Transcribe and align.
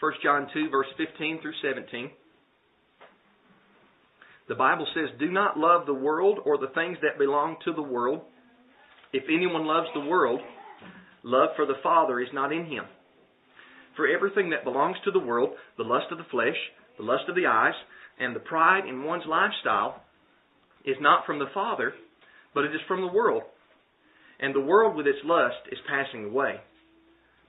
1 0.00 0.12
John 0.22 0.48
2, 0.54 0.70
verse 0.70 0.86
15 0.96 1.40
through 1.42 1.52
17. 1.62 2.10
The 4.48 4.54
Bible 4.54 4.86
says, 4.94 5.10
Do 5.18 5.30
not 5.30 5.58
love 5.58 5.84
the 5.84 5.92
world 5.92 6.38
or 6.46 6.56
the 6.56 6.72
things 6.74 6.96
that 7.02 7.18
belong 7.18 7.56
to 7.66 7.72
the 7.74 7.82
world. 7.82 8.22
If 9.12 9.24
anyone 9.28 9.66
loves 9.66 9.88
the 9.92 10.08
world, 10.08 10.40
love 11.22 11.50
for 11.54 11.66
the 11.66 11.78
Father 11.82 12.18
is 12.18 12.28
not 12.32 12.50
in 12.50 12.64
him. 12.64 12.84
For 13.94 14.08
everything 14.08 14.50
that 14.50 14.64
belongs 14.64 14.96
to 15.04 15.10
the 15.10 15.18
world, 15.18 15.50
the 15.76 15.84
lust 15.84 16.06
of 16.10 16.16
the 16.16 16.24
flesh, 16.30 16.56
the 16.96 17.04
lust 17.04 17.24
of 17.28 17.34
the 17.34 17.46
eyes, 17.46 17.74
and 18.18 18.34
the 18.34 18.40
pride 18.40 18.88
in 18.88 19.04
one's 19.04 19.24
lifestyle, 19.28 20.02
is 20.86 20.96
not 21.00 21.26
from 21.26 21.38
the 21.38 21.52
Father, 21.52 21.92
but 22.54 22.64
it 22.64 22.74
is 22.74 22.80
from 22.88 23.02
the 23.02 23.12
world. 23.12 23.42
And 24.38 24.54
the 24.54 24.60
world 24.60 24.96
with 24.96 25.06
its 25.06 25.18
lust 25.24 25.68
is 25.70 25.78
passing 25.86 26.24
away. 26.24 26.54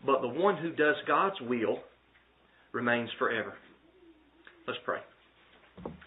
But 0.05 0.20
the 0.21 0.27
one 0.27 0.57
who 0.57 0.71
does 0.71 0.95
God's 1.07 1.39
will 1.39 1.79
remains 2.73 3.09
forever. 3.19 3.53
Let's 4.67 4.79
pray. 4.85 4.99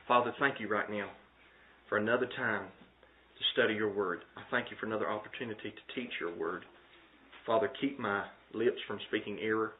Father, 0.09 0.33
thank 0.39 0.61
you 0.61 0.69
right 0.69 0.91
now 0.91 1.09
for 1.89 1.99
another 1.99 2.29
time 2.37 2.63
to 2.65 3.45
study 3.53 3.75
your 3.75 3.93
word. 3.93 4.21
I 4.37 4.43
thank 4.51 4.71
you 4.71 4.77
for 4.79 4.87
another 4.87 5.11
opportunity 5.11 5.71
to 5.71 5.95
teach 5.95 6.11
your 6.21 6.35
word. 6.37 6.65
Father, 7.47 7.71
keep 7.81 7.99
my 7.99 8.25
lips 8.55 8.79
from 8.87 8.99
speaking 9.09 9.39
error. 9.43 9.73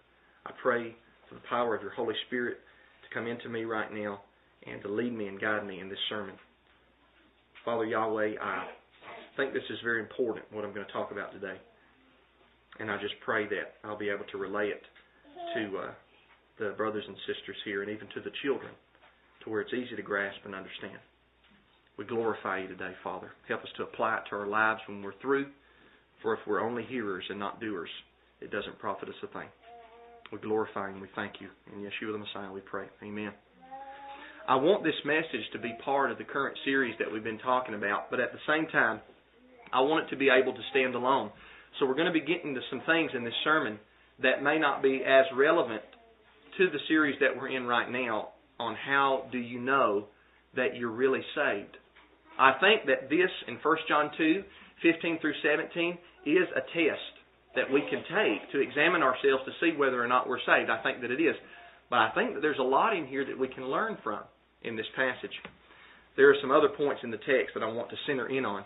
I 0.47 0.51
pray 0.63 0.95
for 1.29 1.37
the 1.37 1.41
power 1.49 1.75
of 1.75 1.83
your 1.83 1.93
Holy 1.93 2.15
Spirit 2.27 2.59
to 3.03 3.15
come 3.15 3.27
into 3.27 3.49
me 3.49 3.65
right 3.65 3.93
now 3.93 4.21
and 4.67 4.83
to 4.83 4.89
lead 4.89 5.15
me 5.15 5.29
and 5.29 5.41
guide 5.41 5.67
me 5.67 5.81
in 5.81 5.89
this 5.89 5.99
sermon. 6.09 6.35
Father 7.65 7.85
Yahweh, 7.87 8.35
I 8.43 8.67
think 9.37 9.53
this 9.53 9.63
is 9.71 9.79
very 9.83 10.01
important, 10.01 10.45
what 10.53 10.65
I'm 10.65 10.75
going 10.75 10.87
to 10.87 10.93
talk 10.93 11.13
about 11.13 11.33
today. 11.33 11.57
And 12.79 12.91
I 12.91 13.01
just 13.01 13.15
pray 13.25 13.47
that 13.49 13.75
I'll 13.85 13.99
be 13.99 14.11
able 14.11 14.25
to 14.33 14.39
relay 14.39 14.69
it 14.69 14.83
to 15.55 15.79
uh, 15.79 15.91
the 16.59 16.75
brothers 16.77 17.05
and 17.07 17.17
sisters 17.27 17.57
here 17.65 17.83
and 17.83 17.91
even 17.91 18.09
to 18.15 18.21
the 18.21 18.35
children 18.43 18.71
to 19.43 19.51
where 19.51 19.61
it's 19.61 19.73
easy 19.73 19.97
to 19.97 20.03
grasp 20.03 20.39
and 20.45 20.55
understand. 20.55 20.99
We 21.99 22.05
glorify 22.05 22.61
you 22.63 22.69
today, 22.69 22.93
Father. 23.03 23.31
Help 23.49 23.63
us 23.63 23.69
to 23.77 23.85
apply 23.85 24.17
it 24.17 24.23
to 24.31 24.37
our 24.37 24.47
lives 24.47 24.81
when 24.89 25.03
we're 25.03 25.19
through. 25.21 25.47
For 26.23 26.35
if 26.35 26.41
we're 26.47 26.65
only 26.65 26.85
hearers 26.85 27.25
and 27.29 27.39
not 27.39 27.61
doers, 27.61 27.91
it 28.41 28.51
doesn't 28.51 28.79
profit 28.79 29.09
us 29.09 29.15
a 29.23 29.27
thing. 29.29 29.49
We 30.33 30.39
glorify 30.39 30.89
and 30.89 31.01
we 31.01 31.09
thank 31.15 31.35
you. 31.41 31.49
In 31.73 31.83
Yeshua 31.83 32.13
the 32.13 32.19
Messiah 32.19 32.53
we 32.53 32.61
pray. 32.61 32.87
Amen. 33.03 33.33
I 34.49 34.57
want 34.57 34.85
this 34.85 34.95
message 35.05 35.47
to 35.53 35.59
be 35.59 35.73
part 35.85 36.11
of 36.11 36.19
the 36.19 36.25
current 36.25 36.57
series 36.65 36.95
that 36.99 37.11
we've 37.11 37.25
been 37.25 37.39
talking 37.39 37.75
about, 37.75 38.11
but 38.11 38.21
at 38.21 38.33
the 38.33 38.39
same 38.47 38.67
time, 38.67 39.01
I 39.73 39.81
want 39.81 40.07
it 40.07 40.11
to 40.11 40.17
be 40.17 40.29
able 40.29 40.53
to 40.53 40.61
stand 40.71 40.95
alone. 40.95 41.31
So 41.79 41.87
we're 41.87 41.95
going 41.95 42.13
to 42.13 42.13
be 42.13 42.21
getting 42.21 42.55
to 42.55 42.61
some 42.71 42.83
things 42.87 43.13
in 43.15 43.25
this 43.25 43.35
sermon 43.43 43.79
that 44.23 44.43
may 44.43 44.59
not 44.59 44.83
be 44.83 45.03
as 45.07 45.25
relevant 45.37 45.83
to 46.59 46.71
the 46.71 46.79
series 46.89 47.17
that 47.21 47.37
we're 47.37 47.49
in 47.49 47.67
right 47.67 47.91
now 47.91 48.31
on 48.59 48.77
how 48.77 49.27
do 49.33 49.39
you 49.39 49.61
know 49.61 50.07
that 50.57 50.77
you're 50.77 50.91
really 50.91 51.23
saved. 51.35 51.77
I 52.39 52.53
think 52.61 52.87
that 52.87 53.11
this 53.11 53.31
in 53.49 53.59
1 53.63 53.77
John 53.89 54.11
2, 54.17 54.43
15 54.83 55.19
through 55.21 55.35
17 55.43 55.99
is 56.27 56.49
a 56.57 56.61
test 56.61 57.15
that 57.55 57.71
we 57.71 57.81
can 57.89 58.03
take 58.11 58.51
to 58.53 58.61
examine 58.61 59.03
ourselves 59.03 59.45
to 59.47 59.53
see 59.61 59.77
whether 59.77 60.03
or 60.03 60.09
not 60.09 60.29
we're 60.29 60.43
saved. 60.47 60.71
I 60.71 60.83
think 60.83 61.01
that 61.03 61.11
it 61.11 61.23
is. 61.23 61.37
But 61.91 61.99
I 61.99 62.11
think 62.15 62.35
that 62.35 62.41
there's 62.41 62.59
a 62.59 62.63
lot 62.63 62.97
in 62.97 63.07
here 63.07 63.25
that 63.25 63.39
we 63.39 63.49
can 63.49 63.67
learn 63.67 63.99
from 64.03 64.21
in 64.63 64.77
this 64.77 64.87
passage. 64.97 65.35
There 66.17 66.31
are 66.31 66.37
some 66.41 66.51
other 66.51 66.69
points 66.69 67.03
in 67.05 67.11
the 67.11 67.19
text 67.19 67.55
that 67.55 67.63
I 67.63 67.71
want 67.71 67.91
to 67.91 67.97
center 68.07 68.29
in 68.29 68.45
on. 68.45 68.65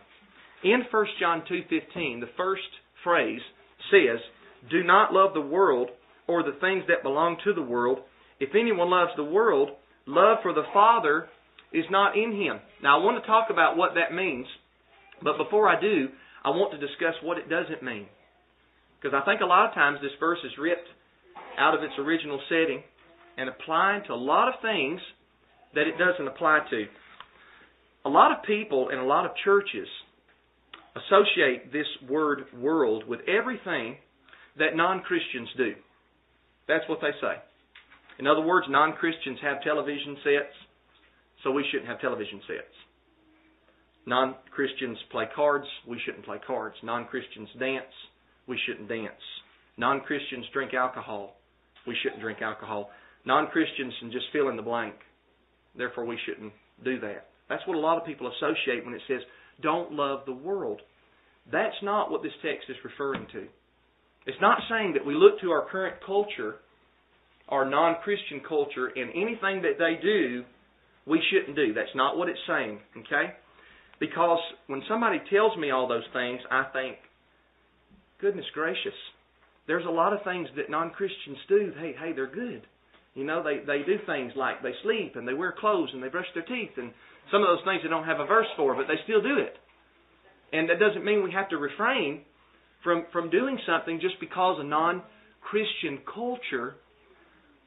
In 0.64 0.82
1 0.90 1.06
John 1.20 1.42
2:15, 1.46 2.20
the 2.20 2.32
first 2.36 2.68
phrase 3.04 3.42
says, 3.90 4.20
"Do 4.70 4.82
not 4.82 5.12
love 5.12 5.34
the 5.34 5.40
world 5.40 5.90
or 6.28 6.42
the 6.42 6.52
things 6.60 6.84
that 6.86 7.02
belong 7.02 7.38
to 7.44 7.52
the 7.52 7.62
world. 7.62 8.00
If 8.38 8.54
anyone 8.54 8.90
loves 8.90 9.10
the 9.16 9.24
world, 9.24 9.70
love 10.06 10.38
for 10.42 10.52
the 10.52 10.66
Father 10.72 11.28
is 11.72 11.90
not 11.90 12.16
in 12.16 12.32
him." 12.32 12.60
Now 12.80 13.00
I 13.00 13.04
want 13.04 13.20
to 13.20 13.26
talk 13.26 13.50
about 13.50 13.76
what 13.76 13.94
that 13.94 14.14
means, 14.14 14.46
but 15.22 15.36
before 15.36 15.68
I 15.68 15.80
do, 15.80 16.08
I 16.44 16.50
want 16.50 16.70
to 16.72 16.78
discuss 16.78 17.20
what 17.22 17.38
it 17.38 17.48
doesn't 17.48 17.82
mean. 17.82 18.08
Because 19.00 19.14
I 19.14 19.24
think 19.24 19.40
a 19.40 19.46
lot 19.46 19.66
of 19.68 19.74
times 19.74 20.00
this 20.00 20.14
verse 20.20 20.42
is 20.44 20.56
ripped 20.58 20.88
out 21.56 21.74
of 21.74 21.82
its 21.82 21.98
original 21.98 22.40
setting 22.48 22.82
and 23.36 23.48
applied 23.48 24.04
to 24.06 24.12
a 24.12 24.14
lot 24.14 24.48
of 24.48 24.60
things 24.60 25.00
that 25.74 25.86
it 25.86 25.98
doesn't 25.98 26.26
apply 26.26 26.60
to. 26.70 26.86
A 28.04 28.08
lot 28.08 28.32
of 28.32 28.42
people 28.44 28.88
in 28.88 28.98
a 28.98 29.04
lot 29.04 29.26
of 29.26 29.32
churches 29.44 29.88
associate 30.96 31.72
this 31.72 31.86
word 32.08 32.46
world 32.56 33.04
with 33.06 33.20
everything 33.28 33.98
that 34.58 34.74
non 34.74 35.02
Christians 35.02 35.48
do. 35.56 35.74
That's 36.68 36.88
what 36.88 37.00
they 37.00 37.12
say. 37.20 37.40
In 38.18 38.26
other 38.26 38.42
words, 38.42 38.66
non 38.68 38.92
Christians 38.92 39.38
have 39.42 39.62
television 39.62 40.16
sets, 40.22 40.54
so 41.42 41.50
we 41.50 41.64
shouldn't 41.70 41.88
have 41.88 42.00
television 42.00 42.40
sets. 42.46 42.74
Non 44.06 44.34
Christians 44.50 44.98
play 45.10 45.24
cards, 45.34 45.66
we 45.86 46.00
shouldn't 46.04 46.24
play 46.24 46.38
cards. 46.46 46.76
Non 46.82 47.06
Christians 47.06 47.48
dance, 47.58 47.92
we 48.46 48.58
shouldn't 48.66 48.88
dance. 48.88 49.22
Non 49.76 50.00
Christians 50.00 50.46
drink 50.52 50.74
alcohol, 50.74 51.36
we 51.86 51.96
shouldn't 52.02 52.20
drink 52.20 52.42
alcohol. 52.42 52.90
Non 53.24 53.48
Christians 53.48 53.94
can 54.00 54.10
just 54.12 54.26
fill 54.32 54.48
in 54.48 54.56
the 54.56 54.62
blank, 54.62 54.94
therefore 55.76 56.04
we 56.04 56.18
shouldn't 56.26 56.52
do 56.84 57.00
that. 57.00 57.28
That's 57.48 57.66
what 57.66 57.76
a 57.76 57.80
lot 57.80 57.98
of 57.98 58.06
people 58.06 58.30
associate 58.30 58.84
when 58.84 58.94
it 58.94 59.02
says, 59.08 59.20
don't 59.62 59.92
love 59.92 60.20
the 60.26 60.32
world. 60.32 60.80
That's 61.50 61.76
not 61.82 62.10
what 62.10 62.22
this 62.22 62.32
text 62.42 62.68
is 62.68 62.76
referring 62.84 63.26
to. 63.32 63.46
It's 64.28 64.40
not 64.42 64.58
saying 64.68 64.92
that 64.92 65.06
we 65.06 65.14
look 65.14 65.40
to 65.40 65.52
our 65.52 65.64
current 65.70 65.96
culture, 66.04 66.56
our 67.48 67.64
non 67.64 67.96
Christian 68.04 68.42
culture, 68.46 68.88
and 68.94 69.08
anything 69.10 69.62
that 69.62 69.78
they 69.78 69.98
do, 70.02 70.44
we 71.06 71.22
shouldn't 71.32 71.56
do. 71.56 71.72
That's 71.72 71.94
not 71.94 72.18
what 72.18 72.28
it's 72.28 72.38
saying, 72.46 72.78
okay? 72.98 73.32
Because 73.98 74.38
when 74.66 74.82
somebody 74.86 75.18
tells 75.32 75.56
me 75.56 75.70
all 75.70 75.88
those 75.88 76.04
things, 76.12 76.40
I 76.50 76.64
think, 76.74 76.98
goodness 78.20 78.44
gracious, 78.52 78.92
there's 79.66 79.86
a 79.86 79.90
lot 79.90 80.12
of 80.12 80.22
things 80.24 80.46
that 80.56 80.68
non 80.68 80.90
Christians 80.90 81.38
do. 81.48 81.72
Hey, 81.80 81.94
hey, 81.98 82.12
they're 82.12 82.30
good. 82.30 82.66
You 83.14 83.24
know, 83.24 83.42
they, 83.42 83.64
they 83.64 83.82
do 83.86 83.96
things 84.04 84.32
like 84.36 84.62
they 84.62 84.72
sleep 84.82 85.16
and 85.16 85.26
they 85.26 85.32
wear 85.32 85.54
clothes 85.58 85.88
and 85.94 86.02
they 86.02 86.08
brush 86.08 86.28
their 86.34 86.44
teeth 86.44 86.76
and 86.76 86.92
some 87.32 87.40
of 87.40 87.48
those 87.48 87.64
things 87.64 87.80
they 87.82 87.88
don't 87.88 88.04
have 88.04 88.20
a 88.20 88.26
verse 88.26 88.46
for, 88.58 88.76
but 88.76 88.88
they 88.88 89.00
still 89.04 89.22
do 89.22 89.38
it. 89.38 89.56
And 90.52 90.68
that 90.68 90.78
doesn't 90.78 91.04
mean 91.04 91.24
we 91.24 91.32
have 91.32 91.48
to 91.48 91.56
refrain 91.56 92.27
from, 92.82 93.06
from 93.12 93.30
doing 93.30 93.58
something 93.66 94.00
just 94.00 94.20
because 94.20 94.58
a 94.60 94.64
non 94.64 95.02
Christian 95.40 95.98
culture 96.12 96.76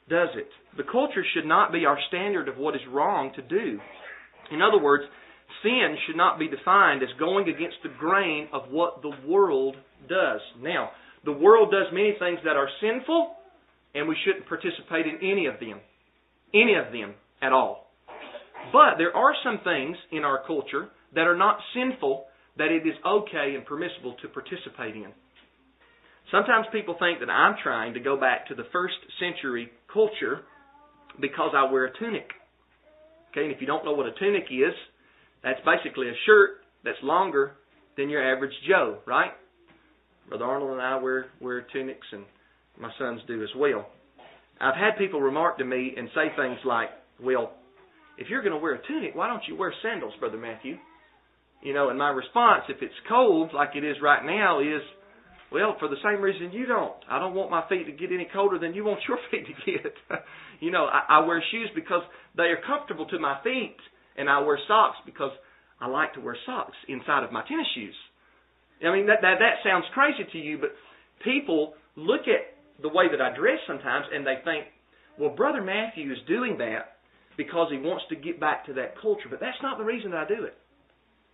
does 0.10 0.30
it. 0.36 0.50
The 0.78 0.84
culture 0.84 1.24
should 1.34 1.46
not 1.46 1.72
be 1.72 1.86
our 1.86 1.98
standard 2.08 2.48
of 2.48 2.58
what 2.58 2.76
is 2.76 2.82
wrong 2.90 3.32
to 3.36 3.42
do. 3.42 3.80
In 4.52 4.62
other 4.62 4.82
words, 4.82 5.04
sin 5.64 5.96
should 6.06 6.18
not 6.18 6.40
be 6.40 6.48
defined 6.48 7.04
as 7.04 7.10
going 7.20 7.50
against 7.50 7.78
the 7.84 7.90
grain 8.00 8.48
of 8.54 8.64
what 8.70 9.02
the 9.02 9.12
world 9.28 9.76
does. 10.08 10.42
Now, 10.62 10.92
the 11.24 11.32
world 11.32 11.72
does 11.72 11.94
many 11.94 12.16
things 12.20 12.40
that 12.44 12.56
are 12.56 12.70
sinful, 12.82 13.34
and 13.96 14.08
we 14.08 14.18
shouldn't 14.26 14.48
participate 14.48 15.06
in 15.06 15.18
any 15.22 15.46
of 15.46 15.60
them. 15.60 15.80
Any 16.54 16.76
of 16.76 16.92
them 16.92 17.14
at 17.42 17.54
all. 17.54 17.88
But 18.74 18.98
there 18.98 19.16
are 19.16 19.34
some 19.44 19.60
things 19.64 19.98
in 20.12 20.24
our 20.24 20.46
culture 20.46 20.90
that 21.16 21.28
are 21.28 21.38
not 21.38 21.60
sinful 21.74 22.26
that 22.58 22.72
it 22.72 22.86
is 22.88 22.96
okay 23.06 23.56
and 23.56 23.66
permissible 23.66 24.16
to 24.22 24.28
participate 24.28 24.96
in. 24.96 25.12
Sometimes 26.32 26.66
people 26.72 26.96
think 27.00 27.20
that 27.20 27.30
I'm 27.30 27.56
trying 27.62 27.94
to 27.94 28.00
go 28.00 28.18
back 28.18 28.48
to 28.48 28.56
the 28.56 28.64
first 28.72 28.96
century 29.20 29.70
culture 29.92 30.42
because 31.20 31.52
I 31.56 31.72
wear 31.72 31.86
a 31.86 32.00
tunic. 32.00 32.30
Okay, 33.32 33.44
and 33.44 33.52
if 33.52 33.62
you 33.62 33.68
don't 33.68 33.86
know 33.86 33.94
what 33.94 34.06
a 34.06 34.14
tunic 34.20 34.46
is, 34.50 34.74
that's 35.44 35.60
basically 35.66 36.10
a 36.10 36.14
shirt 36.26 36.62
that's 36.84 36.98
longer 37.04 37.54
than 37.98 38.10
your 38.10 38.22
average 38.24 38.54
Joe, 38.68 39.00
right? 39.06 39.32
Brother 40.30 40.46
Arnold 40.46 40.72
and 40.72 40.82
I 40.82 40.98
wear 40.98 41.26
wear 41.42 41.66
tunics, 41.74 42.08
and 42.12 42.24
my 42.80 42.90
sons 42.98 43.22
do 43.28 43.44
as 43.44 43.50
well. 43.58 43.88
I've 44.60 44.76
had 44.76 44.98
people 44.98 45.20
remark 45.20 45.58
to 45.58 45.66
me 45.66 45.94
and 45.98 46.10
say 46.14 46.30
things 46.38 46.60
like, 46.64 46.90
"Well, 47.20 47.54
if 48.18 48.30
you're 48.30 48.42
going 48.42 48.54
to 48.54 48.60
wear 48.60 48.76
a 48.76 48.88
tunic, 48.88 49.16
why 49.16 49.28
don't 49.28 49.46
you 49.48 49.56
wear 49.56 49.74
sandals, 49.82 50.14
Brother 50.20 50.38
Matthew?" 50.38 50.78
You 51.62 51.74
know, 51.74 51.90
and 51.90 52.00
my 52.00 52.10
response, 52.10 52.64
if 52.70 52.82
it's 52.82 52.94
cold 53.08 53.52
like 53.54 53.76
it 53.76 53.84
is 53.84 53.98
right 54.02 54.26
now, 54.26 54.60
is, 54.60 54.82
well, 55.52 55.76
for 55.80 55.88
the 55.88 56.02
same 56.04 56.22
reason 56.22 56.52
you 56.52 56.66
don't. 56.66 56.96
I 57.10 57.20
don't 57.20 57.36
want 57.36 57.52
my 57.52 57.68
feet 57.70 57.86
to 57.86 57.92
get 57.92 58.12
any 58.12 58.28
colder 58.34 58.58
than 58.58 58.74
you 58.74 58.84
want 58.84 59.02
your 59.08 59.20
feet 59.32 59.46
to 59.46 59.72
get. 59.72 59.94
you 60.60 60.72
know, 60.72 60.86
I, 60.86 61.22
I 61.22 61.26
wear 61.26 61.44
shoes 61.52 61.70
because 61.76 62.02
they 62.36 62.50
are 62.50 62.60
comfortable 62.66 63.06
to 63.08 63.20
my 63.20 63.38
feet, 63.44 63.78
and 64.18 64.30
I 64.30 64.42
wear 64.42 64.58
socks 64.68 64.98
because 65.06 65.32
I 65.80 65.88
like 65.88 66.14
to 66.14 66.22
wear 66.22 66.38
socks 66.46 66.78
inside 66.88 67.24
of 67.24 67.32
my 67.32 67.44
tennis 67.48 67.68
shoes. 67.76 67.96
I 68.84 68.92
mean, 68.92 69.06
that 69.08 69.22
that, 69.22 69.38
that 69.38 69.62
sounds 69.64 69.86
crazy 69.94 70.26
to 70.32 70.38
you, 70.40 70.58
but 70.58 70.72
people 71.24 71.74
look 71.96 72.22
at 72.22 72.58
the 72.82 72.90
way 72.90 73.06
that 73.12 73.22
I 73.22 73.36
dress 73.38 73.60
sometimes, 73.68 74.06
and 74.12 74.26
they 74.26 74.42
think, 74.44 74.66
well, 75.20 75.30
Brother 75.30 75.62
Matthew 75.62 76.12
is 76.12 76.18
doing 76.28 76.58
that 76.58 76.98
because 77.38 77.68
he 77.72 77.78
wants 77.78 78.06
to 78.10 78.16
get 78.16 78.40
back 78.40 78.66
to 78.66 78.74
that 78.74 79.00
culture. 79.00 79.30
But 79.30 79.40
that's 79.40 79.62
not 79.62 79.78
the 79.78 79.84
reason 79.84 80.12
that 80.12 80.26
I 80.26 80.28
do 80.28 80.44
it. 80.46 80.58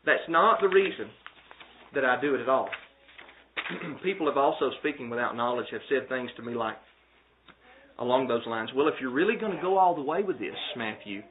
That's 0.07 0.23
not 0.29 0.61
the 0.61 0.69
reason 0.69 1.09
that 1.93 2.05
I 2.05 2.19
do 2.21 2.33
it 2.33 2.39
at 2.39 2.47
all. 2.47 2.69
People 4.03 4.27
have 4.27 4.37
also, 4.37 4.71
speaking 4.79 5.09
without 5.09 5.35
knowledge, 5.35 5.65
have 5.71 5.81
said 5.89 6.07
things 6.07 6.29
to 6.37 6.41
me 6.41 6.55
like, 6.55 6.77
along 7.99 8.29
those 8.29 8.47
lines. 8.47 8.69
Well, 8.73 8.87
if 8.87 8.93
you're 9.01 9.11
really 9.11 9.35
going 9.35 9.53
to 9.53 9.61
go 9.61 9.77
all 9.77 9.95
the 9.95 10.01
way 10.01 10.23
with 10.23 10.39
this, 10.39 10.55
Matthew, 10.77 11.23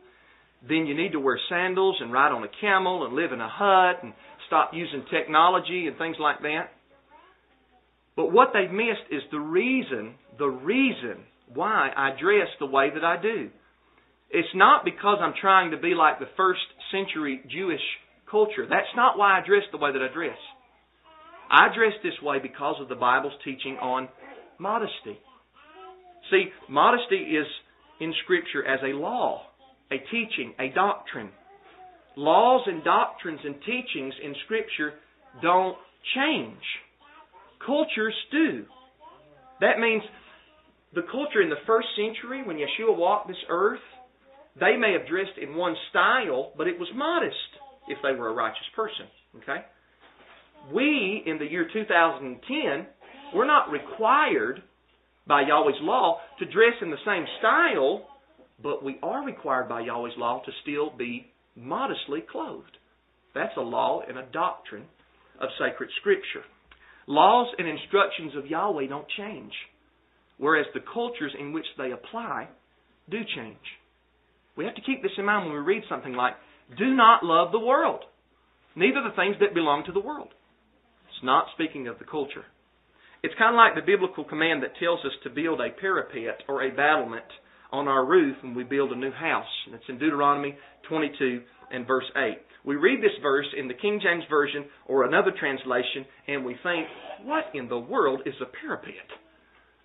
then 0.69 0.85
you 0.85 0.95
need 0.95 1.13
to 1.13 1.21
wear 1.21 1.41
sandals 1.49 1.97
and 2.01 2.13
ride 2.13 2.33
on 2.33 2.45
a 2.45 2.49
camel 2.61 3.07
and 3.07 3.15
live 3.15 3.33
in 3.33 3.41
a 3.41 3.49
hut 3.51 4.03
and 4.03 4.13
stop 4.47 4.73
using 4.75 5.07
technology 5.11 5.87
and 5.87 5.97
things 5.97 6.17
like 6.21 6.41
that. 6.43 6.69
But 8.15 8.31
what 8.31 8.49
they've 8.53 8.71
missed 8.71 9.09
is 9.11 9.23
the 9.33 9.41
reason, 9.41 10.17
the 10.39 10.49
reason 10.49 11.25
why 11.55 11.93
I 11.97 12.11
dress 12.21 12.49
the 12.61 12.67
way 12.67 12.91
that 12.93 13.05
I 13.05 13.23
do. 13.23 13.49
It's 14.29 14.49
not 14.55 14.85
because 14.85 15.17
I'm 15.23 15.35
trying 15.41 15.71
to 15.71 15.79
be 15.79 15.95
like 15.95 16.19
the 16.19 16.29
first 16.37 16.61
century 16.93 17.41
Jewish 17.51 17.81
culture. 18.31 18.67
That's 18.69 18.87
not 18.95 19.19
why 19.19 19.39
I 19.39 19.47
dress 19.47 19.63
the 19.73 19.79
way 19.79 19.93
that 19.93 20.03
I 20.03 20.13
dress. 20.13 20.39
I 21.51 21.69
dress 21.75 21.93
this 22.03 22.21
way 22.23 22.39
because 22.41 22.77
of 22.81 22.89
the 22.89 22.95
Bible's 22.97 23.35
teaching 23.45 23.77
on 23.81 24.09
modesty. 24.59 25.19
See, 26.31 26.47
modesty 26.69 27.17
is 27.17 27.47
in 28.01 28.13
Scripture 28.25 28.67
as 28.67 28.81
a 28.83 28.97
law, 28.97 29.43
a 29.93 29.99
teaching, 30.11 30.55
a 30.59 30.69
doctrine. 30.75 31.31
Laws 32.17 32.63
and 32.67 32.83
doctrines 32.83 33.41
and 33.45 33.55
teachings 33.61 34.15
in 34.23 34.35
Scripture 34.45 34.95
don't 35.41 35.77
change. 36.15 36.63
Cultures 37.65 38.15
do. 38.33 38.65
That 39.61 39.79
means 39.79 40.03
the 40.95 41.03
culture 41.03 41.43
in 41.43 41.51
the 41.51 41.63
first 41.67 41.89
century, 41.97 42.43
when 42.43 42.57
Yeshua 42.57 42.97
walked 42.97 43.29
this 43.29 43.37
earth, 43.49 43.81
they 44.59 44.77
may 44.77 44.93
have 44.93 45.07
dressed 45.09 45.39
in 45.41 45.55
one 45.55 45.77
style, 45.91 46.53
but 46.57 46.67
it 46.67 46.79
was 46.79 46.89
modest 46.95 47.37
if 47.89 47.99
they 48.03 48.19
were 48.19 48.29
a 48.29 48.35
righteous 48.35 48.67
person. 48.75 49.07
Okay? 49.43 49.65
We, 50.73 51.23
in 51.27 51.39
the 51.39 51.47
year 51.47 51.69
2010, 51.73 52.87
we're 53.35 53.47
not 53.47 53.71
required 53.71 54.63
by 55.27 55.43
Yahweh's 55.43 55.81
law 55.81 56.19
to 56.39 56.45
dress 56.45 56.75
in 56.81 56.91
the 56.91 56.97
same 57.05 57.25
style, 57.39 58.07
but 58.63 58.85
we 58.85 58.99
are 59.03 59.25
required 59.25 59.69
by 59.69 59.81
Yahweh's 59.81 60.17
law 60.17 60.43
to 60.45 60.53
still 60.63 60.97
be 60.97 61.27
modestly 61.57 62.21
clothed. 62.31 62.77
That's 63.35 63.57
a 63.57 63.61
law 63.61 64.03
and 64.09 64.19
a 64.19 64.27
doctrine 64.33 64.85
of 65.41 65.49
sacred 65.59 65.91
scripture. 66.01 66.45
Laws 67.07 67.49
and 67.59 67.69
instructions 67.69 68.33
of 68.37 68.47
Yahweh 68.47 68.87
don't 68.89 69.07
change, 69.17 69.53
whereas 70.39 70.67
the 70.75 70.81
cultures 70.93 71.33
in 71.39 71.53
which 71.53 71.67
they 71.79 71.93
apply 71.93 72.49
do 73.11 73.19
change. 73.37 73.57
We 74.57 74.65
have 74.65 74.75
to 74.75 74.81
keep 74.81 75.03
this 75.03 75.13
in 75.19 75.25
mind 75.25 75.47
when 75.47 75.55
we 75.55 75.61
read 75.61 75.83
something 75.89 76.15
like, 76.15 76.35
Do 76.77 76.95
not 76.95 77.25
love 77.25 77.53
the 77.53 77.61
world, 77.61 78.01
neither 78.75 79.03
the 79.03 79.15
things 79.15 79.37
that 79.41 79.55
belong 79.55 79.85
to 79.87 79.93
the 79.93 80.01
world. 80.01 80.29
It's 81.09 81.25
not 81.25 81.47
speaking 81.55 81.87
of 81.87 81.99
the 81.99 82.05
culture. 82.05 82.45
It's 83.23 83.35
kind 83.39 83.55
of 83.55 83.59
like 83.59 83.75
the 83.75 83.87
biblical 83.87 84.25
command 84.25 84.63
that 84.63 84.77
tells 84.79 85.01
us 85.01 85.13
to 85.23 85.31
build 85.31 85.61
a 85.61 85.71
parapet 85.81 86.43
or 86.49 86.63
a 86.63 86.75
battlement 86.75 87.25
on 87.73 87.89
our 87.89 88.05
roof 88.05 88.37
when 88.43 88.55
we 88.55 88.65
build 88.65 88.93
a 88.93 88.97
new 88.97 89.11
house. 89.11 89.51
And 89.67 89.75
it's 89.75 89.89
in 89.89 89.99
Deuteronomy 89.99 90.57
22 90.89 91.43
and 91.73 91.87
verse 91.87 92.05
8. 92.17 92.39
We 92.65 92.77
read 92.77 93.01
this 93.01 93.17
verse 93.23 93.47
in 93.57 93.69
the 93.69 93.75
King 93.75 94.01
James 94.03 94.25
Version 94.29 94.67
or 94.87 95.05
another 95.05 95.31
translation 95.39 96.05
and 96.29 96.45
we 96.45 96.55
think, 96.63 96.87
what 97.25 97.45
in 97.55 97.69
the 97.69 97.79
world 97.79 98.21
is 98.27 98.35
a 98.43 98.51
parapet? 98.61 99.07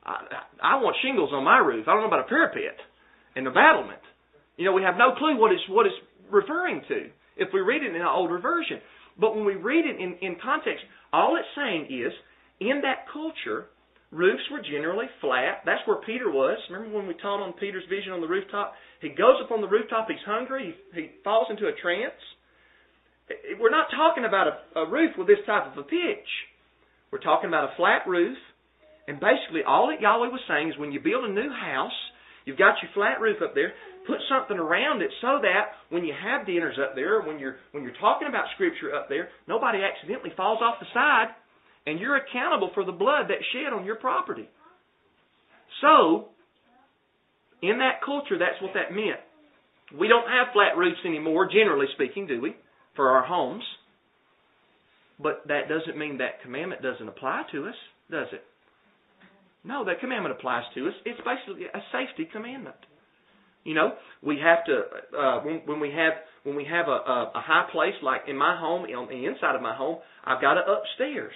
I, 0.04 0.18
I 0.62 0.75
want 0.81 0.98
shingles 1.01 1.30
on 1.31 1.44
my 1.44 1.60
roof. 1.60 1.88
I 1.88 1.94
don't 1.94 2.01
know 2.01 2.07
about 2.07 2.25
a 2.25 2.30
parapet 2.30 2.77
and 3.36 3.48
a 3.48 3.51
battlement. 3.51 4.01
You 4.57 4.66
know, 4.66 4.74
we 4.74 4.84
have 4.84 4.98
no 4.98 5.13
clue 5.18 5.39
what 5.39 5.51
it's, 5.51 5.62
what 5.69 5.86
it's 5.86 5.95
referring 6.31 6.81
to 6.88 7.10
if 7.38 7.50
we 7.54 7.62
read 7.62 7.83
it 7.83 7.95
in 7.95 8.01
an 8.01 8.07
older 8.07 8.39
version. 8.39 8.80
But 9.19 9.36
when 9.36 9.45
we 9.45 9.56
read 9.56 9.86
it 9.86 10.00
in, 10.00 10.16
in 10.22 10.38
context, 10.42 10.83
all 11.12 11.36
it's 11.36 11.48
saying 11.56 11.88
is, 11.92 12.13
in 12.60 12.81
that 12.81 13.06
culture, 13.12 13.68
roofs 14.12 14.44
were 14.51 14.62
generally 14.62 15.07
flat. 15.19 15.63
That's 15.66 15.81
where 15.86 15.98
Peter 16.06 16.30
was. 16.30 16.57
Remember 16.69 16.95
when 16.95 17.07
we 17.07 17.16
taught 17.16 17.42
on 17.44 17.54
Peter's 17.54 17.83
vision 17.89 18.13
on 18.13 18.22
the 18.22 18.28
rooftop? 18.28 18.74
He 19.01 19.10
goes 19.10 19.42
up 19.44 19.51
on 19.51 19.62
the 19.62 19.68
rooftop, 19.68 20.07
he's 20.07 20.24
hungry, 20.25 20.75
he, 20.94 21.01
he 21.01 21.10
falls 21.24 21.48
into 21.50 21.68
a 21.68 21.74
trance. 21.81 22.22
We're 23.60 23.72
not 23.72 23.88
talking 23.95 24.25
about 24.25 24.48
a, 24.48 24.80
a 24.81 24.89
roof 24.89 25.12
with 25.18 25.27
this 25.27 25.39
type 25.45 25.72
of 25.72 25.77
a 25.77 25.84
pitch. 25.84 26.30
We're 27.12 27.24
talking 27.24 27.48
about 27.48 27.72
a 27.72 27.75
flat 27.77 28.07
roof. 28.07 28.38
And 29.07 29.19
basically, 29.19 29.62
all 29.66 29.88
that 29.88 30.01
Yahweh 30.01 30.30
was 30.30 30.42
saying 30.48 30.69
is 30.69 30.77
when 30.77 30.92
you 30.92 31.00
build 31.00 31.25
a 31.25 31.34
new 31.34 31.50
house, 31.50 31.95
you've 32.46 32.58
got 32.58 32.76
your 32.82 32.92
flat 32.94 33.22
roof 33.22 33.42
up 33.44 33.54
there, 33.56 33.74
put 34.08 34.18
something 34.30 34.58
around 34.58 35.02
it 35.02 35.12
so 35.22 35.40
that 35.42 35.78
when 35.90 36.04
you 36.04 36.14
have 36.14 36.46
dinners 36.46 36.78
up 36.82 36.96
there, 36.96 37.22
when 37.22 37.40
you're 37.40 37.58
when 37.72 37.84
you're 37.84 38.00
talking 38.00 38.28
about 38.28 38.46
scripture 38.56 38.94
up 38.94 39.10
there, 39.10 39.30
nobody 39.48 39.80
accidentally 39.84 40.32
falls 40.36 40.60
off 40.62 40.80
the 40.80 40.88
side, 40.94 41.34
and 41.86 42.00
you're 42.00 42.18
accountable 42.18 42.72
for 42.74 42.86
the 42.86 42.92
blood 42.92 43.30
that's 43.30 43.46
shed 43.54 43.74
on 43.74 43.86
your 43.86 43.96
property. 43.96 44.50
So, 45.82 46.30
in 47.62 47.80
that 47.80 48.02
culture, 48.06 48.38
that's 48.38 48.62
what 48.62 48.74
that 48.74 48.94
meant. 48.94 49.22
We 49.98 50.08
don't 50.08 50.28
have 50.28 50.54
flat 50.54 50.78
roofs 50.78 51.00
anymore, 51.06 51.50
generally 51.52 51.88
speaking, 51.96 52.28
do 52.28 52.40
we, 52.40 52.56
for 52.96 53.10
our 53.10 53.26
homes? 53.26 53.64
But 55.22 55.44
that 55.48 55.70
doesn't 55.70 55.98
mean 55.98 56.18
that 56.18 56.42
commandment 56.42 56.82
doesn't 56.82 57.08
apply 57.08 57.44
to 57.52 57.68
us, 57.68 57.76
does 58.10 58.28
it? 58.32 58.44
No, 59.63 59.86
that 59.86 60.00
commandment 60.00 60.36
applies 60.38 60.63
to 60.75 60.88
us. 60.88 60.94
It's 61.06 61.19
basically 61.19 61.66
a 61.66 61.81
safety 61.92 62.28
commandment. 62.31 62.75
You 63.63 63.75
know, 63.75 63.92
we 64.24 64.40
have 64.44 64.66
to 64.66 64.81
uh, 65.18 65.40
when, 65.42 65.62
when 65.66 65.80
we 65.80 65.92
have 65.92 66.13
when 66.44 66.56
we 66.56 66.66
have 66.66 66.88
a, 66.88 66.92
a, 66.92 67.31
a 67.36 67.42
high 67.42 67.69
place 67.72 67.94
like 68.02 68.22
in 68.28 68.36
my 68.36 68.58
home 68.60 68.84
on 68.86 69.08
the 69.08 69.25
inside 69.25 69.56
of 69.56 69.62
my 69.62 69.75
home, 69.75 70.00
I've 70.25 70.42
got 70.42 70.58
it 70.58 70.63
upstairs. 70.68 71.34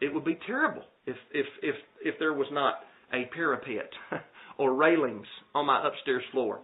It 0.00 0.14
would 0.14 0.24
be 0.24 0.38
terrible 0.46 0.82
if 1.06 1.16
if 1.32 1.46
if 1.62 1.74
if 2.02 2.14
there 2.18 2.32
was 2.32 2.46
not 2.50 2.76
a 3.12 3.28
parapet 3.34 3.90
or 4.58 4.74
railings 4.74 5.26
on 5.54 5.66
my 5.66 5.86
upstairs 5.86 6.22
floor. 6.32 6.60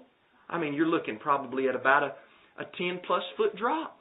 I 0.49 0.59
mean, 0.59 0.73
you're 0.73 0.87
looking 0.87 1.19
probably 1.19 1.69
at 1.69 1.75
about 1.75 2.03
a 2.03 2.15
a 2.59 2.65
10 2.79 3.01
plus 3.07 3.23
foot 3.37 3.57
drop. 3.57 3.96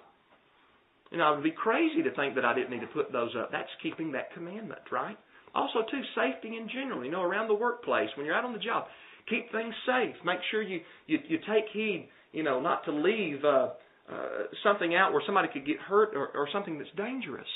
You 1.15 1.21
know, 1.21 1.31
it 1.31 1.35
would 1.35 1.47
be 1.47 1.55
crazy 1.55 2.03
to 2.03 2.11
think 2.11 2.35
that 2.35 2.43
I 2.43 2.53
didn't 2.53 2.71
need 2.71 2.81
to 2.81 2.91
put 2.91 3.09
those 3.09 3.31
up. 3.39 3.49
That's 3.49 3.71
keeping 3.81 4.11
that 4.11 4.33
commandment, 4.33 4.81
right? 4.91 5.17
Also, 5.55 5.79
too, 5.89 6.01
safety 6.13 6.57
in 6.57 6.67
general. 6.67 7.05
You 7.05 7.11
know, 7.11 7.21
around 7.21 7.47
the 7.47 7.55
workplace 7.55 8.09
when 8.17 8.25
you're 8.25 8.35
out 8.35 8.43
on 8.43 8.51
the 8.51 8.59
job, 8.59 8.87
keep 9.29 9.49
things 9.53 9.73
safe. 9.85 10.13
Make 10.25 10.39
sure 10.51 10.61
you 10.61 10.81
you, 11.07 11.19
you 11.29 11.37
take 11.47 11.71
heed. 11.71 12.09
You 12.33 12.43
know, 12.43 12.59
not 12.59 12.83
to 12.83 12.91
leave 12.91 13.45
uh, 13.45 13.69
uh, 14.11 14.51
something 14.61 14.93
out 14.93 15.13
where 15.13 15.23
somebody 15.25 15.47
could 15.53 15.65
get 15.65 15.79
hurt 15.79 16.09
or, 16.17 16.27
or 16.35 16.49
something 16.51 16.77
that's 16.77 16.91
dangerous. 16.97 17.47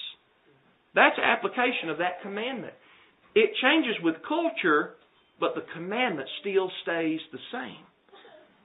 That's 0.95 1.19
application 1.19 1.89
of 1.89 1.97
that 1.97 2.21
commandment. 2.21 2.75
It 3.35 3.51
changes 3.62 3.95
with 4.01 4.15
culture, 4.25 4.95
but 5.38 5.55
the 5.55 5.65
commandment 5.73 6.29
still 6.39 6.72
stays 6.84 7.19
the 7.34 7.39
same. 7.51 7.84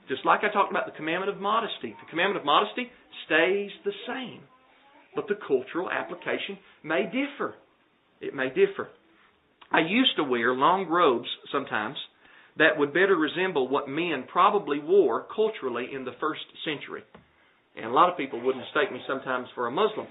Just 0.09 0.25
like 0.25 0.45
I 0.45 0.53
talked 0.53 0.71
about 0.71 0.87
the 0.87 0.97
commandment 0.97 1.35
of 1.35 1.43
modesty. 1.43 1.97
The 1.99 2.11
commandment 2.11 2.39
of 2.39 2.47
modesty 2.47 2.93
stays 3.27 3.73
the 3.85 3.93
same. 4.07 4.43
But 5.15 5.29
the 5.29 5.39
cultural 5.47 5.91
application 5.91 6.59
may 6.83 7.05
differ. 7.05 7.55
It 8.21 8.35
may 8.35 8.49
differ. 8.49 8.89
I 9.71 9.81
used 9.81 10.17
to 10.17 10.25
wear 10.25 10.55
long 10.55 10.89
robes 10.89 11.29
sometimes 11.51 11.97
that 12.59 12.79
would 12.79 12.93
better 12.93 13.17
resemble 13.17 13.69
what 13.69 13.89
men 13.89 14.25
probably 14.31 14.79
wore 14.79 15.27
culturally 15.35 15.89
in 15.93 16.05
the 16.05 16.15
first 16.21 16.43
century. 16.65 17.03
And 17.77 17.87
a 17.87 17.93
lot 17.93 18.11
of 18.11 18.17
people 18.17 18.41
would 18.41 18.57
mistake 18.57 18.93
me 18.93 19.01
sometimes 19.09 19.49
for 19.55 19.67
a 19.67 19.71
Muslim. 19.71 20.07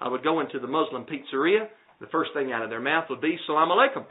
I 0.00 0.08
would 0.08 0.22
go 0.22 0.40
into 0.40 0.58
the 0.58 0.66
Muslim 0.66 1.04
pizzeria, 1.04 1.68
the 2.00 2.06
first 2.08 2.30
thing 2.34 2.52
out 2.52 2.62
of 2.62 2.70
their 2.70 2.80
mouth 2.80 3.06
would 3.10 3.20
be 3.20 3.36
Salam 3.46 3.70
Alaikum. 3.70 4.04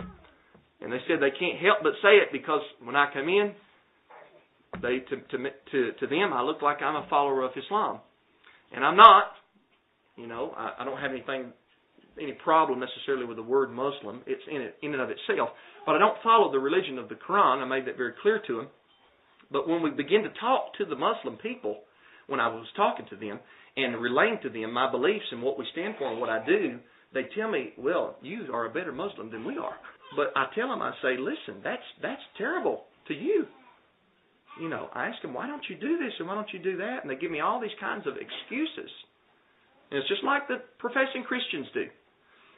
And 0.82 0.92
they 0.92 1.00
said 1.08 1.18
they 1.22 1.32
can't 1.38 1.60
help 1.60 1.80
but 1.84 1.94
say 2.02 2.18
it 2.18 2.30
because 2.32 2.62
when 2.84 2.96
I 2.96 3.08
come 3.14 3.30
in, 3.30 3.54
they 4.82 5.00
to 5.00 5.16
to 5.16 5.38
to, 5.72 5.92
to 6.00 6.08
them 6.08 6.34
I 6.34 6.42
look 6.44 6.62
like 6.62 6.82
I'm 6.82 6.96
a 6.96 7.08
follower 7.10 7.44
of 7.44 7.52
Islam. 7.56 8.00
And 8.74 8.84
I'm 8.86 8.98
not. 8.98 9.26
You 10.18 10.28
know, 10.28 10.54
I, 10.58 10.74
I 10.80 10.86
don't 10.86 11.00
have 11.00 11.12
anything 11.12 11.54
any 12.20 12.34
problem 12.44 12.80
necessarily 12.80 13.26
with 13.26 13.38
the 13.38 13.44
word 13.44 13.72
Muslim. 13.72 14.22
It's 14.26 14.42
in 14.50 14.62
it 14.62 14.76
in 14.82 14.94
and 14.94 15.02
of 15.02 15.10
itself. 15.10 15.50
But 15.86 15.96
I 15.96 16.00
don't 16.00 16.18
follow 16.24 16.52
the 16.52 16.60
religion 16.60 16.98
of 16.98 17.10
the 17.10 17.16
Quran. 17.16 17.62
I 17.62 17.66
made 17.66 17.86
that 17.88 17.96
very 17.96 18.14
clear 18.22 18.42
to 18.48 18.60
him. 18.62 18.68
But 19.52 19.68
when 19.68 19.82
we 19.82 19.92
begin 19.92 20.24
to 20.24 20.34
talk 20.42 20.74
to 20.78 20.86
the 20.86 20.96
Muslim 20.96 21.38
people, 21.38 21.82
when 22.26 22.40
I 22.40 22.48
was 22.48 22.66
talking 22.76 23.06
to 23.10 23.16
them 23.16 23.40
and 23.78 24.02
relaying 24.02 24.40
to 24.44 24.50
them 24.50 24.74
my 24.74 24.92
beliefs 24.92 25.26
and 25.32 25.42
what 25.42 25.58
we 25.58 25.66
stand 25.72 25.96
for 25.98 26.12
and 26.12 26.20
what 26.20 26.30
I 26.30 26.44
do, 26.46 26.80
they 27.14 27.24
tell 27.36 27.50
me, 27.50 27.74
"Well, 27.78 28.18
you 28.22 28.52
are 28.52 28.66
a 28.66 28.70
better 28.70 28.92
Muslim 28.92 29.30
than 29.30 29.46
we 29.46 29.58
are." 29.58 29.78
But 30.16 30.34
I 30.36 30.48
tell 30.56 30.70
them, 30.70 30.82
I 30.82 30.94
say, 31.02 31.18
"Listen, 31.18 31.62
that's 31.64 31.86
that's 32.02 32.24
terrible 32.38 32.86
to 33.08 33.14
you." 33.14 33.48
You 34.60 34.70
know, 34.70 34.90
I 34.94 35.08
ask 35.08 35.22
them, 35.22 35.34
"Why 35.34 35.48
don't 35.48 35.70
you 35.70 35.76
do 35.76 35.98
this 36.00 36.14
and 36.20 36.28
why 36.28 36.36
don't 36.36 36.52
you 36.52 36.60
do 36.60 36.78
that?" 36.78 37.04
And 37.04 37.10
they 37.10 37.16
give 37.16 37.32
me 37.32 37.42
all 37.42 37.60
these 37.60 37.78
kinds 37.80 38.08
of 38.08 38.18
excuses. 38.18 38.92
And 39.92 40.00
it's 40.00 40.12
just 40.12 40.24
like 40.24 40.48
the 40.48 40.60
professing 40.80 41.24
Christians 41.24 41.68
do. 41.74 41.88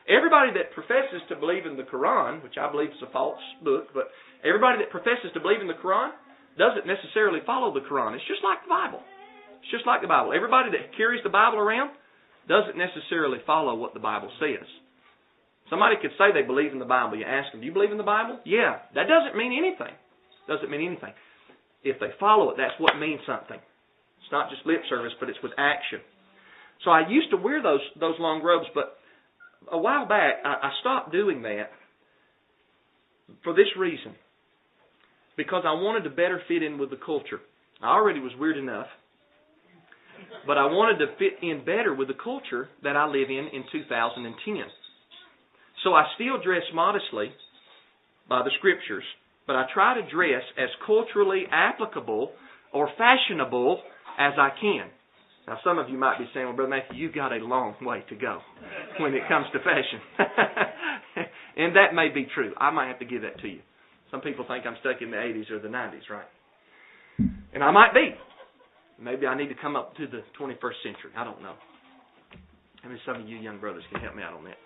Everybody 0.10 0.50
that 0.58 0.74
professes 0.74 1.22
to 1.30 1.38
believe 1.38 1.70
in 1.70 1.78
the 1.78 1.86
Quran, 1.86 2.42
which 2.42 2.58
I 2.58 2.66
believe 2.72 2.90
is 2.90 3.06
a 3.06 3.14
false 3.14 3.42
book, 3.62 3.94
but 3.94 4.10
everybody 4.42 4.82
that 4.82 4.90
professes 4.90 5.30
to 5.38 5.40
believe 5.40 5.62
in 5.62 5.70
the 5.70 5.78
Quran 5.78 6.10
doesn't 6.58 6.90
necessarily 6.90 7.46
follow 7.46 7.70
the 7.70 7.86
Quran. 7.86 8.18
It's 8.18 8.26
just 8.26 8.42
like 8.42 8.66
the 8.66 8.74
Bible. 8.74 9.06
It's 9.62 9.70
just 9.70 9.86
like 9.86 10.02
the 10.02 10.10
Bible. 10.10 10.34
Everybody 10.34 10.74
that 10.74 10.98
carries 10.98 11.22
the 11.22 11.30
Bible 11.30 11.62
around 11.62 11.94
doesn't 12.50 12.74
necessarily 12.74 13.38
follow 13.46 13.78
what 13.78 13.94
the 13.94 14.02
Bible 14.02 14.34
says. 14.42 14.66
Somebody 15.70 16.02
could 16.02 16.18
say 16.18 16.34
they 16.34 16.42
believe 16.42 16.74
in 16.74 16.82
the 16.82 16.90
Bible. 16.90 17.14
You 17.14 17.30
ask 17.30 17.54
them, 17.54 17.62
do 17.62 17.68
you 17.70 17.74
believe 17.74 17.94
in 17.94 18.02
the 18.02 18.08
Bible? 18.08 18.42
Yeah. 18.44 18.82
That 18.98 19.06
doesn't 19.06 19.38
mean 19.38 19.54
anything. 19.54 19.94
Doesn't 20.50 20.72
mean 20.72 20.82
anything. 20.82 21.14
If 21.86 22.02
they 22.02 22.10
follow 22.20 22.50
it, 22.50 22.58
that's 22.58 22.74
what 22.82 22.98
means 22.98 23.22
something. 23.30 23.62
It's 23.62 24.34
not 24.34 24.50
just 24.50 24.66
lip 24.66 24.82
service, 24.90 25.14
but 25.20 25.30
it's 25.30 25.38
with 25.44 25.54
action. 25.62 26.02
So 26.84 26.92
I 26.92 27.08
used 27.10 27.32
to 27.32 27.38
wear 27.38 27.62
those 27.62 27.82
those 28.00 28.16
long 28.20 28.42
robes, 28.42 28.68
but 28.74 28.98
a 29.72 29.78
while 29.78 30.08
back 30.08 30.36
I, 30.44 30.68
I 30.68 30.72
stopped 30.82 31.12
doing 31.12 31.42
that 31.44 31.72
for 33.44 33.54
this 33.54 33.68
reason. 33.78 34.16
Because 35.36 35.64
I 35.66 35.74
wanted 35.74 36.04
to 36.04 36.10
better 36.10 36.42
fit 36.48 36.64
in 36.64 36.78
with 36.78 36.90
the 36.90 36.98
culture. 36.98 37.40
I 37.82 37.90
already 37.96 38.20
was 38.20 38.34
weird 38.38 38.58
enough. 38.58 38.88
But 40.46 40.58
I 40.58 40.66
wanted 40.66 41.06
to 41.06 41.16
fit 41.18 41.42
in 41.42 41.60
better 41.64 41.94
with 41.94 42.10
the 42.10 42.14
culture 42.22 42.68
that 42.84 42.98
I 42.98 43.08
live 43.08 43.30
in 43.30 43.48
in 43.54 43.64
2010. 43.72 44.64
So 45.84 45.94
I 45.94 46.06
still 46.16 46.42
dress 46.44 46.64
modestly 46.74 47.32
by 48.28 48.44
the 48.44 48.52
scriptures, 48.58 49.04
but 49.48 49.56
I 49.56 49.66
try 49.74 49.96
to 49.96 50.10
dress 50.12 50.44
as 50.58 50.70
culturally 50.86 51.46
applicable 51.50 52.32
or 52.74 52.90
fashionable 52.98 53.82
as 54.18 54.34
I 54.38 54.50
can. 54.60 54.90
Now, 55.50 55.58
some 55.64 55.80
of 55.80 55.90
you 55.90 55.98
might 55.98 56.20
be 56.20 56.30
saying, 56.32 56.46
well, 56.46 56.56
Brother 56.56 56.70
Matthew, 56.70 57.02
you've 57.02 57.16
got 57.16 57.34
a 57.34 57.42
long 57.42 57.74
way 57.82 58.06
to 58.10 58.16
go 58.16 58.38
when 59.00 59.16
it 59.16 59.26
comes 59.28 59.48
to 59.52 59.58
fashion. 59.66 59.98
and 61.58 61.76
that 61.76 61.96
may 61.96 62.10
be 62.14 62.28
true. 62.36 62.54
I 62.60 62.70
might 62.70 62.86
have 62.86 63.00
to 63.00 63.06
give 63.06 63.24
that 63.24 63.42
to 63.42 63.48
you. 63.48 63.62
Some 64.12 64.22
people 64.22 64.46
think 64.48 64.68
I'm 64.68 64.78
stuck 64.82 65.02
in 65.02 65.10
the 65.10 65.18
80s 65.18 65.50
or 65.50 65.58
the 65.58 65.68
90s, 65.68 66.06
right? 66.12 66.30
And 67.52 67.64
I 67.64 67.72
might 67.72 67.96
be. 67.96 68.14
Maybe 69.02 69.26
I 69.26 69.36
need 69.36 69.48
to 69.48 69.56
come 69.60 69.76
up 69.76 69.98
to 69.98 70.06
the 70.06 70.22
21st 70.40 70.86
century. 70.86 71.18
I 71.18 71.24
don't 71.24 71.42
know. 71.42 71.56
Maybe 72.86 73.00
some 73.04 73.20
of 73.20 73.28
you 73.28 73.38
young 73.38 73.60
brothers 73.60 73.84
can 73.92 74.02
help 74.02 74.16
me 74.16 74.22
out 74.22 74.34
on 74.34 74.44
that. 74.44 74.58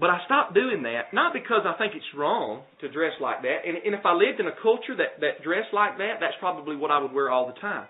But 0.00 0.10
I 0.10 0.18
stopped 0.24 0.54
doing 0.54 0.82
that, 0.82 1.14
not 1.14 1.32
because 1.32 1.62
I 1.64 1.78
think 1.78 1.94
it's 1.94 2.18
wrong 2.18 2.62
to 2.80 2.90
dress 2.90 3.12
like 3.20 3.42
that. 3.42 3.58
And, 3.64 3.76
and 3.86 3.94
if 3.94 4.04
I 4.04 4.14
lived 4.14 4.40
in 4.40 4.48
a 4.48 4.56
culture 4.60 4.98
that, 4.98 5.20
that 5.20 5.44
dressed 5.44 5.70
like 5.72 5.98
that, 5.98 6.18
that's 6.18 6.34
probably 6.40 6.74
what 6.74 6.90
I 6.90 6.98
would 6.98 7.12
wear 7.12 7.30
all 7.30 7.46
the 7.46 7.60
time. 7.60 7.86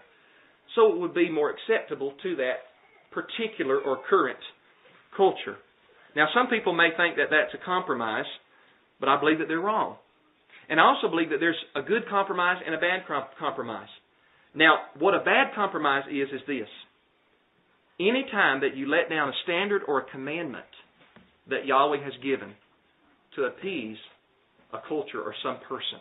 So 0.74 0.92
it 0.92 0.98
would 0.98 1.14
be 1.14 1.30
more 1.30 1.50
acceptable 1.50 2.14
to 2.22 2.36
that 2.36 2.66
particular 3.12 3.78
or 3.78 4.00
current 4.08 4.38
culture. 5.16 5.56
Now, 6.16 6.28
some 6.34 6.48
people 6.48 6.74
may 6.74 6.90
think 6.96 7.16
that 7.16 7.30
that's 7.30 7.54
a 7.54 7.64
compromise, 7.64 8.26
but 9.00 9.08
I 9.08 9.18
believe 9.18 9.38
that 9.38 9.48
they're 9.48 9.60
wrong. 9.60 9.96
And 10.68 10.80
I 10.80 10.84
also 10.84 11.08
believe 11.08 11.30
that 11.30 11.40
there's 11.40 11.62
a 11.76 11.82
good 11.82 12.08
compromise 12.08 12.62
and 12.64 12.74
a 12.74 12.78
bad 12.78 13.02
compromise. 13.38 13.88
Now, 14.54 14.76
what 14.98 15.14
a 15.14 15.18
bad 15.18 15.54
compromise 15.54 16.04
is, 16.10 16.28
is 16.32 16.40
this. 16.46 16.68
Any 18.00 18.24
time 18.30 18.60
that 18.60 18.76
you 18.76 18.88
let 18.88 19.10
down 19.10 19.28
a 19.28 19.32
standard 19.44 19.82
or 19.86 20.00
a 20.00 20.10
commandment 20.10 20.64
that 21.50 21.66
Yahweh 21.66 22.02
has 22.02 22.14
given 22.22 22.54
to 23.36 23.44
appease 23.44 23.98
a 24.72 24.78
culture 24.88 25.20
or 25.20 25.34
some 25.42 25.58
person. 25.68 26.00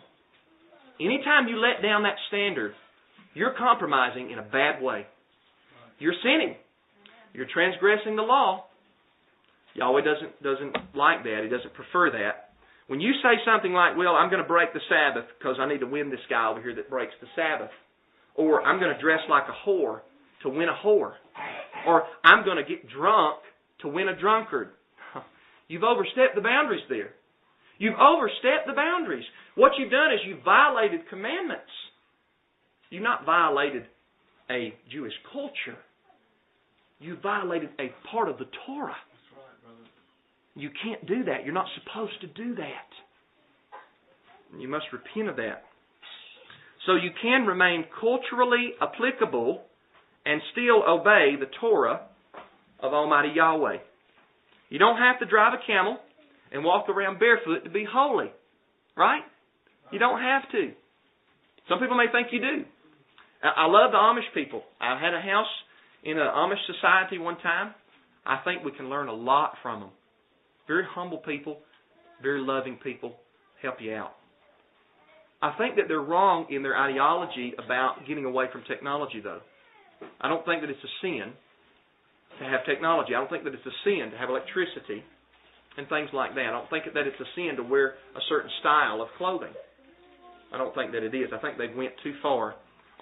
Anytime 1.00 1.48
you 1.48 1.56
let 1.56 1.82
down 1.82 2.04
that 2.04 2.16
standard, 2.28 2.72
you're 3.34 3.54
compromising 3.58 4.30
in 4.30 4.38
a 4.38 4.42
bad 4.42 4.82
way. 4.82 5.06
You're 5.98 6.14
sinning. 6.22 6.56
You're 7.32 7.46
transgressing 7.52 8.16
the 8.16 8.22
law. 8.22 8.64
Yahweh 9.74 10.02
doesn't 10.02 10.42
doesn't 10.42 10.94
like 10.94 11.24
that. 11.24 11.40
He 11.42 11.48
doesn't 11.48 11.74
prefer 11.74 12.10
that. 12.10 12.54
When 12.86 13.00
you 13.00 13.12
say 13.22 13.42
something 13.44 13.72
like, 13.72 13.96
"Well, 13.96 14.14
I'm 14.14 14.30
going 14.30 14.42
to 14.42 14.48
break 14.48 14.72
the 14.72 14.80
Sabbath 14.88 15.26
because 15.38 15.56
I 15.58 15.68
need 15.68 15.80
to 15.80 15.86
win 15.86 16.10
this 16.10 16.22
guy 16.30 16.48
over 16.48 16.62
here 16.62 16.74
that 16.76 16.88
breaks 16.88 17.14
the 17.20 17.26
Sabbath," 17.34 17.70
or 18.36 18.62
"I'm 18.62 18.78
going 18.78 18.94
to 18.94 19.00
dress 19.00 19.20
like 19.28 19.44
a 19.48 19.68
whore 19.68 20.00
to 20.42 20.48
win 20.48 20.68
a 20.68 20.78
whore," 20.86 21.14
or 21.86 22.04
"I'm 22.22 22.44
going 22.44 22.58
to 22.58 22.64
get 22.64 22.88
drunk 22.88 23.40
to 23.80 23.88
win 23.88 24.08
a 24.08 24.16
drunkard," 24.16 24.70
You've 25.68 25.82
overstepped 25.82 26.36
the 26.36 26.40
boundaries 26.40 26.84
there. 26.88 27.14
You've 27.78 27.98
overstepped 27.98 28.66
the 28.66 28.74
boundaries. 28.74 29.24
What 29.56 29.72
you've 29.78 29.90
done 29.90 30.12
is 30.12 30.20
you've 30.24 30.44
violated 30.44 31.08
commandments. 31.08 31.72
You've 32.94 33.02
not 33.02 33.26
violated 33.26 33.82
a 34.48 34.72
Jewish 34.92 35.14
culture. 35.32 35.76
You 37.00 37.16
violated 37.20 37.70
a 37.80 37.90
part 38.08 38.28
of 38.28 38.38
the 38.38 38.44
Torah. 38.64 38.94
You 40.54 40.70
can't 40.80 41.04
do 41.04 41.24
that. 41.24 41.44
You're 41.44 41.54
not 41.54 41.66
supposed 41.82 42.20
to 42.20 42.28
do 42.28 42.54
that. 42.54 42.88
You 44.60 44.68
must 44.68 44.84
repent 44.92 45.28
of 45.28 45.34
that. 45.38 45.64
So 46.86 46.94
you 46.94 47.10
can 47.20 47.46
remain 47.46 47.84
culturally 48.00 48.74
applicable 48.80 49.62
and 50.24 50.40
still 50.52 50.84
obey 50.88 51.34
the 51.40 51.50
Torah 51.60 52.02
of 52.78 52.92
Almighty 52.92 53.30
Yahweh. 53.34 53.78
You 54.68 54.78
don't 54.78 54.98
have 54.98 55.18
to 55.18 55.26
drive 55.26 55.52
a 55.54 55.66
camel 55.66 55.98
and 56.52 56.62
walk 56.62 56.88
around 56.88 57.18
barefoot 57.18 57.64
to 57.64 57.70
be 57.70 57.84
holy. 57.92 58.30
Right? 58.96 59.22
You 59.90 59.98
don't 59.98 60.20
have 60.20 60.48
to. 60.52 60.70
Some 61.68 61.80
people 61.80 61.96
may 61.96 62.06
think 62.12 62.28
you 62.30 62.40
do. 62.40 62.64
I 63.44 63.66
love 63.66 63.92
the 63.92 63.98
Amish 63.98 64.32
people. 64.32 64.62
I 64.80 64.98
had 64.98 65.12
a 65.12 65.20
house 65.20 65.46
in 66.02 66.18
an 66.18 66.26
Amish 66.26 66.64
society 66.66 67.18
one 67.18 67.36
time. 67.38 67.74
I 68.24 68.40
think 68.44 68.64
we 68.64 68.72
can 68.72 68.88
learn 68.88 69.08
a 69.08 69.12
lot 69.12 69.52
from 69.62 69.80
them. 69.80 69.90
Very 70.66 70.84
humble 70.88 71.18
people, 71.18 71.58
very 72.22 72.40
loving 72.40 72.78
people, 72.82 73.16
help 73.60 73.76
you 73.80 73.94
out. 73.94 74.12
I 75.42 75.52
think 75.58 75.76
that 75.76 75.84
they're 75.88 76.00
wrong 76.00 76.46
in 76.48 76.62
their 76.62 76.76
ideology 76.76 77.52
about 77.62 78.08
getting 78.08 78.24
away 78.24 78.46
from 78.50 78.62
technology, 78.66 79.20
though. 79.22 79.40
I 80.20 80.28
don't 80.28 80.44
think 80.46 80.62
that 80.62 80.70
it's 80.70 80.82
a 80.82 80.94
sin 81.02 81.32
to 82.38 82.44
have 82.44 82.64
technology. 82.64 83.14
I 83.14 83.20
don't 83.20 83.28
think 83.28 83.44
that 83.44 83.52
it's 83.52 83.66
a 83.66 83.76
sin 83.84 84.10
to 84.10 84.16
have 84.16 84.30
electricity 84.30 85.04
and 85.76 85.86
things 85.88 86.08
like 86.14 86.34
that. 86.34 86.48
I 86.48 86.50
don't 86.50 86.70
think 86.70 86.84
that 86.94 87.06
it's 87.06 87.20
a 87.20 87.28
sin 87.36 87.56
to 87.56 87.62
wear 87.62 88.00
a 88.16 88.22
certain 88.28 88.50
style 88.60 89.02
of 89.02 89.08
clothing. 89.18 89.52
I 90.52 90.56
don't 90.56 90.74
think 90.74 90.92
that 90.92 91.02
it 91.02 91.14
is. 91.14 91.28
I 91.28 91.38
think 91.38 91.58
they 91.58 91.68
went 91.76 91.92
too 92.02 92.14
far 92.22 92.54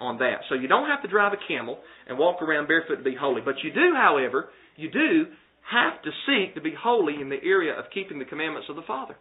on 0.03 0.19
that. 0.19 0.43
So 0.49 0.55
you 0.55 0.67
don't 0.67 0.89
have 0.89 1.01
to 1.01 1.07
drive 1.07 1.33
a 1.33 1.47
camel 1.47 1.79
and 2.07 2.17
walk 2.17 2.41
around 2.41 2.67
barefoot 2.67 2.97
to 2.97 3.03
be 3.03 3.15
holy. 3.19 3.41
But 3.41 3.55
you 3.63 3.71
do, 3.73 3.93
however, 3.95 4.49
you 4.75 4.91
do 4.91 5.25
have 5.71 6.01
to 6.03 6.11
seek 6.27 6.55
to 6.55 6.61
be 6.61 6.73
holy 6.77 7.21
in 7.21 7.29
the 7.29 7.41
area 7.43 7.73
of 7.77 7.85
keeping 7.93 8.19
the 8.19 8.25
commandments 8.25 8.67
of 8.69 8.75
the 8.75 8.83
Father. 8.85 9.15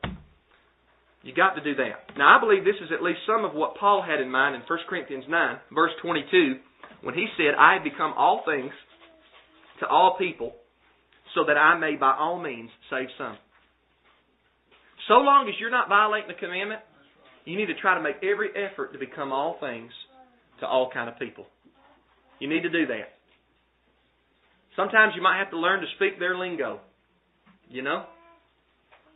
You 1.22 1.32
got 1.32 1.54
to 1.54 1.62
do 1.62 1.76
that. 1.76 2.18
Now 2.18 2.36
I 2.36 2.40
believe 2.40 2.64
this 2.64 2.82
is 2.82 2.90
at 2.92 3.02
least 3.02 3.20
some 3.26 3.44
of 3.44 3.54
what 3.54 3.76
Paul 3.76 4.02
had 4.02 4.20
in 4.20 4.28
mind 4.28 4.56
in 4.56 4.62
1 4.62 4.78
Corinthians 4.88 5.24
9, 5.28 5.56
verse 5.72 5.92
22, 6.02 6.56
when 7.02 7.14
he 7.14 7.26
said, 7.36 7.54
I 7.58 7.74
have 7.74 7.84
become 7.84 8.12
all 8.16 8.42
things 8.44 8.72
to 9.80 9.86
all 9.86 10.16
people, 10.18 10.54
so 11.34 11.44
that 11.46 11.56
I 11.56 11.78
may 11.78 11.96
by 11.96 12.14
all 12.18 12.42
means 12.42 12.70
save 12.90 13.08
some. 13.16 13.36
So 15.08 15.14
long 15.14 15.48
as 15.48 15.54
you're 15.58 15.70
not 15.70 15.88
violating 15.88 16.28
the 16.28 16.34
commandment, 16.34 16.80
you 17.44 17.56
need 17.56 17.66
to 17.66 17.74
try 17.80 17.94
to 17.94 18.02
make 18.02 18.16
every 18.22 18.50
effort 18.54 18.92
to 18.92 18.98
become 18.98 19.32
all 19.32 19.56
things 19.60 19.90
to 20.62 20.66
all 20.66 20.90
kind 20.92 21.08
of 21.08 21.18
people. 21.18 21.46
You 22.40 22.48
need 22.48 22.62
to 22.62 22.70
do 22.70 22.86
that. 22.86 23.14
Sometimes 24.74 25.12
you 25.14 25.22
might 25.22 25.38
have 25.38 25.50
to 25.50 25.58
learn 25.58 25.80
to 25.80 25.86
speak 25.96 26.18
their 26.18 26.36
lingo. 26.36 26.80
You 27.68 27.82
know? 27.82 28.06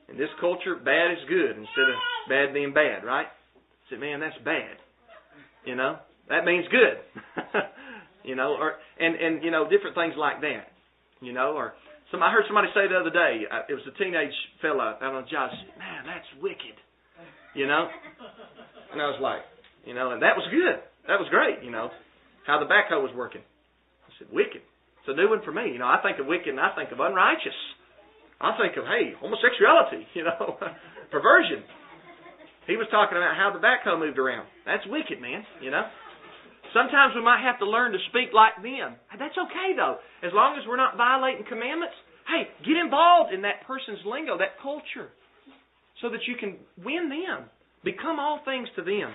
In 0.08 0.16
this 0.16 0.28
culture, 0.40 0.76
bad 0.76 1.12
is 1.12 1.28
good 1.28 1.56
instead 1.56 1.88
of 1.90 1.96
bad 2.28 2.54
being 2.54 2.72
bad, 2.72 3.02
right? 3.04 3.26
Say, 3.90 3.96
man, 3.96 4.20
that's 4.20 4.36
bad. 4.44 4.76
You 5.64 5.74
know? 5.74 5.96
That 6.28 6.44
means 6.44 6.66
good. 6.70 7.42
you 8.26 8.34
know, 8.34 8.58
or 8.58 8.74
and 8.98 9.14
and 9.14 9.42
you 9.42 9.50
know 9.50 9.70
different 9.70 9.94
things 9.94 10.14
like 10.18 10.42
that, 10.42 10.74
you 11.22 11.32
know, 11.32 11.54
or 11.54 11.74
some 12.10 12.22
I 12.22 12.30
heard 12.34 12.44
somebody 12.50 12.68
say 12.74 12.90
the 12.90 12.98
other 12.98 13.14
day, 13.14 13.46
uh, 13.46 13.62
it 13.70 13.74
was 13.74 13.86
a 13.86 13.94
teenage 13.96 14.34
fella 14.60 14.98
out 15.00 15.14
on 15.14 15.24
said, 15.30 15.78
man, 15.78 16.02
that's 16.04 16.26
wicked, 16.42 16.74
you 17.54 17.66
know, 17.66 17.86
and 18.92 19.00
I 19.00 19.06
was 19.06 19.22
like, 19.22 19.46
you 19.86 19.94
know, 19.94 20.10
and 20.10 20.20
that 20.22 20.34
was 20.34 20.44
good, 20.50 20.82
that 21.08 21.18
was 21.18 21.28
great, 21.30 21.62
you 21.62 21.70
know, 21.70 21.90
how 22.46 22.58
the 22.58 22.66
backhoe 22.66 23.02
was 23.02 23.14
working. 23.14 23.42
I 23.42 24.10
said, 24.18 24.28
wicked. 24.30 24.62
It's 24.62 25.08
a 25.10 25.14
new 25.14 25.30
one 25.30 25.42
for 25.46 25.52
me, 25.54 25.70
you 25.70 25.78
know. 25.78 25.86
I 25.86 26.02
think 26.02 26.18
of 26.18 26.26
wicked 26.26 26.50
and 26.50 26.58
I 26.58 26.74
think 26.74 26.90
of 26.90 26.98
unrighteous. 26.98 27.54
I 28.40 28.52
think 28.58 28.76
of 28.76 28.84
hey, 28.84 29.14
homosexuality, 29.18 30.06
you 30.14 30.24
know, 30.26 30.58
perversion. 31.14 31.62
He 32.66 32.74
was 32.74 32.90
talking 32.90 33.14
about 33.14 33.38
how 33.38 33.54
the 33.54 33.62
backhoe 33.62 33.94
moved 33.94 34.18
around. 34.18 34.50
That's 34.66 34.82
wicked, 34.90 35.22
man, 35.22 35.46
you 35.62 35.70
know. 35.70 35.86
Sometimes 36.74 37.14
we 37.14 37.22
might 37.22 37.40
have 37.46 37.62
to 37.62 37.66
learn 37.66 37.92
to 37.94 38.02
speak 38.10 38.34
like 38.34 38.58
them. 38.58 38.98
That's 39.14 39.38
okay 39.38 39.78
though. 39.78 40.02
As 40.26 40.34
long 40.34 40.58
as 40.58 40.66
we're 40.66 40.76
not 40.76 40.98
violating 40.98 41.46
commandments, 41.46 41.94
hey, 42.26 42.50
get 42.66 42.76
involved 42.76 43.32
in 43.32 43.46
that 43.46 43.62
person's 43.66 44.02
lingo, 44.04 44.36
that 44.38 44.58
culture, 44.60 45.14
so 46.02 46.10
that 46.10 46.26
you 46.26 46.34
can 46.34 46.58
win 46.82 47.08
them. 47.08 47.46
Become 47.86 48.18
all 48.18 48.42
things 48.44 48.68
to 48.74 48.82
them. 48.82 49.14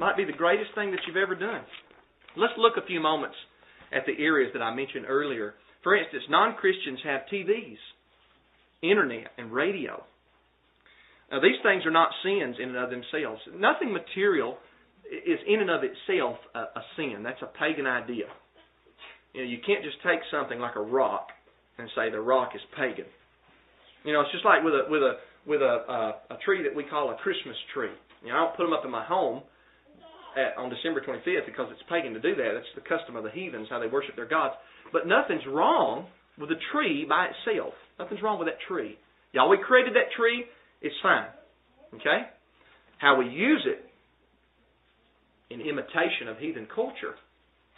Might 0.00 0.16
be 0.16 0.24
the 0.24 0.32
greatest 0.32 0.70
thing 0.74 0.92
that 0.92 1.00
you've 1.06 1.20
ever 1.20 1.34
done. 1.34 1.60
Let's 2.34 2.54
look 2.56 2.78
a 2.78 2.86
few 2.86 3.00
moments 3.00 3.36
at 3.92 4.06
the 4.06 4.16
areas 4.16 4.50
that 4.54 4.62
I 4.62 4.74
mentioned 4.74 5.04
earlier. 5.06 5.52
For 5.82 5.94
instance, 5.94 6.22
non 6.30 6.56
Christians 6.56 7.00
have 7.04 7.28
TVs, 7.30 7.76
internet, 8.80 9.28
and 9.36 9.52
radio. 9.52 10.02
Now, 11.30 11.40
these 11.42 11.60
things 11.62 11.84
are 11.84 11.90
not 11.90 12.08
sins 12.24 12.56
in 12.58 12.70
and 12.70 12.78
of 12.78 12.88
themselves. 12.88 13.42
Nothing 13.54 13.92
material 13.92 14.56
is 15.04 15.38
in 15.46 15.60
and 15.60 15.68
of 15.68 15.82
itself 15.84 16.38
a, 16.54 16.80
a 16.80 16.82
sin. 16.96 17.20
That's 17.22 17.42
a 17.42 17.52
pagan 17.58 17.86
idea. 17.86 18.24
You 19.34 19.44
know, 19.44 19.50
you 19.50 19.58
can't 19.66 19.84
just 19.84 19.98
take 20.02 20.20
something 20.30 20.58
like 20.58 20.76
a 20.76 20.82
rock 20.82 21.28
and 21.76 21.90
say 21.94 22.10
the 22.10 22.20
rock 22.20 22.52
is 22.54 22.62
pagan. 22.74 23.04
You 24.04 24.14
know, 24.14 24.22
it's 24.22 24.32
just 24.32 24.46
like 24.46 24.64
with 24.64 24.72
a 24.72 24.88
with 24.88 25.02
a 25.02 25.12
with 25.46 25.60
a 25.60 25.84
uh, 25.84 26.34
a 26.34 26.38
tree 26.42 26.62
that 26.62 26.74
we 26.74 26.84
call 26.84 27.10
a 27.10 27.16
Christmas 27.16 27.56
tree. 27.74 27.92
You 28.24 28.32
know, 28.32 28.36
I 28.36 28.38
don't 28.46 28.56
put 28.56 28.64
them 28.64 28.72
up 28.72 28.86
in 28.86 28.90
my 28.90 29.04
home 29.04 29.42
at, 30.36 30.56
on 30.56 30.70
December 30.70 31.00
25th 31.00 31.46
because 31.46 31.68
it's 31.70 31.82
pagan 31.88 32.14
to 32.14 32.20
do 32.20 32.34
that. 32.34 32.50
That's 32.54 32.74
the 32.74 32.86
custom 32.86 33.16
of 33.16 33.24
the 33.24 33.30
heathens, 33.30 33.68
how 33.70 33.78
they 33.78 33.86
worship 33.86 34.16
their 34.16 34.28
gods. 34.28 34.54
But 34.92 35.06
nothing's 35.06 35.46
wrong 35.46 36.06
with 36.38 36.50
a 36.50 36.60
tree 36.72 37.06
by 37.08 37.28
itself. 37.30 37.74
Nothing's 37.98 38.22
wrong 38.22 38.38
with 38.38 38.48
that 38.48 38.58
tree. 38.66 38.98
Yahweh 39.32 39.62
created 39.66 39.94
that 39.94 40.12
tree. 40.16 40.44
It's 40.80 40.94
fine. 41.02 41.28
Okay? 41.94 42.26
How 42.98 43.16
we 43.16 43.26
use 43.26 43.66
it 43.66 43.84
in 45.52 45.60
imitation 45.60 46.28
of 46.28 46.38
heathen 46.38 46.66
culture, 46.72 47.18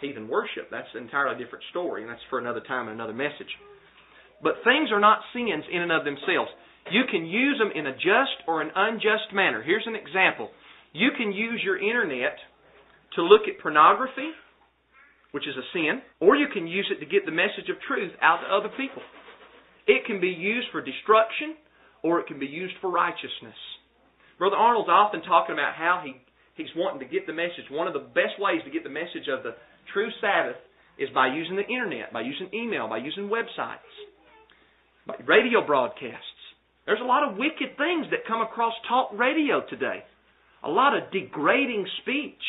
heathen 0.01 0.29
worship, 0.29 0.69
that's 0.71 0.89
an 0.95 1.03
entirely 1.03 1.43
different 1.43 1.65
story, 1.71 2.03
and 2.03 2.11
that's 2.11 2.23
for 2.29 2.39
another 2.39 2.61
time 2.61 2.89
and 2.89 2.95
another 2.95 3.15
message. 3.15 3.49
But 4.43 4.61
things 4.65 4.91
are 4.93 5.01
not 5.01 5.21
sins 5.33 5.65
in 5.73 5.81
and 5.81 5.93
of 5.93 6.05
themselves. 6.05 6.51
You 6.91 7.03
can 7.11 7.25
use 7.25 7.59
them 7.59 7.71
in 7.75 7.87
a 7.87 7.95
just 7.95 8.43
or 8.49 8.61
an 8.61 8.71
unjust 8.75 9.33
manner. 9.33 9.63
Here's 9.63 9.87
an 9.87 9.95
example. 9.95 10.51
You 10.93 11.11
can 11.17 11.33
use 11.33 11.61
your 11.65 11.81
internet 11.81 12.37
to 13.17 13.23
look 13.23 13.43
at 13.49 13.61
pornography, 13.61 14.31
which 15.33 15.49
is 15.49 15.57
a 15.57 15.67
sin, 15.73 16.03
or 16.21 16.37
you 16.37 16.47
can 16.53 16.67
use 16.67 16.89
it 16.93 17.01
to 17.01 17.09
get 17.09 17.25
the 17.25 17.33
message 17.33 17.69
of 17.73 17.81
truth 17.89 18.13
out 18.21 18.45
to 18.45 18.55
other 18.55 18.69
people. 18.77 19.03
It 19.87 20.05
can 20.07 20.21
be 20.21 20.29
used 20.29 20.69
for 20.71 20.85
destruction, 20.85 21.57
or 22.03 22.21
it 22.21 22.27
can 22.27 22.39
be 22.39 22.47
used 22.47 22.75
for 22.81 22.91
righteousness. 22.91 23.57
Brother 24.39 24.57
Arnold's 24.57 24.91
often 24.91 25.23
talking 25.23 25.55
about 25.55 25.75
how 25.75 26.03
he, 26.05 26.21
he's 26.55 26.73
wanting 26.77 27.01
to 27.01 27.09
get 27.09 27.27
the 27.27 27.33
message. 27.33 27.71
One 27.71 27.87
of 27.87 27.95
the 27.95 28.05
best 28.13 28.37
ways 28.39 28.61
to 28.65 28.71
get 28.71 28.85
the 28.85 28.93
message 28.93 29.29
of 29.33 29.43
the 29.43 29.57
true 29.93 30.11
Sabbath 30.21 30.61
is 30.99 31.09
by 31.15 31.33
using 31.33 31.57
the 31.57 31.67
internet, 31.67 32.13
by 32.13 32.21
using 32.21 32.53
email, 32.53 32.89
by 32.89 32.99
using 32.99 33.33
websites, 33.33 33.89
by 35.07 35.17
radio 35.25 35.65
broadcasts. 35.65 36.43
There's 36.85 37.01
a 37.01 37.09
lot 37.09 37.25
of 37.25 37.39
wicked 37.39 37.79
things 37.79 38.07
that 38.11 38.29
come 38.29 38.43
across 38.43 38.75
talk 38.89 39.11
radio 39.17 39.63
today. 39.71 40.05
A 40.65 40.71
lot 40.71 40.97
of 40.97 41.11
degrading 41.11 41.87
speech. 42.03 42.43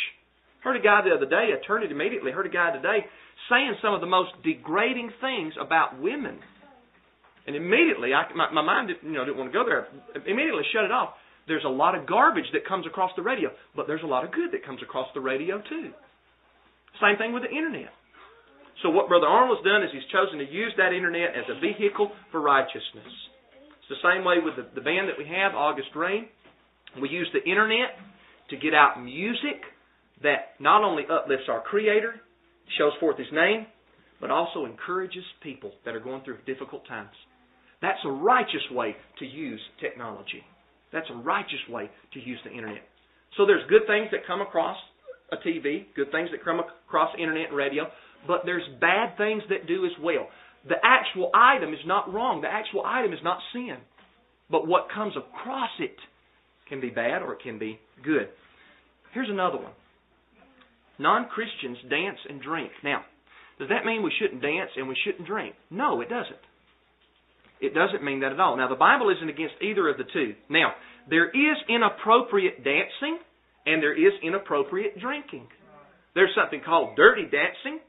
Heard 0.64 0.78
a 0.78 0.84
guy 0.84 1.02
the 1.04 1.16
other 1.16 1.26
day, 1.26 1.52
I 1.52 1.66
turned 1.66 1.84
it 1.84 1.92
immediately, 1.92 2.32
heard 2.32 2.46
a 2.46 2.50
guy 2.50 2.72
today 2.72 3.06
saying 3.50 3.76
some 3.82 3.94
of 3.94 4.02
the 4.02 4.08
most 4.08 4.32
degrading 4.44 5.12
things 5.20 5.54
about 5.60 6.00
women. 6.00 6.40
And 7.46 7.56
immediately, 7.56 8.14
I, 8.14 8.32
my, 8.34 8.52
my 8.52 8.62
mind 8.62 8.90
you 9.02 9.12
know, 9.12 9.26
didn't 9.26 9.38
want 9.38 9.52
to 9.52 9.58
go 9.58 9.66
there. 9.66 9.88
Immediately 10.16 10.64
shut 10.72 10.86
it 10.86 10.92
off. 10.92 11.20
There's 11.48 11.66
a 11.66 11.70
lot 11.70 11.96
of 11.96 12.08
garbage 12.08 12.48
that 12.54 12.66
comes 12.66 12.88
across 12.88 13.12
the 13.18 13.22
radio, 13.22 13.50
but 13.76 13.86
there's 13.86 14.04
a 14.04 14.08
lot 14.08 14.24
of 14.24 14.32
good 14.32 14.54
that 14.54 14.66
comes 14.66 14.82
across 14.82 15.08
the 15.14 15.20
radio 15.20 15.60
too. 15.60 15.92
Same 17.02 17.18
thing 17.18 17.34
with 17.34 17.44
the 17.44 17.52
internet. 17.52 17.92
So 18.82 18.90
what 18.90 19.08
Brother 19.08 19.28
Arnold's 19.28 19.64
done 19.68 19.84
is 19.84 19.90
he's 19.92 20.08
chosen 20.12 20.40
to 20.40 20.48
use 20.48 20.72
that 20.78 20.94
internet 20.94 21.36
as 21.36 21.44
a 21.52 21.60
vehicle 21.60 22.12
for 22.32 22.40
righteousness. 22.40 23.12
It's 23.84 23.92
the 23.92 24.04
same 24.08 24.24
way 24.24 24.40
with 24.40 24.56
the, 24.56 24.66
the 24.74 24.82
band 24.82 25.12
that 25.12 25.20
we 25.20 25.28
have, 25.28 25.54
August 25.54 25.92
Rain. 25.96 26.32
We 27.02 27.10
use 27.10 27.30
the 27.34 27.44
internet 27.50 27.98
to 28.50 28.58
get 28.58 28.74
out 28.74 29.04
music 29.04 29.62
that 30.22 30.60
not 30.60 30.84
only 30.84 31.04
uplifts 31.10 31.46
our 31.50 31.62
Creator, 31.62 32.16
shows 32.78 32.94
forth 33.00 33.18
His 33.18 33.28
name, 33.32 33.66
but 34.22 34.32
also 34.32 34.66
encourages 34.66 35.24
people 35.42 35.72
that 35.86 35.96
are 35.96 36.00
going 36.00 36.24
through 36.24 36.38
difficult 36.46 36.88
times. 36.88 37.12
That's 37.82 38.00
a 38.06 38.12
righteous 38.12 38.64
way 38.72 38.96
to 39.20 39.26
use 39.26 39.60
technology. 39.82 40.44
That's 40.94 41.10
a 41.12 41.18
righteous 41.18 41.60
way 41.70 41.90
to 42.14 42.20
use 42.20 42.40
the 42.46 42.52
internet. 42.52 42.84
So 43.38 43.46
there's 43.46 43.68
good 43.68 43.88
things 43.88 44.08
that 44.12 44.26
come 44.26 44.42
across 44.42 44.78
a 45.32 45.38
TV, 45.38 45.86
good 45.96 46.12
things 46.12 46.30
that 46.32 46.46
come 46.46 46.62
across 46.62 47.14
internet 47.20 47.50
and 47.50 47.58
radio, 47.58 47.86
but 48.28 48.42
there's 48.46 48.64
bad 48.80 49.18
things 49.18 49.44
that 49.50 49.68
do 49.68 49.86
as 49.86 49.92
well. 50.02 50.28
The 50.70 50.76
actual 50.84 51.32
item 51.34 51.74
is 51.74 51.80
not 51.86 52.14
wrong. 52.14 52.42
The 52.42 52.48
actual 52.48 52.84
item 52.86 53.12
is 53.12 53.20
not 53.24 53.40
sin. 53.52 53.78
But 54.50 54.68
what 54.68 54.88
comes 54.94 55.16
across 55.18 55.72
it 55.80 55.98
can 56.74 56.82
be 56.82 56.90
bad 56.90 57.22
or 57.22 57.34
it 57.34 57.44
can 57.44 57.60
be 57.60 57.80
good. 58.04 58.30
Here's 59.14 59.30
another 59.30 59.58
one. 59.58 59.74
Non-Christians 60.98 61.78
dance 61.90 62.18
and 62.28 62.42
drink. 62.42 62.72
Now, 62.84 63.02
does 63.60 63.70
that 63.70 63.86
mean 63.86 64.02
we 64.02 64.12
shouldn't 64.20 64.42
dance 64.42 64.72
and 64.76 64.88
we 64.88 64.98
shouldn't 65.06 65.28
drink? 65.28 65.54
No, 65.70 66.02
it 66.02 66.10
doesn't. 66.10 66.42
It 67.62 67.74
doesn't 67.74 68.04
mean 68.04 68.22
that 68.22 68.34
at 68.34 68.40
all. 68.40 68.58
Now, 68.58 68.70
the 68.70 68.76
Bible 68.76 69.14
isn't 69.16 69.30
against 69.30 69.56
either 69.62 69.88
of 69.88 69.98
the 69.98 70.10
two. 70.12 70.34
Now, 70.50 70.74
there 71.10 71.30
is 71.30 71.58
inappropriate 71.70 72.64
dancing 72.64 73.20
and 73.66 73.82
there 73.82 73.94
is 73.94 74.14
inappropriate 74.24 75.00
drinking. 75.00 75.48
There's 76.16 76.34
something 76.36 76.62
called 76.66 76.96
dirty 76.96 77.24
dancing 77.24 77.80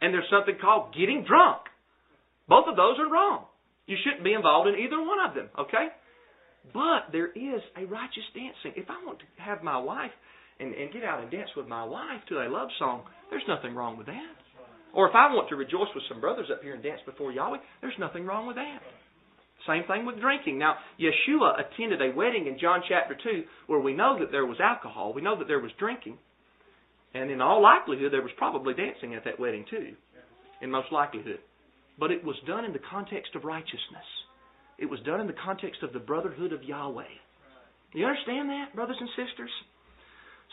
and 0.00 0.12
there's 0.12 0.28
something 0.30 0.56
called 0.60 0.94
getting 0.94 1.24
drunk. 1.26 1.62
Both 2.46 2.68
of 2.68 2.76
those 2.76 3.00
are 3.00 3.10
wrong. 3.10 3.44
You 3.86 3.96
shouldn't 4.04 4.24
be 4.24 4.34
involved 4.34 4.68
in 4.68 4.76
either 4.76 5.00
one 5.00 5.20
of 5.26 5.34
them, 5.34 5.48
okay? 5.58 5.88
But 6.72 7.12
there 7.12 7.28
is 7.28 7.60
a 7.76 7.84
righteous 7.84 8.24
dancing. 8.34 8.72
If 8.76 8.88
I 8.88 9.04
want 9.04 9.18
to 9.20 9.42
have 9.42 9.62
my 9.62 9.78
wife 9.78 10.12
and, 10.60 10.74
and 10.74 10.92
get 10.92 11.04
out 11.04 11.20
and 11.20 11.30
dance 11.30 11.50
with 11.56 11.68
my 11.68 11.84
wife 11.84 12.20
to 12.28 12.40
a 12.40 12.48
love 12.48 12.68
song, 12.78 13.02
there's 13.30 13.44
nothing 13.48 13.74
wrong 13.74 13.98
with 13.98 14.06
that. 14.06 14.36
Or 14.94 15.08
if 15.08 15.14
I 15.14 15.34
want 15.34 15.48
to 15.48 15.56
rejoice 15.56 15.90
with 15.94 16.04
some 16.08 16.20
brothers 16.20 16.46
up 16.52 16.62
here 16.62 16.74
and 16.74 16.82
dance 16.82 17.00
before 17.04 17.32
Yahweh, 17.32 17.58
there's 17.80 17.98
nothing 17.98 18.24
wrong 18.24 18.46
with 18.46 18.56
that. 18.56 18.78
Same 19.66 19.84
thing 19.84 20.06
with 20.06 20.20
drinking. 20.20 20.58
Now, 20.58 20.76
Yeshua 21.00 21.54
attended 21.58 22.00
a 22.00 22.14
wedding 22.14 22.46
in 22.46 22.58
John 22.60 22.82
chapter 22.88 23.16
2 23.20 23.44
where 23.66 23.80
we 23.80 23.94
know 23.94 24.18
that 24.20 24.30
there 24.30 24.46
was 24.46 24.58
alcohol. 24.60 25.12
We 25.14 25.22
know 25.22 25.38
that 25.38 25.48
there 25.48 25.60
was 25.60 25.72
drinking. 25.78 26.18
And 27.14 27.30
in 27.30 27.40
all 27.40 27.62
likelihood, 27.62 28.12
there 28.12 28.22
was 28.22 28.32
probably 28.36 28.74
dancing 28.74 29.14
at 29.14 29.24
that 29.24 29.40
wedding 29.40 29.64
too, 29.70 29.94
in 30.60 30.70
most 30.70 30.92
likelihood. 30.92 31.38
But 31.98 32.10
it 32.10 32.24
was 32.24 32.36
done 32.46 32.64
in 32.64 32.72
the 32.72 32.80
context 32.90 33.34
of 33.34 33.44
righteousness. 33.44 34.08
It 34.78 34.86
was 34.86 35.00
done 35.06 35.20
in 35.20 35.26
the 35.26 35.40
context 35.44 35.82
of 35.82 35.92
the 35.92 35.98
brotherhood 35.98 36.52
of 36.52 36.62
Yahweh. 36.62 37.14
You 37.92 38.06
understand 38.06 38.48
that, 38.50 38.74
brothers 38.74 38.96
and 38.98 39.08
sisters? 39.10 39.50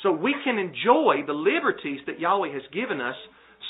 So 0.04 0.12
we 0.12 0.36
can 0.44 0.58
enjoy 0.58 1.26
the 1.26 1.34
liberties 1.34 2.00
that 2.08 2.20
Yahweh 2.20 2.54
has 2.54 2.62
given 2.74 3.02
us 3.02 3.16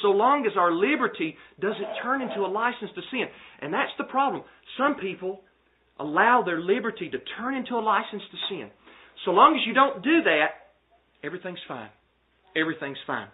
so 0.02 0.10
long 0.10 0.46
as 0.46 0.54
our 0.58 0.72
liberty 0.72 1.36
doesn't 1.60 2.02
turn 2.02 2.22
into 2.22 2.42
a 2.42 2.48
license 2.48 2.92
to 2.96 3.02
sin. 3.12 3.26
And 3.62 3.74
that's 3.74 3.92
the 3.98 4.06
problem. 4.06 4.44
Some 4.78 4.96
people 4.96 5.42
allow 6.00 6.44
their 6.46 6.60
liberty 6.60 7.10
to 7.10 7.18
turn 7.38 7.56
into 7.56 7.76
a 7.76 7.84
license 7.84 8.24
to 8.32 8.38
sin. 8.50 8.70
So 9.26 9.32
long 9.32 9.56
as 9.56 9.68
you 9.68 9.74
don't 9.74 10.04
do 10.04 10.24
that, 10.24 10.72
everything's 11.24 11.60
fine. 11.68 11.90
Everything's 12.56 12.98
fine. 13.06 13.28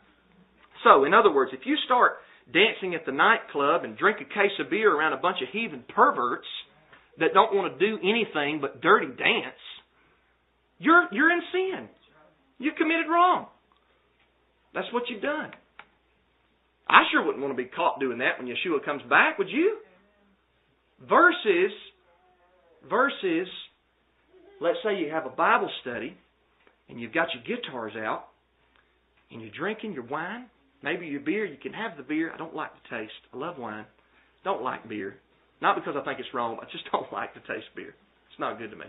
So, 0.83 1.05
in 1.05 1.13
other 1.13 1.33
words, 1.33 1.51
if 1.53 1.61
you 1.65 1.75
start 1.85 2.17
dancing 2.53 2.95
at 2.95 3.05
the 3.05 3.11
nightclub 3.11 3.83
and 3.83 3.97
drink 3.97 4.17
a 4.21 4.25
case 4.25 4.53
of 4.59 4.69
beer 4.69 4.93
around 4.93 5.13
a 5.13 5.17
bunch 5.17 5.37
of 5.41 5.49
heathen 5.51 5.83
perverts, 5.87 6.47
that 7.19 7.33
don't 7.33 7.53
want 7.53 7.77
to 7.77 7.79
do 7.79 7.97
anything 8.03 8.59
but 8.61 8.81
dirty 8.81 9.07
dance, 9.07 9.61
you're 10.79 11.07
you're 11.11 11.31
in 11.31 11.41
sin. 11.51 11.89
You 12.59 12.71
committed 12.77 13.05
wrong. 13.09 13.47
That's 14.73 14.91
what 14.91 15.03
you've 15.09 15.21
done. 15.21 15.51
I 16.89 17.01
sure 17.11 17.25
wouldn't 17.25 17.43
want 17.43 17.55
to 17.55 17.63
be 17.63 17.69
caught 17.69 17.99
doing 17.99 18.19
that 18.19 18.39
when 18.39 18.47
Yeshua 18.47 18.83
comes 18.83 19.01
back, 19.09 19.37
would 19.37 19.49
you? 19.49 19.77
Versus 21.07 21.71
versus 22.89 23.47
let's 24.61 24.77
say 24.83 24.97
you 24.97 25.09
have 25.11 25.25
a 25.25 25.29
Bible 25.29 25.69
study 25.81 26.15
and 26.89 26.99
you've 26.99 27.13
got 27.13 27.27
your 27.33 27.43
guitars 27.43 27.93
out 27.97 28.27
and 29.31 29.41
you're 29.41 29.51
drinking 29.51 29.93
your 29.93 30.05
wine, 30.05 30.45
maybe 30.81 31.07
your 31.07 31.19
beer, 31.19 31.45
you 31.45 31.57
can 31.57 31.73
have 31.73 31.97
the 31.97 32.03
beer. 32.03 32.31
I 32.33 32.37
don't 32.37 32.55
like 32.55 32.71
the 32.73 32.97
taste. 32.97 33.13
I 33.33 33.37
love 33.37 33.57
wine. 33.57 33.85
Don't 34.43 34.63
like 34.63 34.87
beer. 34.87 35.17
Not 35.61 35.75
because 35.75 35.95
I 35.97 36.03
think 36.03 36.19
it's 36.19 36.33
wrong, 36.33 36.57
I 36.61 36.65
just 36.71 36.85
don't 36.91 37.11
like 37.11 37.33
to 37.33 37.39
taste 37.41 37.67
beer. 37.75 37.95
It's 38.29 38.39
not 38.39 38.57
good 38.57 38.71
to 38.71 38.77
me. 38.77 38.85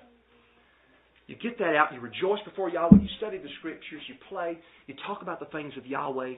You 1.27 1.37
get 1.37 1.59
that 1.59 1.77
out, 1.77 1.93
you 1.93 2.01
rejoice 2.01 2.41
before 2.45 2.71
Yahweh, 2.71 3.03
you 3.03 3.09
study 3.19 3.37
the 3.37 3.51
scriptures, 3.59 4.01
you 4.09 4.15
play, 4.31 4.59
you 4.87 4.95
talk 5.07 5.21
about 5.21 5.41
the 5.41 5.47
things 5.47 5.75
of 5.77 5.85
Yahweh. 5.85 6.35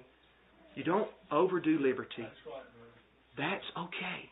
You 0.74 0.84
don't 0.84 1.08
overdo 1.30 1.78
liberty. 1.78 2.26
That's 3.38 3.64
okay. 3.78 4.30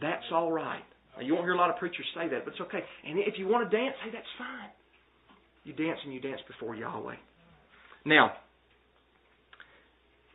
That's 0.00 0.24
all 0.32 0.50
right. 0.50 0.82
Now, 1.16 1.22
you 1.22 1.34
won't 1.34 1.44
hear 1.44 1.54
a 1.54 1.58
lot 1.58 1.70
of 1.70 1.76
preachers 1.76 2.06
say 2.14 2.28
that, 2.28 2.44
but 2.44 2.52
it's 2.52 2.60
okay. 2.62 2.80
And 3.06 3.18
if 3.18 3.34
you 3.38 3.46
want 3.46 3.70
to 3.70 3.76
dance, 3.76 3.94
hey, 4.02 4.10
that's 4.12 4.26
fine. 4.38 4.70
You 5.64 5.72
dance 5.74 5.98
and 6.04 6.14
you 6.14 6.20
dance 6.20 6.40
before 6.46 6.74
Yahweh. 6.74 7.16
Now, 8.06 8.32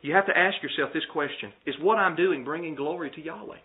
you 0.02 0.14
have 0.14 0.26
to 0.26 0.36
ask 0.36 0.62
yourself 0.62 0.90
this 0.92 1.02
question 1.12 1.52
Is 1.66 1.74
what 1.80 1.98
I'm 1.98 2.14
doing 2.14 2.44
bringing 2.44 2.74
glory 2.74 3.10
to 3.10 3.20
Yahweh? 3.20 3.58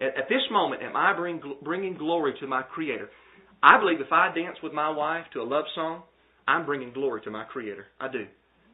At, 0.00 0.16
at 0.16 0.28
this 0.28 0.42
moment, 0.50 0.82
am 0.82 0.96
I 0.96 1.14
bring, 1.14 1.40
bringing 1.62 1.96
glory 1.96 2.34
to 2.40 2.46
my 2.46 2.62
Creator? 2.62 3.10
I 3.62 3.78
believe 3.78 4.00
if 4.00 4.12
I 4.12 4.34
dance 4.34 4.56
with 4.62 4.72
my 4.72 4.90
wife 4.90 5.24
to 5.32 5.40
a 5.40 5.44
love 5.44 5.64
song, 5.74 6.02
I'm 6.48 6.66
bringing 6.66 6.92
glory 6.92 7.20
to 7.22 7.30
my 7.30 7.44
Creator. 7.44 7.86
I 8.00 8.08
do. 8.08 8.26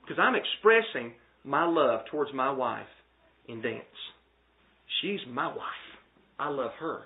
Because 0.02 0.18
I'm 0.20 0.34
expressing 0.34 1.12
my 1.44 1.66
love 1.66 2.00
towards 2.10 2.32
my 2.32 2.50
wife 2.50 2.86
in 3.48 3.60
dance. 3.60 3.84
She's 5.00 5.20
my 5.28 5.48
wife. 5.48 5.58
I 6.38 6.48
love 6.48 6.70
her. 6.78 7.02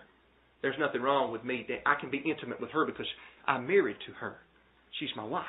There's 0.63 0.77
nothing 0.79 1.01
wrong 1.01 1.33
with 1.33 1.45
me. 1.45 1.67
I 1.87 1.95
can 1.99 2.11
be 2.11 2.19
intimate 2.19 2.61
with 2.61 2.71
her 2.71 2.85
because 2.85 3.07
I'm 3.47 3.67
married 3.67 3.97
to 4.07 4.13
her. 4.15 4.37
She's 4.99 5.09
my 5.17 5.25
wife. 5.25 5.45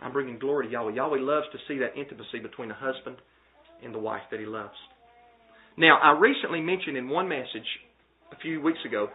I'm 0.00 0.12
bringing 0.12 0.38
glory 0.38 0.66
to 0.66 0.72
Yahweh. 0.72 0.94
Yahweh 0.94 1.20
loves 1.20 1.46
to 1.52 1.58
see 1.68 1.78
that 1.78 1.98
intimacy 1.98 2.38
between 2.38 2.70
a 2.70 2.74
husband 2.74 3.16
and 3.84 3.94
the 3.94 3.98
wife 3.98 4.22
that 4.30 4.40
he 4.40 4.46
loves. 4.46 4.76
Now, 5.76 5.98
I 6.02 6.18
recently 6.18 6.60
mentioned 6.60 6.96
in 6.96 7.08
one 7.08 7.28
message 7.28 7.66
a 8.32 8.36
few 8.36 8.60
weeks 8.60 8.80
ago 8.84 9.08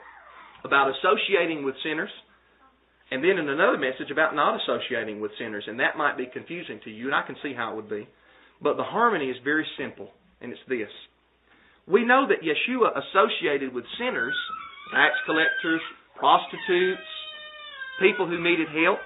about 0.64 0.92
associating 0.96 1.64
with 1.64 1.76
sinners, 1.84 2.10
and 3.12 3.24
then 3.24 3.38
in 3.38 3.48
another 3.48 3.78
message 3.78 4.10
about 4.12 4.34
not 4.36 4.60
associating 4.62 5.22
with 5.22 5.32
sinners. 5.38 5.66
And 5.68 5.80
that 5.80 5.98
might 5.98 6.18
be 6.18 6.26
confusing 6.32 6.80
to 6.86 6.90
you, 6.90 7.06
and 7.06 7.16
I 7.16 7.22
can 7.26 7.36
see 7.44 7.54
how 7.56 7.74
it 7.74 7.76
would 7.76 7.90
be. 7.90 8.08
But 8.62 8.78
the 8.78 8.84
harmony 8.84 9.30
is 9.30 9.38
very 9.44 9.66
simple, 9.78 10.10
and 10.42 10.52
it's 10.52 10.62
this. 10.68 10.90
We 11.88 12.04
know 12.04 12.26
that 12.28 12.42
Yeshua 12.42 12.98
associated 12.98 13.74
with 13.74 13.86
sinners, 14.00 14.36
tax 14.92 15.14
collectors, 15.26 15.82
prostitutes, 16.18 17.06
people 18.00 18.28
who 18.28 18.42
needed 18.42 18.68
help, 18.70 19.00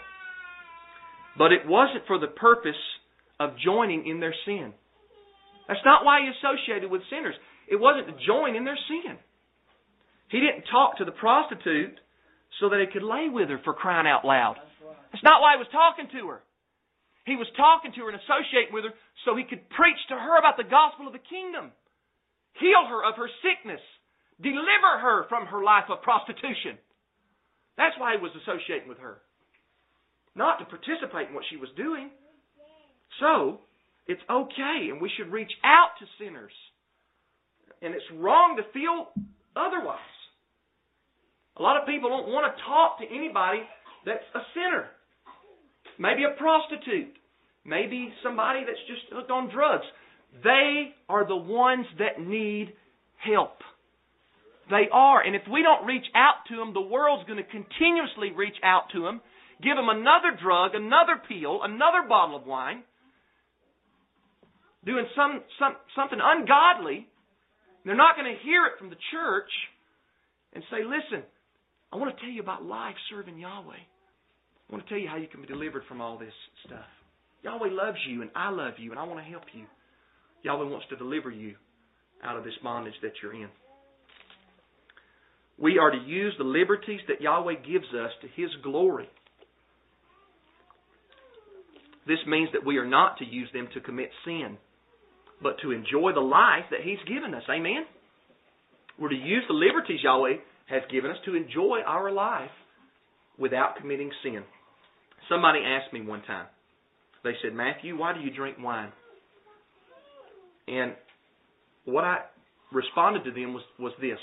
but 1.38 1.52
it 1.52 1.68
wasn't 1.68 2.08
for 2.08 2.20
the 2.20 2.28
purpose 2.28 2.80
of 3.40 3.52
joining 3.64 4.08
in 4.08 4.20
their 4.20 4.36
sin. 4.46 4.74
That's 5.70 5.86
not 5.86 6.02
why 6.02 6.26
he 6.26 6.34
associated 6.34 6.90
with 6.90 7.06
sinners. 7.14 7.38
It 7.70 7.78
wasn't 7.78 8.10
to 8.10 8.26
join 8.26 8.58
in 8.58 8.66
their 8.66 8.80
sin. 8.90 9.22
He 10.34 10.42
didn't 10.42 10.66
talk 10.74 10.98
to 10.98 11.06
the 11.06 11.14
prostitute 11.14 11.94
so 12.58 12.74
that 12.74 12.82
he 12.82 12.90
could 12.90 13.06
lay 13.06 13.30
with 13.30 13.54
her 13.54 13.62
for 13.62 13.78
crying 13.78 14.10
out 14.10 14.26
loud. 14.26 14.58
That's 15.14 15.24
not 15.24 15.46
why 15.46 15.54
he 15.54 15.62
was 15.62 15.70
talking 15.70 16.10
to 16.18 16.34
her. 16.34 16.42
He 17.30 17.38
was 17.38 17.46
talking 17.54 17.94
to 17.94 18.02
her 18.02 18.10
and 18.10 18.18
associating 18.18 18.74
with 18.74 18.90
her 18.90 18.98
so 19.22 19.38
he 19.38 19.46
could 19.46 19.70
preach 19.70 20.02
to 20.10 20.18
her 20.18 20.42
about 20.42 20.58
the 20.58 20.66
gospel 20.66 21.06
of 21.06 21.14
the 21.14 21.22
kingdom, 21.22 21.70
heal 22.58 22.90
her 22.90 23.06
of 23.06 23.14
her 23.22 23.30
sickness, 23.46 23.82
deliver 24.42 24.98
her 24.98 25.30
from 25.30 25.46
her 25.54 25.62
life 25.62 25.86
of 25.94 26.02
prostitution. 26.02 26.82
That's 27.78 27.94
why 28.02 28.18
he 28.18 28.22
was 28.26 28.34
associating 28.42 28.90
with 28.90 28.98
her, 28.98 29.22
not 30.34 30.58
to 30.58 30.66
participate 30.66 31.30
in 31.30 31.38
what 31.38 31.46
she 31.54 31.62
was 31.62 31.70
doing. 31.78 32.10
So, 33.22 33.62
it's 34.10 34.22
okay, 34.28 34.90
and 34.90 35.00
we 35.00 35.12
should 35.16 35.32
reach 35.32 35.52
out 35.64 35.94
to 36.00 36.06
sinners. 36.18 36.52
And 37.84 37.94
it's 37.94 38.10
wrong 38.18 38.58
to 38.58 38.64
feel 38.74 39.14
otherwise. 39.56 40.18
A 41.58 41.62
lot 41.62 41.80
of 41.80 41.86
people 41.86 42.10
don't 42.10 42.34
want 42.34 42.50
to 42.50 42.64
talk 42.66 42.98
to 42.98 43.06
anybody 43.06 43.62
that's 44.06 44.26
a 44.34 44.42
sinner. 44.56 44.90
Maybe 46.00 46.24
a 46.26 46.34
prostitute. 46.42 47.14
Maybe 47.64 48.12
somebody 48.24 48.66
that's 48.66 48.82
just 48.88 49.14
hooked 49.14 49.30
on 49.30 49.54
drugs. 49.54 49.86
They 50.44 50.96
are 51.08 51.28
the 51.28 51.38
ones 51.38 51.86
that 52.00 52.20
need 52.20 52.74
help. 53.22 53.62
They 54.72 54.90
are. 54.92 55.22
And 55.22 55.36
if 55.36 55.44
we 55.52 55.62
don't 55.62 55.86
reach 55.86 56.06
out 56.16 56.50
to 56.50 56.56
them, 56.56 56.74
the 56.74 56.82
world's 56.82 57.28
going 57.30 57.38
to 57.38 57.50
continuously 57.50 58.32
reach 58.36 58.58
out 58.64 58.90
to 58.94 59.04
them, 59.04 59.22
give 59.62 59.76
them 59.76 59.90
another 59.90 60.34
drug, 60.42 60.74
another 60.74 61.22
pill, 61.28 61.62
another 61.62 62.10
bottle 62.10 62.38
of 62.38 62.48
wine, 62.48 62.82
doing 64.86 65.06
some, 65.16 65.42
some 65.60 65.76
something 65.96 66.20
ungodly, 66.22 67.08
they're 67.86 67.96
not 67.96 68.16
going 68.16 68.32
to 68.32 68.44
hear 68.44 68.66
it 68.68 68.74
from 68.78 68.90
the 68.90 69.00
church 69.12 69.52
and 70.54 70.64
say, 70.72 70.84
"Listen, 70.84 71.24
I 71.92 71.98
want 71.98 72.16
to 72.16 72.22
tell 72.22 72.32
you 72.32 72.42
about 72.42 72.64
life 72.64 72.96
serving 73.10 73.38
Yahweh. 73.40 73.76
I 73.76 74.72
want 74.72 74.86
to 74.86 74.90
tell 74.90 75.00
you 75.00 75.10
how 75.10 75.18
you 75.18 75.28
can 75.28 75.42
be 75.42 75.48
delivered 75.48 75.84
from 75.88 76.02
all 76.02 76.18
this 76.18 76.34
stuff. 76.66 76.88
Yahweh 77.44 77.70
loves 77.72 77.98
you, 78.08 78.22
and 78.22 78.32
I 78.36 78.50
love 78.50 78.74
you, 78.78 78.92
and 78.92 79.00
I 79.00 79.04
want 79.04 79.20
to 79.20 79.30
help 79.30 79.44
you. 79.54 79.66
Yahweh 80.44 80.70
wants 80.70 80.86
to 80.90 80.96
deliver 80.96 81.32
you 81.32 81.56
out 82.24 82.38
of 82.38 82.44
this 82.44 82.54
bondage 82.64 82.96
that 83.02 83.14
you're 83.22 83.34
in." 83.34 83.50
We 85.58 85.78
are 85.78 85.92
to 85.92 85.98
use 85.98 86.34
the 86.38 86.46
liberties 86.46 87.02
that 87.10 87.20
Yahweh 87.20 87.56
gives 87.68 87.88
us 87.94 88.12
to 88.22 88.28
His 88.30 88.50
glory. 88.64 89.10
This 92.08 92.20
means 92.26 92.50
that 92.54 92.66
we 92.66 92.78
are 92.78 92.88
not 92.88 93.18
to 93.18 93.26
use 93.26 93.50
them 93.52 93.68
to 93.74 93.82
commit 93.82 94.10
sin 94.24 94.58
but 95.42 95.58
to 95.62 95.72
enjoy 95.72 96.14
the 96.14 96.20
life 96.20 96.66
that 96.72 96.82
He's 96.84 97.00
given 97.08 97.34
us. 97.34 97.44
Amen? 97.50 97.86
We're 99.00 99.10
to 99.10 99.16
use 99.16 99.44
the 99.48 99.54
liberties 99.54 100.02
Yahweh 100.04 100.36
has 100.70 100.82
given 100.92 101.12
us 101.12 101.18
to 101.26 101.36
enjoy 101.36 101.80
our 101.86 102.12
life 102.12 102.52
without 103.38 103.78
committing 103.78 104.12
sin. 104.24 104.44
Somebody 105.30 105.60
asked 105.60 105.94
me 105.94 106.02
one 106.02 106.22
time, 106.24 106.48
they 107.24 107.34
said, 107.42 107.54
Matthew, 107.54 107.98
why 107.98 108.14
do 108.14 108.20
you 108.20 108.32
drink 108.32 108.58
wine? 108.60 108.92
And 110.68 110.94
what 111.86 112.04
I 112.04 112.20
responded 112.72 113.24
to 113.24 113.32
them 113.32 113.54
was, 113.54 113.64
was 113.80 113.94
this. 114.00 114.20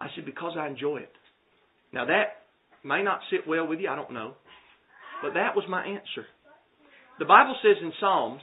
I 0.00 0.08
said, 0.14 0.24
because 0.26 0.52
I 0.58 0.68
enjoy 0.68 0.98
it. 0.98 1.12
Now 1.92 2.04
that 2.04 2.44
may 2.84 3.02
not 3.02 3.20
sit 3.30 3.46
well 3.46 3.66
with 3.66 3.80
you, 3.80 3.88
I 3.88 3.96
don't 3.96 4.12
know. 4.12 4.34
But 5.22 5.34
that 5.34 5.56
was 5.56 5.64
my 5.68 5.84
answer. 5.84 6.26
The 7.18 7.24
Bible 7.24 7.56
says 7.62 7.76
in 7.82 7.92
Psalms 7.98 8.42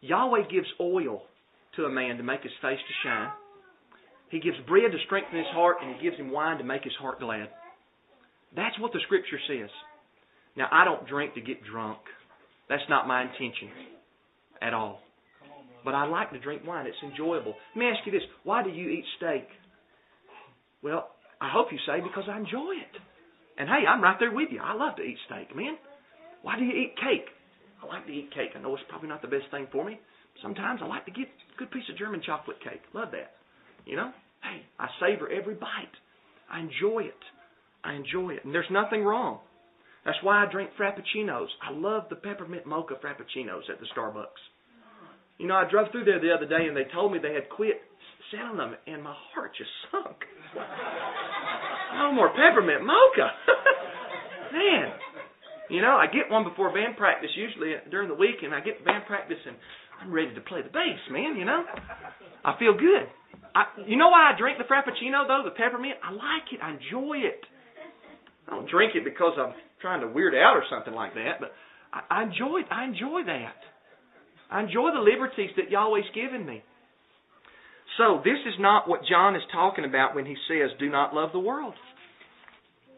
Yahweh 0.00 0.48
gives 0.50 0.68
oil 0.80 1.22
to 1.76 1.84
a 1.84 1.90
man 1.90 2.16
to 2.16 2.22
make 2.22 2.42
his 2.42 2.52
face 2.62 2.78
to 2.78 3.08
shine. 3.08 3.30
He 4.30 4.40
gives 4.40 4.56
bread 4.66 4.92
to 4.92 4.98
strengthen 5.06 5.36
his 5.36 5.46
heart, 5.52 5.78
and 5.82 5.94
he 5.94 6.02
gives 6.02 6.16
him 6.16 6.30
wine 6.30 6.58
to 6.58 6.64
make 6.64 6.84
his 6.84 6.94
heart 7.00 7.20
glad. 7.20 7.48
That's 8.54 8.78
what 8.78 8.92
the 8.92 9.00
Scripture 9.06 9.38
says. 9.48 9.70
Now, 10.56 10.68
I 10.70 10.84
don't 10.84 11.06
drink 11.06 11.34
to 11.34 11.40
get 11.40 11.64
drunk. 11.64 11.98
That's 12.68 12.82
not 12.88 13.08
my 13.08 13.22
intention 13.22 13.70
at 14.62 14.74
all. 14.74 15.00
But 15.84 15.94
I 15.94 16.06
like 16.06 16.30
to 16.32 16.38
drink 16.38 16.62
wine. 16.66 16.86
It's 16.86 16.96
enjoyable. 17.02 17.54
Let 17.74 17.80
me 17.80 17.86
ask 17.86 18.06
you 18.06 18.12
this 18.12 18.22
why 18.44 18.62
do 18.62 18.70
you 18.70 18.90
eat 18.90 19.04
steak? 19.16 19.46
Well, 20.82 21.08
I 21.40 21.50
hope 21.52 21.68
you 21.72 21.78
say 21.86 22.00
because 22.02 22.24
I 22.28 22.36
enjoy 22.38 22.72
it. 22.78 22.94
And 23.58 23.68
hey, 23.68 23.86
I'm 23.88 24.02
right 24.02 24.16
there 24.18 24.32
with 24.32 24.48
you. 24.50 24.60
I 24.62 24.74
love 24.74 24.96
to 24.96 25.02
eat 25.02 25.16
steak, 25.26 25.54
man. 25.56 25.76
Why 26.42 26.58
do 26.58 26.64
you 26.64 26.72
eat 26.72 26.94
cake? 26.96 27.26
I 27.82 27.86
like 27.86 28.06
to 28.06 28.12
eat 28.12 28.30
cake. 28.34 28.50
I 28.56 28.60
know 28.60 28.74
it's 28.74 28.84
probably 28.88 29.08
not 29.08 29.22
the 29.22 29.28
best 29.28 29.50
thing 29.50 29.66
for 29.72 29.84
me. 29.84 29.98
Sometimes 30.42 30.80
I 30.82 30.86
like 30.86 31.04
to 31.06 31.10
get 31.10 31.28
a 31.28 31.58
good 31.58 31.70
piece 31.70 31.88
of 31.90 31.98
German 31.98 32.22
chocolate 32.24 32.62
cake. 32.62 32.82
Love 32.94 33.10
that. 33.12 33.32
You 33.86 33.96
know? 33.96 34.12
Hey, 34.42 34.62
I 34.78 34.88
savor 35.00 35.28
every 35.30 35.54
bite. 35.54 35.96
I 36.50 36.60
enjoy 36.60 37.04
it. 37.04 37.22
I 37.84 37.94
enjoy 37.94 38.30
it. 38.34 38.44
And 38.44 38.54
there's 38.54 38.70
nothing 38.70 39.04
wrong. 39.04 39.40
That's 40.04 40.18
why 40.22 40.44
I 40.44 40.50
drink 40.50 40.70
frappuccinos. 40.78 41.48
I 41.62 41.72
love 41.72 42.04
the 42.08 42.16
peppermint 42.16 42.66
mocha 42.66 42.94
frappuccinos 42.94 43.68
at 43.68 43.80
the 43.80 43.86
Starbucks. 43.96 44.40
You 45.38 45.46
know, 45.46 45.54
I 45.54 45.70
drove 45.70 45.88
through 45.92 46.04
there 46.04 46.20
the 46.20 46.32
other 46.32 46.46
day 46.46 46.66
and 46.68 46.76
they 46.76 46.84
told 46.92 47.12
me 47.12 47.18
they 47.18 47.34
had 47.34 47.48
quit 47.48 47.80
selling 48.30 48.58
them, 48.58 48.76
and 48.86 49.02
my 49.02 49.14
heart 49.34 49.50
just 49.56 49.70
sunk. 49.90 50.16
no 51.98 52.12
more 52.12 52.30
peppermint 52.30 52.84
mocha. 52.84 53.28
Man, 54.52 54.92
you 55.70 55.80
know, 55.80 55.94
I 55.96 56.06
get 56.06 56.30
one 56.30 56.44
before 56.44 56.72
band 56.74 56.96
practice 56.96 57.30
usually 57.34 57.74
during 57.90 58.08
the 58.08 58.18
week, 58.18 58.42
and 58.42 58.54
I 58.54 58.60
get 58.60 58.78
to 58.78 58.84
band 58.84 59.06
practice 59.06 59.38
and 59.46 59.56
I'm 60.00 60.12
ready 60.12 60.34
to 60.34 60.40
play 60.40 60.62
the 60.62 60.72
bass, 60.72 60.98
man. 61.10 61.36
You 61.36 61.44
know, 61.44 61.64
I 62.44 62.58
feel 62.58 62.72
good. 62.72 63.06
I, 63.54 63.66
you 63.86 63.96
know 63.96 64.08
why 64.08 64.32
I 64.32 64.38
drink 64.38 64.58
the 64.58 64.64
frappuccino 64.64 65.26
though, 65.28 65.42
the 65.44 65.54
peppermint? 65.54 65.98
I 66.02 66.12
like 66.12 66.48
it. 66.52 66.60
I 66.62 66.72
enjoy 66.72 67.18
it. 67.18 67.42
I 68.48 68.56
don't 68.56 68.68
drink 68.68 68.92
it 68.94 69.04
because 69.04 69.34
I'm 69.38 69.52
trying 69.80 70.00
to 70.00 70.08
weird 70.08 70.34
out 70.34 70.56
or 70.56 70.64
something 70.70 70.94
like 70.94 71.14
that, 71.14 71.38
but 71.38 71.52
I, 71.92 72.20
I 72.20 72.22
enjoy 72.24 72.60
it. 72.60 72.66
I 72.70 72.84
enjoy 72.84 73.22
that. 73.26 73.58
I 74.50 74.62
enjoy 74.62 74.90
the 74.92 75.04
liberties 75.04 75.50
that 75.56 75.70
Yahweh's 75.70 76.10
given 76.14 76.44
me. 76.46 76.62
So 77.98 78.22
this 78.24 78.38
is 78.46 78.54
not 78.58 78.88
what 78.88 79.04
John 79.08 79.36
is 79.36 79.42
talking 79.52 79.84
about 79.84 80.14
when 80.14 80.24
he 80.24 80.36
says, 80.48 80.70
"Do 80.78 80.88
not 80.88 81.14
love 81.14 81.30
the 81.32 81.38
world." 81.38 81.74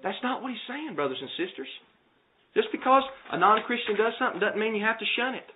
That's 0.02 0.18
not 0.22 0.42
what 0.42 0.50
he's 0.50 0.66
saying, 0.68 0.94
brothers 0.94 1.18
and 1.20 1.30
sisters. 1.36 1.68
Just 2.54 2.68
because 2.70 3.02
a 3.32 3.38
non-Christian 3.38 3.96
does 3.96 4.12
something 4.18 4.40
doesn't 4.40 4.60
mean 4.60 4.74
you 4.74 4.84
have 4.84 4.98
to 4.98 5.08
shun 5.16 5.34
it. 5.34 5.48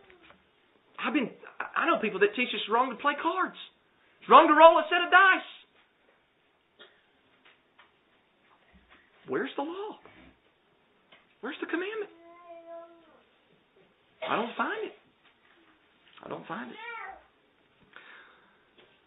I've 0.99 1.13
been 1.13 1.29
I 1.77 1.87
know 1.87 2.01
people 2.01 2.21
that 2.21 2.35
teach 2.35 2.49
it's 2.53 2.69
wrong 2.71 2.91
to 2.91 2.97
play 2.97 3.13
cards. 3.21 3.57
It's 4.21 4.29
wrong 4.31 4.49
to 4.49 4.57
roll 4.57 4.79
a 4.81 4.85
set 4.89 5.05
of 5.05 5.11
dice. 5.13 5.51
Where's 9.29 9.51
the 9.57 9.63
law? 9.63 10.01
Where's 11.41 11.57
the 11.61 11.67
commandment? 11.67 12.11
I 14.29 14.37
don't 14.37 14.57
find 14.57 14.87
it. 14.87 14.95
I 16.25 16.29
don't 16.29 16.47
find 16.47 16.71
it. 16.71 16.77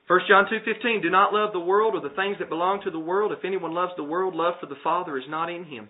1 0.08 0.20
John 0.28 0.46
2:15 0.46 1.02
Do 1.02 1.10
not 1.10 1.34
love 1.34 1.54
the 1.54 1.60
world 1.60 1.94
or 1.96 2.02
the 2.02 2.16
things 2.16 2.38
that 2.40 2.50
belong 2.50 2.82
to 2.84 2.92
the 2.92 3.00
world. 3.00 3.32
If 3.32 3.46
anyone 3.46 3.74
loves 3.74 3.94
the 3.96 4.04
world, 4.04 4.36
love 4.36 4.56
for 4.60 4.66
the 4.66 4.80
Father 4.84 5.18
is 5.18 5.28
not 5.28 5.50
in 5.50 5.66
him. 5.66 5.90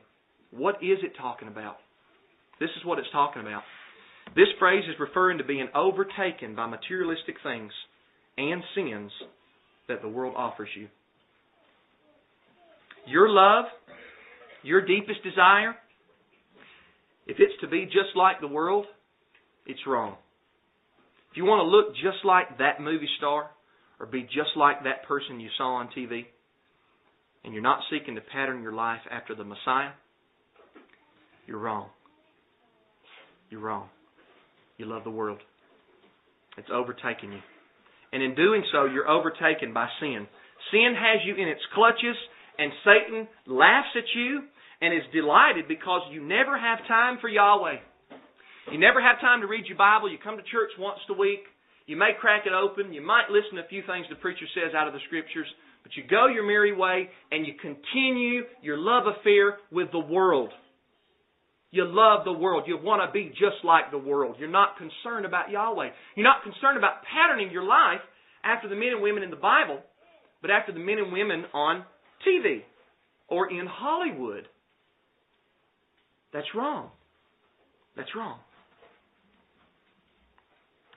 What 0.51 0.83
is 0.83 0.99
it 1.03 1.15
talking 1.15 1.47
about? 1.47 1.79
This 2.60 2.69
is 2.78 2.86
what 2.86 3.00
it's 3.00 3.08
talking 3.12 3.41
about. 3.41 3.63
This 4.36 4.48
phrase 4.60 4.84
is 4.88 5.00
referring 5.00 5.38
to 5.39 5.43
being 5.43 5.69
overtaken 5.74 6.56
by 6.56 6.67
materialistic 6.67 7.36
things 7.41 7.72
and 8.38 8.62
sins 8.76 9.12
that 9.88 10.02
the 10.02 10.08
world 10.08 10.36
offers 10.38 10.69
you. 10.76 10.88
Your 13.08 13.30
love, 13.30 13.65
your 14.62 14.86
deepest 14.86 15.24
desire, 15.24 15.76
if 17.26 17.38
it's 17.39 17.60
to 17.62 17.67
be 17.67 17.86
just 17.86 18.15
like 18.15 18.39
the 18.39 18.48
world, 18.48 18.86
it's 19.65 19.80
wrong. 19.88 20.15
If 21.32 21.38
you 21.38 21.45
want 21.45 21.60
to 21.60 21.69
look 21.69 21.95
just 21.95 22.26
like 22.26 22.58
that 22.58 22.82
movie 22.82 23.10
star 23.17 23.50
or 24.00 24.06
be 24.06 24.24
just 24.24 24.56
like 24.56 24.84
that 24.84 25.08
person 25.08 25.39
you 25.39 25.50
saw 25.58 25.76
on 25.76 25.89
TV, 25.98 26.26
and 27.43 27.54
you're 27.54 27.63
not 27.63 27.80
seeking 27.89 28.15
to 28.15 28.22
pattern 28.22 28.62
your 28.62 28.74
life 28.74 29.02
after 29.12 29.34
the 29.34 29.43
Messiah, 29.43 29.91
you're 31.48 31.60
wrong. 31.60 31.88
You're 33.49 33.62
wrong. 33.62 33.89
You 34.77 34.85
love 34.85 35.03
the 35.03 35.12
world. 35.12 35.39
It's 36.57 36.69
overtaken 36.71 37.31
you. 37.31 37.39
And 38.12 38.23
in 38.23 38.35
doing 38.35 38.63
so, 38.71 38.85
you're 38.85 39.09
overtaken 39.09 39.73
by 39.73 39.88
sin. 39.99 40.27
Sin 40.71 40.93
has 40.97 41.21
you 41.25 41.35
in 41.35 41.47
its 41.47 41.62
clutches, 41.73 42.15
And 42.57 42.71
Satan 42.83 43.27
laughs 43.47 43.89
at 43.95 44.03
you 44.15 44.43
and 44.81 44.93
is 44.93 45.03
delighted 45.13 45.67
because 45.67 46.01
you 46.12 46.21
never 46.21 46.57
have 46.57 46.79
time 46.88 47.17
for 47.21 47.29
Yahweh. 47.29 47.77
You 48.71 48.79
never 48.79 49.01
have 49.01 49.19
time 49.19 49.41
to 49.41 49.47
read 49.47 49.65
your 49.67 49.77
Bible. 49.77 50.12
You 50.12 50.17
come 50.21 50.38
to 50.38 50.43
church 50.43 50.71
once 50.77 50.99
a 51.09 51.13
week. 51.13 51.41
You 51.88 51.97
may 51.97 52.12
crack 52.19 52.43
it 52.45 52.53
open. 52.53 52.93
You 52.93 53.01
might 53.01 53.31
listen 53.31 53.57
to 53.57 53.65
a 53.65 53.67
few 53.67 53.81
things 53.88 54.05
the 54.09 54.15
preacher 54.15 54.45
says 54.53 54.75
out 54.75 54.88
of 54.88 54.93
the 54.93 54.99
scriptures. 55.07 55.47
But 55.81 55.95
you 55.95 56.03
go 56.07 56.27
your 56.27 56.45
merry 56.45 56.75
way 56.75 57.09
and 57.31 57.47
you 57.47 57.53
continue 57.59 58.43
your 58.62 58.77
love 58.77 59.03
affair 59.07 59.57
with 59.71 59.91
the 59.91 59.99
world. 59.99 60.51
You 61.71 61.86
love 61.86 62.25
the 62.25 62.34
world. 62.34 62.63
You 62.65 62.77
want 62.82 63.01
to 63.05 63.12
be 63.13 63.29
just 63.29 63.63
like 63.63 63.91
the 63.91 63.97
world. 63.97 64.38
You're 64.39 64.49
not 64.49 64.77
concerned 64.77 65.25
about 65.25 65.51
Yahweh. 65.51 65.89
You're 66.15 66.23
not 66.23 66.43
concerned 66.43 66.77
about 66.77 67.03
patterning 67.05 67.51
your 67.51 67.63
life 67.63 68.01
after 68.43 68.67
the 68.67 68.75
men 68.75 68.89
and 68.93 69.01
women 69.01 69.21
in 69.21 69.29
the 69.29 69.36
Bible, 69.36 69.82
but 70.41 70.49
after 70.49 70.71
the 70.71 70.79
men 70.79 70.97
and 70.97 71.13
women 71.13 71.45
on 71.53 71.86
TV 72.27 72.62
or 73.27 73.51
in 73.51 73.67
Hollywood. 73.67 74.47
That's 76.34 76.47
wrong. 76.55 76.89
That's 77.95 78.15
wrong. 78.15 78.39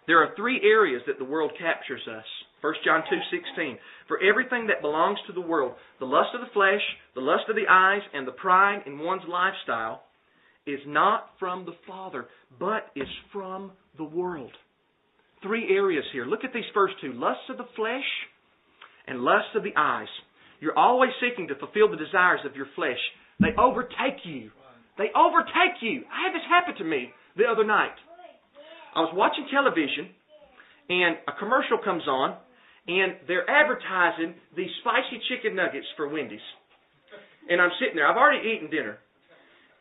There 0.07 0.19
are 0.19 0.35
three 0.37 0.61
areas 0.65 1.03
that 1.07 1.19
the 1.19 1.25
world 1.25 1.53
captures 1.59 2.03
us. 2.09 2.25
1 2.61 2.75
John 2.85 3.03
2:16 3.03 3.79
For 4.09 4.21
everything 4.23 4.67
that 4.69 4.81
belongs 4.81 5.19
to 5.27 5.33
the 5.33 5.41
world, 5.41 5.75
the 5.99 6.07
lust 6.07 6.35
of 6.35 6.41
the 6.41 6.53
flesh, 6.53 6.83
the 7.15 7.21
lust 7.21 7.49
of 7.49 7.57
the 7.57 7.69
eyes, 7.69 8.03
and 8.13 8.27
the 8.27 8.33
pride 8.33 8.83
in 8.87 8.99
one's 8.99 9.27
lifestyle 9.29 10.05
is 10.67 10.81
not 10.87 11.31
from 11.39 11.65
the 11.65 11.75
Father, 11.87 12.27
but 12.59 12.91
is 12.95 13.09
from 13.33 13.73
the 13.97 14.05
world. 14.05 14.53
Three 15.43 15.75
areas 15.75 16.05
here. 16.13 16.25
Look 16.25 16.45
at 16.45 16.53
these 16.53 16.69
first 16.73 16.95
two 17.01 17.13
lusts 17.13 17.51
of 17.51 17.59
the 17.59 17.67
flesh 17.75 18.07
and 19.07 19.21
lusts 19.21 19.51
of 19.57 19.65
the 19.65 19.75
eyes. 19.77 20.09
You're 20.61 20.79
always 20.79 21.11
seeking 21.21 21.49
to 21.49 21.57
fulfill 21.57 21.91
the 21.91 21.97
desires 21.97 22.41
of 22.47 22.55
your 22.55 22.67
flesh. 22.77 23.01
They 23.41 23.51
overtake 23.59 24.23
you. 24.25 24.51
They 24.99 25.11
overtake 25.17 25.83
you. 25.83 26.05
I 26.07 26.31
had 26.31 26.35
this 26.35 26.47
happen 26.49 26.77
to 26.79 26.85
me 26.85 27.11
the 27.37 27.51
other 27.51 27.65
night. 27.65 27.99
I 28.95 29.01
was 29.01 29.13
watching 29.17 29.49
television, 29.51 30.15
and 30.89 31.17
a 31.27 31.33
commercial 31.41 31.79
comes 31.83 32.07
on, 32.07 32.37
and 32.87 33.19
they're 33.27 33.49
advertising 33.49 34.35
these 34.55 34.71
spicy 34.81 35.19
chicken 35.27 35.57
nuggets 35.57 35.87
for 35.97 36.07
Wendy's. 36.09 36.45
And 37.49 37.61
I'm 37.61 37.75
sitting 37.81 37.97
there. 37.97 38.07
I've 38.07 38.21
already 38.21 38.47
eaten 38.47 38.71
dinner. 38.71 39.02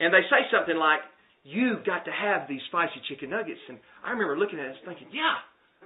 And 0.01 0.09
they 0.09 0.25
say 0.27 0.49
something 0.49 0.75
like, 0.75 1.05
You've 1.41 1.81
got 1.85 2.05
to 2.05 2.13
have 2.13 2.45
these 2.45 2.61
spicy 2.69 3.01
chicken 3.09 3.33
nuggets. 3.33 3.61
And 3.69 3.81
I 4.05 4.13
remember 4.13 4.37
looking 4.37 4.57
at 4.57 4.73
it 4.73 4.81
thinking, 4.85 5.13
Yeah, 5.13 5.37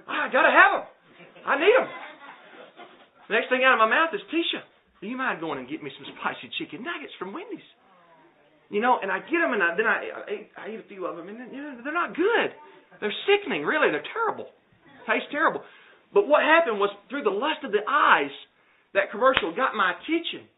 I 0.08 0.32
got 0.32 0.48
to 0.48 0.52
have 0.52 0.70
them. 0.80 0.84
I 1.44 1.54
need 1.60 1.76
them. 1.76 1.88
The 3.28 3.32
next 3.36 3.48
thing 3.52 3.64
out 3.64 3.76
of 3.76 3.80
my 3.80 3.90
mouth 3.90 4.12
is, 4.16 4.22
Tisha, 4.32 4.64
do 5.00 5.06
you 5.06 5.16
mind 5.16 5.40
going 5.40 5.60
and 5.60 5.68
get 5.68 5.82
me 5.82 5.92
some 5.92 6.08
spicy 6.16 6.48
chicken 6.56 6.80
nuggets 6.84 7.12
from 7.20 7.36
Wendy's? 7.36 7.64
You 8.70 8.80
know, 8.82 8.98
and 8.98 9.12
I 9.12 9.22
get 9.22 9.38
them, 9.38 9.54
and 9.54 9.62
I, 9.62 9.68
then 9.78 9.86
I, 9.86 9.98
I, 10.10 10.34
I 10.58 10.64
eat 10.74 10.82
a 10.82 10.88
few 10.90 11.06
of 11.06 11.14
them, 11.14 11.30
and 11.30 11.38
you 11.54 11.62
know, 11.62 11.78
they're 11.84 11.94
not 11.94 12.18
good. 12.18 12.50
They're 12.98 13.14
sickening, 13.28 13.62
really. 13.62 13.94
They're 13.94 14.06
terrible. 14.10 14.50
Taste 15.06 15.30
terrible. 15.30 15.62
But 16.10 16.26
what 16.26 16.42
happened 16.42 16.82
was 16.82 16.90
through 17.10 17.22
the 17.22 17.34
lust 17.34 17.62
of 17.62 17.70
the 17.70 17.84
eyes, 17.86 18.34
that 18.94 19.10
commercial 19.10 19.54
got 19.54 19.78
my 19.78 19.94
attention. 19.94 20.50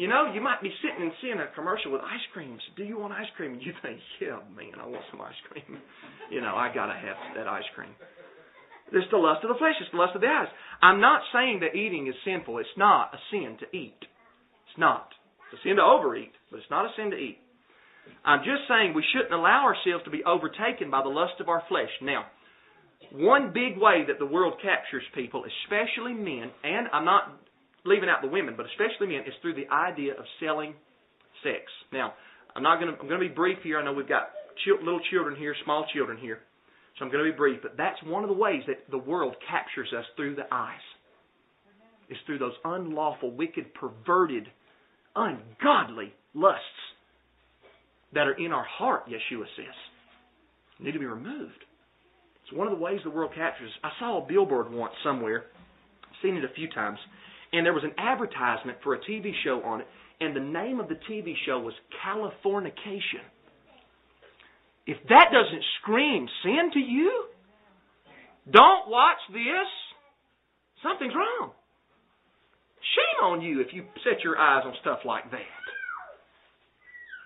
You 0.00 0.08
know, 0.08 0.32
you 0.32 0.40
might 0.40 0.64
be 0.64 0.72
sitting 0.80 1.04
and 1.04 1.12
seeing 1.20 1.36
a 1.36 1.52
commercial 1.52 1.92
with 1.92 2.00
ice 2.00 2.24
creams. 2.32 2.64
Do 2.74 2.84
you 2.88 2.96
want 2.96 3.12
ice 3.12 3.28
cream? 3.36 3.60
You 3.60 3.76
think, 3.84 4.00
yeah, 4.16 4.40
man, 4.56 4.80
I 4.80 4.88
want 4.88 5.04
some 5.12 5.20
ice 5.20 5.36
cream. 5.52 5.76
You 6.30 6.40
know, 6.40 6.54
I 6.54 6.70
gotta 6.72 6.94
have 6.94 7.18
that 7.34 7.48
ice 7.48 7.66
cream. 7.74 7.90
It's 8.92 9.10
the 9.10 9.18
lust 9.18 9.42
of 9.42 9.50
the 9.50 9.58
flesh. 9.58 9.74
It's 9.80 9.90
the 9.90 9.98
lust 9.98 10.14
of 10.14 10.20
the 10.22 10.28
eyes. 10.28 10.46
I'm 10.80 11.00
not 11.00 11.22
saying 11.34 11.58
that 11.66 11.74
eating 11.74 12.06
is 12.06 12.14
sinful. 12.24 12.58
It's 12.58 12.78
not 12.78 13.10
a 13.12 13.18
sin 13.32 13.58
to 13.58 13.66
eat. 13.76 13.98
It's 13.98 14.78
not. 14.78 15.10
It's 15.50 15.58
a 15.58 15.62
sin 15.66 15.74
to 15.76 15.82
overeat, 15.82 16.30
but 16.52 16.58
it's 16.58 16.70
not 16.70 16.86
a 16.86 16.94
sin 16.94 17.10
to 17.10 17.16
eat. 17.18 17.42
I'm 18.24 18.46
just 18.46 18.70
saying 18.70 18.94
we 18.94 19.02
shouldn't 19.10 19.34
allow 19.34 19.66
ourselves 19.66 20.04
to 20.04 20.14
be 20.14 20.22
overtaken 20.22 20.88
by 20.88 21.02
the 21.02 21.10
lust 21.10 21.42
of 21.42 21.48
our 21.48 21.64
flesh. 21.68 21.90
Now, 22.00 22.30
one 23.10 23.50
big 23.50 23.74
way 23.74 24.06
that 24.06 24.20
the 24.22 24.30
world 24.30 24.54
captures 24.62 25.02
people, 25.18 25.42
especially 25.42 26.14
men, 26.14 26.54
and 26.62 26.86
I'm 26.94 27.04
not 27.04 27.42
leaving 27.84 28.08
out 28.08 28.22
the 28.22 28.28
women, 28.28 28.54
but 28.56 28.66
especially 28.66 29.08
men, 29.08 29.26
is 29.26 29.34
through 29.42 29.54
the 29.54 29.68
idea 29.72 30.12
of 30.12 30.24
selling 30.40 30.74
sex. 31.42 31.64
Now, 31.92 32.14
I'm 32.54 32.62
not 32.62 32.80
going 32.80 32.92
to. 32.92 33.00
I'm 33.00 33.08
going 33.08 33.20
to 33.20 33.28
be 33.28 33.34
brief 33.34 33.58
here. 33.62 33.78
I 33.78 33.84
know 33.84 33.92
we've 33.92 34.08
got 34.08 34.30
little 34.82 35.00
children 35.10 35.36
here, 35.36 35.54
small 35.64 35.86
children 35.94 36.18
here, 36.18 36.40
so 36.98 37.04
I'm 37.04 37.10
going 37.10 37.24
to 37.24 37.30
be 37.30 37.36
brief. 37.36 37.60
But 37.62 37.76
that's 37.76 38.02
one 38.04 38.24
of 38.24 38.28
the 38.28 38.36
ways 38.36 38.62
that 38.66 38.90
the 38.90 38.98
world 38.98 39.34
captures 39.48 39.88
us 39.96 40.04
through 40.16 40.36
the 40.36 40.52
eyes. 40.52 40.80
Is 42.08 42.16
through 42.26 42.38
those 42.38 42.54
unlawful, 42.64 43.30
wicked, 43.30 43.72
perverted, 43.74 44.48
ungodly 45.14 46.12
lusts 46.34 46.64
that 48.12 48.26
are 48.26 48.32
in 48.32 48.52
our 48.52 48.64
heart. 48.64 49.06
Yeshua 49.08 49.44
says 49.56 49.74
need 50.80 50.92
to 50.92 50.98
be 50.98 51.06
removed. 51.06 51.64
It's 52.42 52.56
one 52.56 52.66
of 52.66 52.76
the 52.76 52.82
ways 52.82 53.00
the 53.04 53.10
world 53.10 53.32
captures. 53.34 53.70
I 53.84 53.90
saw 53.98 54.24
a 54.24 54.26
billboard 54.26 54.72
once 54.72 54.94
somewhere. 55.04 55.44
Seen 56.22 56.36
it 56.36 56.44
a 56.44 56.54
few 56.54 56.68
times 56.68 56.98
and 57.52 57.66
there 57.66 57.72
was 57.72 57.84
an 57.84 57.94
advertisement 57.98 58.78
for 58.82 58.94
a 58.94 59.00
TV 59.00 59.32
show 59.44 59.62
on 59.64 59.80
it, 59.80 59.86
and 60.20 60.36
the 60.36 60.40
name 60.40 60.80
of 60.80 60.88
the 60.88 60.98
TV 61.10 61.34
show 61.46 61.58
was 61.58 61.74
Californication. 62.04 63.24
If 64.86 64.98
that 65.08 65.30
doesn't 65.32 65.64
scream 65.80 66.26
sin 66.42 66.70
to 66.72 66.78
you, 66.78 67.24
don't 68.50 68.88
watch 68.88 69.18
this. 69.32 69.70
Something's 70.82 71.14
wrong. 71.14 71.52
Shame 72.96 73.24
on 73.24 73.42
you 73.42 73.60
if 73.60 73.68
you 73.72 73.84
set 74.02 74.24
your 74.24 74.38
eyes 74.38 74.62
on 74.64 74.74
stuff 74.80 75.00
like 75.04 75.30
that. 75.30 75.60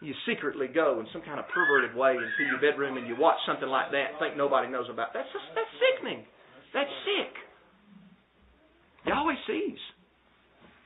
You 0.02 0.12
secretly 0.28 0.68
go 0.68 1.00
in 1.00 1.06
some 1.12 1.22
kind 1.22 1.40
of 1.40 1.48
perverted 1.48 1.96
way 1.96 2.12
into 2.12 2.42
your 2.44 2.60
bedroom 2.60 2.98
and 2.98 3.06
you 3.06 3.16
watch 3.16 3.38
something 3.46 3.68
like 3.68 3.90
that, 3.92 4.18
think 4.20 4.36
nobody 4.36 4.68
knows 4.68 4.86
about. 4.90 5.14
That's 5.14 5.28
just, 5.32 5.48
that's 5.54 5.70
sickening. 5.80 6.26
That's 6.74 6.90
sick. 7.08 7.32
Yahweh 9.06 9.40
sees. 9.46 9.80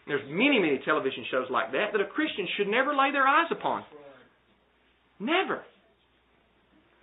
There's 0.08 0.24
many, 0.26 0.58
many 0.58 0.80
television 0.84 1.24
shows 1.30 1.46
like 1.50 1.72
that 1.72 1.92
that 1.92 2.00
a 2.00 2.06
Christian 2.06 2.48
should 2.56 2.68
never 2.68 2.94
lay 2.94 3.12
their 3.12 3.28
eyes 3.28 3.48
upon. 3.50 3.84
Never. 5.20 5.62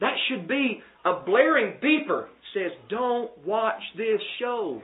That 0.01 0.15
should 0.27 0.47
be 0.47 0.81
a 1.05 1.21
blaring 1.25 1.79
beeper 1.81 2.25
says, 2.53 2.71
"Don't 2.89 3.31
watch 3.45 3.81
this 3.95 4.19
show." 4.39 4.81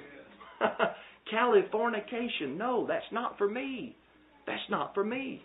Californication. 1.33 2.57
No, 2.57 2.85
that's 2.87 3.05
not 3.11 3.37
for 3.37 3.49
me. 3.49 3.95
That's 4.45 4.69
not 4.69 4.93
for 4.93 5.03
me. 5.03 5.43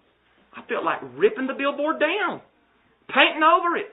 I 0.55 0.63
felt 0.69 0.85
like 0.85 1.01
ripping 1.17 1.47
the 1.47 1.55
billboard 1.55 2.01
down, 2.01 2.41
painting 3.09 3.43
over 3.43 3.77
it. 3.77 3.93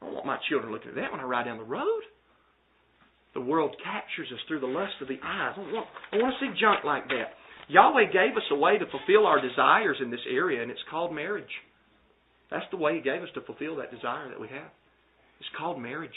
I 0.00 0.06
don't 0.06 0.14
want 0.14 0.26
my 0.26 0.38
children 0.48 0.72
looking 0.72 0.90
at 0.90 0.94
that 0.96 1.12
when 1.12 1.20
I 1.20 1.24
ride 1.24 1.44
down 1.44 1.58
the 1.58 1.64
road. 1.64 2.02
The 3.34 3.40
world 3.40 3.74
captures 3.82 4.30
us 4.32 4.38
through 4.46 4.60
the 4.60 4.70
lust 4.70 4.94
of 5.02 5.08
the 5.08 5.18
eyes. 5.22 5.54
I 5.58 5.60
want, 5.60 5.86
I 6.12 6.16
want 6.16 6.34
to 6.38 6.40
see 6.40 6.60
junk 6.60 6.84
like 6.86 7.08
that. 7.08 7.34
Yahweh 7.68 8.12
gave 8.12 8.36
us 8.36 8.46
a 8.50 8.56
way 8.56 8.78
to 8.78 8.86
fulfill 8.86 9.26
our 9.26 9.40
desires 9.40 9.98
in 10.00 10.10
this 10.10 10.22
area, 10.30 10.62
and 10.62 10.70
it's 10.70 10.84
called 10.90 11.14
marriage. 11.14 11.50
That's 12.50 12.66
the 12.70 12.76
way 12.76 12.96
He 12.96 13.00
gave 13.02 13.22
us 13.22 13.32
to 13.34 13.42
fulfill 13.42 13.76
that 13.76 13.90
desire 13.90 14.28
that 14.28 14.40
we 14.40 14.48
have. 14.48 14.70
It's 15.40 15.50
called 15.58 15.80
marriage. 15.80 16.14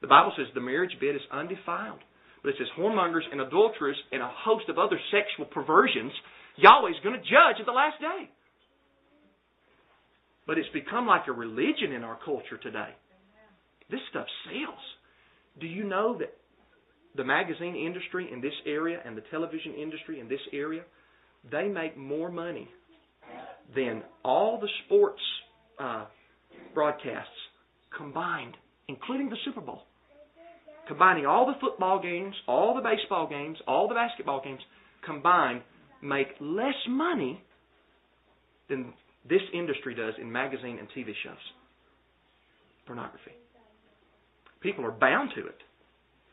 The 0.00 0.06
Bible 0.06 0.32
says 0.36 0.46
the 0.54 0.60
marriage 0.60 0.94
bed 1.00 1.16
is 1.16 1.26
undefiled. 1.32 2.00
But 2.42 2.50
it 2.50 2.56
says 2.58 2.68
whoremongers 2.78 3.24
and 3.32 3.40
adulterers 3.40 3.96
and 4.12 4.22
a 4.22 4.30
host 4.44 4.68
of 4.68 4.78
other 4.78 5.00
sexual 5.10 5.46
perversions, 5.46 6.12
Yahweh's 6.56 7.00
going 7.02 7.16
to 7.16 7.24
judge 7.24 7.58
at 7.58 7.66
the 7.66 7.72
last 7.72 7.98
day. 8.00 8.28
But 10.46 10.58
it's 10.58 10.68
become 10.74 11.06
like 11.06 11.26
a 11.26 11.32
religion 11.32 11.92
in 11.96 12.04
our 12.04 12.18
culture 12.22 12.58
today. 12.62 12.92
This 13.90 14.00
stuff 14.10 14.26
sells. 14.44 14.84
Do 15.58 15.66
you 15.66 15.84
know 15.84 16.18
that 16.18 16.36
the 17.16 17.24
magazine 17.24 17.76
industry 17.76 18.28
in 18.32 18.40
this 18.40 18.54
area 18.66 19.00
and 19.04 19.16
the 19.16 19.22
television 19.30 19.74
industry 19.74 20.20
in 20.20 20.28
this 20.28 20.40
area, 20.52 20.82
they 21.50 21.68
make 21.68 21.96
more 21.96 22.30
money 22.30 22.68
than 23.74 24.02
all 24.24 24.58
the 24.60 24.68
sports 24.84 25.20
uh, 25.78 26.06
broadcasts 26.74 27.30
combined, 27.96 28.56
including 28.88 29.28
the 29.28 29.36
Super 29.44 29.60
Bowl. 29.60 29.82
Combining 30.88 31.24
all 31.24 31.46
the 31.46 31.54
football 31.60 32.02
games, 32.02 32.34
all 32.46 32.74
the 32.74 32.82
baseball 32.82 33.26
games, 33.28 33.56
all 33.66 33.88
the 33.88 33.94
basketball 33.94 34.42
games 34.44 34.60
combined 35.04 35.62
make 36.02 36.28
less 36.40 36.74
money 36.88 37.42
than 38.68 38.92
this 39.28 39.40
industry 39.54 39.94
does 39.94 40.14
in 40.20 40.30
magazine 40.30 40.78
and 40.78 40.88
TV 40.88 41.12
shows. 41.24 41.36
Pornography. 42.86 43.32
People 44.60 44.84
are 44.84 44.90
bound 44.90 45.30
to 45.36 45.46
it. 45.46 45.56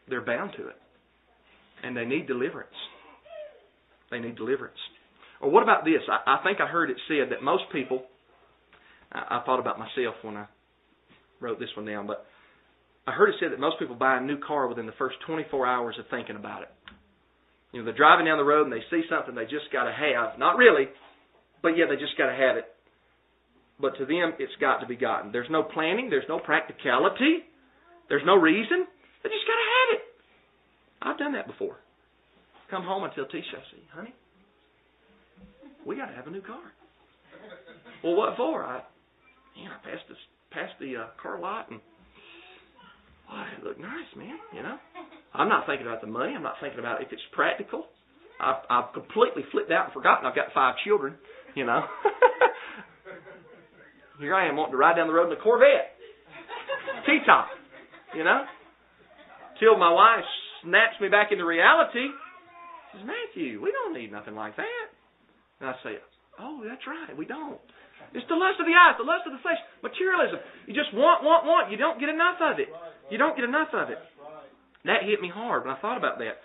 They're 0.09 0.25
bound 0.25 0.51
to 0.57 0.67
it. 0.67 0.75
And 1.83 1.95
they 1.95 2.05
need 2.05 2.27
deliverance. 2.27 2.69
They 4.11 4.19
need 4.19 4.35
deliverance. 4.35 4.77
Or 5.39 5.49
what 5.49 5.63
about 5.63 5.85
this? 5.85 6.01
I, 6.09 6.37
I 6.37 6.43
think 6.43 6.59
I 6.61 6.67
heard 6.67 6.89
it 6.89 6.97
said 7.07 7.31
that 7.31 7.41
most 7.43 7.63
people, 7.71 8.03
I, 9.11 9.39
I 9.39 9.43
thought 9.45 9.59
about 9.59 9.79
myself 9.79 10.15
when 10.21 10.37
I 10.37 10.45
wrote 11.39 11.59
this 11.59 11.69
one 11.75 11.85
down, 11.85 12.07
but 12.07 12.25
I 13.07 13.11
heard 13.11 13.29
it 13.29 13.35
said 13.39 13.51
that 13.51 13.59
most 13.59 13.79
people 13.79 13.95
buy 13.95 14.17
a 14.17 14.21
new 14.21 14.37
car 14.37 14.67
within 14.67 14.85
the 14.85 14.93
first 14.99 15.15
24 15.25 15.65
hours 15.65 15.95
of 15.97 16.05
thinking 16.11 16.35
about 16.35 16.61
it. 16.61 16.69
You 17.71 17.79
know, 17.79 17.85
they're 17.85 17.97
driving 17.97 18.25
down 18.25 18.37
the 18.37 18.43
road 18.43 18.67
and 18.67 18.73
they 18.73 18.83
see 18.91 19.01
something 19.09 19.33
they 19.33 19.45
just 19.45 19.71
got 19.73 19.85
to 19.85 19.93
have. 19.93 20.37
Not 20.37 20.57
really, 20.57 20.85
but 21.63 21.69
yeah, 21.69 21.85
they 21.89 21.95
just 21.95 22.17
got 22.17 22.27
to 22.27 22.35
have 22.35 22.57
it. 22.57 22.65
But 23.79 23.97
to 23.97 24.05
them, 24.05 24.37
it's 24.37 24.53
got 24.61 24.79
to 24.81 24.87
be 24.87 24.95
gotten. 24.95 25.31
There's 25.31 25.49
no 25.49 25.63
planning. 25.63 26.09
There's 26.09 26.27
no 26.29 26.37
practicality. 26.37 27.41
There's 28.09 28.21
no 28.25 28.35
reason. 28.35 28.85
They 29.23 29.29
just 29.29 29.47
got 29.49 29.57
to 29.57 29.69
have 29.73 29.89
it. 29.97 30.01
I've 31.01 31.17
done 31.17 31.33
that 31.33 31.47
before. 31.47 31.77
Come 32.69 32.83
home 32.83 33.03
and 33.03 33.13
tell 33.13 33.25
Tisha, 33.25 33.57
I 33.57 33.63
say, 33.71 33.83
honey, 33.93 34.13
we 35.85 35.95
got 35.95 36.07
to 36.07 36.15
have 36.15 36.27
a 36.27 36.31
new 36.31 36.41
car. 36.41 36.71
Well, 38.03 38.15
what 38.15 38.37
for? 38.37 38.63
I, 38.63 38.81
man, 39.57 39.71
I 39.71 39.83
passed 39.83 40.07
this, 40.07 40.17
passed 40.51 40.73
the 40.79 40.97
uh, 40.97 41.07
car 41.21 41.39
lot 41.39 41.69
and 41.69 41.79
boy, 43.29 43.43
it 43.57 43.63
looked 43.63 43.79
nice, 43.79 44.07
man. 44.15 44.37
You 44.55 44.63
know, 44.63 44.77
I'm 45.33 45.49
not 45.49 45.65
thinking 45.65 45.87
about 45.87 46.01
the 46.01 46.07
money. 46.07 46.33
I'm 46.35 46.43
not 46.43 46.55
thinking 46.61 46.79
about 46.79 47.01
if 47.01 47.11
it's 47.11 47.21
practical. 47.33 47.85
I've, 48.39 48.63
I've 48.69 48.93
completely 48.93 49.43
flipped 49.51 49.71
out 49.71 49.85
and 49.85 49.93
forgotten 49.93 50.25
I've 50.25 50.35
got 50.35 50.53
five 50.53 50.75
children. 50.85 51.15
You 51.55 51.65
know, 51.65 51.81
here 54.19 54.35
I 54.35 54.47
am 54.47 54.55
wanting 54.55 54.73
to 54.73 54.77
ride 54.77 54.95
down 54.95 55.07
the 55.07 55.13
road 55.13 55.31
in 55.31 55.37
a 55.37 55.41
Corvette, 55.41 55.97
T-top. 57.05 57.47
You 58.15 58.23
know, 58.23 58.45
till 59.59 59.77
my 59.77 59.91
wife 59.91 60.23
snaps 60.63 60.99
me 61.01 61.09
back 61.09 61.31
into 61.31 61.45
reality. 61.45 62.09
Says 62.93 63.05
Matthew, 63.05 63.61
we 63.61 63.71
don't 63.71 63.93
need 63.93 64.11
nothing 64.11 64.35
like 64.35 64.55
that. 64.57 64.87
And 65.59 65.69
I 65.69 65.75
say, 65.83 65.97
Oh, 66.39 66.63
that's 66.65 66.81
right, 66.87 67.15
we 67.17 67.25
don't. 67.25 67.59
It's 68.13 68.27
the 68.27 68.35
lust 68.35 68.59
of 68.59 68.65
the 68.65 68.75
eyes, 68.75 68.97
the 68.97 69.07
lust 69.07 69.29
of 69.29 69.33
the 69.33 69.43
flesh, 69.45 69.61
materialism. 69.85 70.41
You 70.67 70.73
just 70.73 70.91
want, 70.91 71.23
want, 71.23 71.45
want. 71.45 71.71
You 71.71 71.77
don't 71.77 71.99
get 72.01 72.09
enough 72.09 72.41
of 72.41 72.59
it. 72.59 72.67
You 73.13 73.17
don't 73.21 73.37
get 73.37 73.45
enough 73.45 73.69
of 73.71 73.93
it. 73.93 73.99
That 74.83 75.05
hit 75.05 75.21
me 75.21 75.29
hard 75.29 75.63
when 75.63 75.73
I 75.73 75.79
thought 75.79 76.01
about 76.01 76.17
that. 76.17 76.41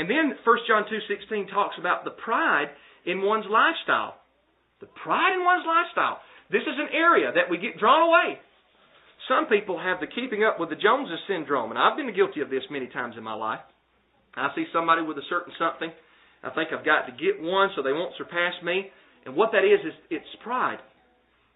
And 0.00 0.10
then 0.10 0.34
1 0.42 0.66
John 0.66 0.88
2.16 0.88 1.52
talks 1.52 1.76
about 1.78 2.02
the 2.02 2.10
pride 2.10 2.72
in 3.06 3.22
one's 3.22 3.46
lifestyle. 3.46 4.16
The 4.80 4.90
pride 4.90 5.36
in 5.36 5.44
one's 5.44 5.68
lifestyle. 5.68 6.18
This 6.50 6.64
is 6.66 6.80
an 6.80 6.90
area 6.90 7.30
that 7.30 7.52
we 7.52 7.58
get 7.58 7.78
drawn 7.78 8.02
away. 8.08 8.40
Some 9.28 9.46
people 9.46 9.80
have 9.80 10.00
the 10.00 10.06
keeping 10.06 10.44
up 10.44 10.60
with 10.60 10.68
the 10.68 10.76
Joneses 10.76 11.20
syndrome, 11.28 11.70
and 11.70 11.78
I've 11.78 11.96
been 11.96 12.12
guilty 12.14 12.40
of 12.40 12.50
this 12.50 12.64
many 12.70 12.88
times 12.88 13.16
in 13.16 13.24
my 13.24 13.34
life. 13.34 13.64
I 14.36 14.48
see 14.54 14.66
somebody 14.72 15.02
with 15.02 15.16
a 15.16 15.26
certain 15.30 15.52
something. 15.58 15.90
I 16.42 16.50
think 16.50 16.68
I've 16.72 16.84
got 16.84 17.06
to 17.08 17.12
get 17.12 17.40
one 17.40 17.70
so 17.74 17.82
they 17.82 17.96
won't 17.96 18.12
surpass 18.18 18.52
me. 18.62 18.90
And 19.24 19.34
what 19.34 19.52
that 19.52 19.64
is, 19.64 19.80
is 19.80 19.94
it's 20.10 20.28
pride. 20.42 20.78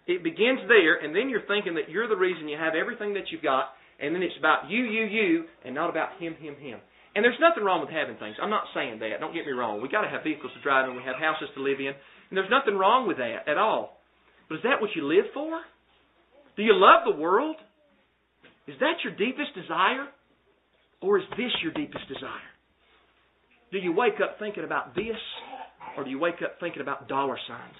It 0.07 0.23
begins 0.23 0.65
there, 0.65 0.97
and 0.97 1.13
then 1.13 1.29
you're 1.29 1.45
thinking 1.45 1.75
that 1.75 1.93
you're 1.93 2.09
the 2.09 2.17
reason 2.17 2.49
you 2.49 2.57
have 2.57 2.73
everything 2.73 3.13
that 3.13 3.29
you've 3.29 3.45
got, 3.45 3.77
and 4.01 4.15
then 4.15 4.23
it's 4.23 4.37
about 4.39 4.65
you, 4.69 4.81
you, 4.81 5.05
you, 5.05 5.45
and 5.63 5.75
not 5.75 5.91
about 5.91 6.17
him, 6.17 6.33
him, 6.41 6.55
him. 6.57 6.79
And 7.13 7.21
there's 7.21 7.37
nothing 7.37 7.63
wrong 7.63 7.81
with 7.81 7.93
having 7.93 8.17
things. 8.17 8.37
I'm 8.41 8.49
not 8.49 8.65
saying 8.73 8.97
that. 8.99 9.19
Don't 9.19 9.33
get 9.33 9.45
me 9.45 9.51
wrong. 9.53 9.81
We've 9.81 9.91
got 9.91 10.01
to 10.01 10.09
have 10.09 10.23
vehicles 10.23 10.53
to 10.55 10.61
drive 10.61 10.89
in. 10.89 10.95
We 10.95 11.03
have 11.05 11.17
houses 11.17 11.49
to 11.53 11.61
live 11.61 11.77
in. 11.77 11.93
And 11.93 12.33
there's 12.33 12.49
nothing 12.49 12.77
wrong 12.77 13.07
with 13.07 13.17
that 13.17 13.45
at 13.45 13.57
all. 13.57 13.97
But 14.47 14.61
is 14.61 14.63
that 14.63 14.81
what 14.81 14.95
you 14.95 15.05
live 15.05 15.25
for? 15.33 15.61
Do 16.59 16.65
you 16.65 16.75
love 16.75 17.03
the 17.05 17.17
world? 17.17 17.55
Is 18.67 18.75
that 18.81 18.95
your 19.01 19.15
deepest 19.15 19.55
desire? 19.55 20.07
Or 21.01 21.17
is 21.17 21.23
this 21.37 21.51
your 21.63 21.71
deepest 21.71 22.05
desire? 22.09 22.51
Do 23.71 23.77
you 23.77 23.93
wake 23.93 24.15
up 24.21 24.39
thinking 24.39 24.65
about 24.65 24.93
this? 24.93 25.15
Or 25.95 26.03
do 26.03 26.09
you 26.09 26.19
wake 26.19 26.41
up 26.43 26.59
thinking 26.59 26.81
about 26.81 27.07
dollar 27.07 27.37
signs? 27.47 27.79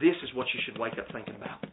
This 0.00 0.16
is 0.24 0.34
what 0.34 0.48
you 0.52 0.58
should 0.66 0.80
wake 0.80 0.94
up 0.98 1.06
thinking 1.12 1.36
about. 1.36 1.64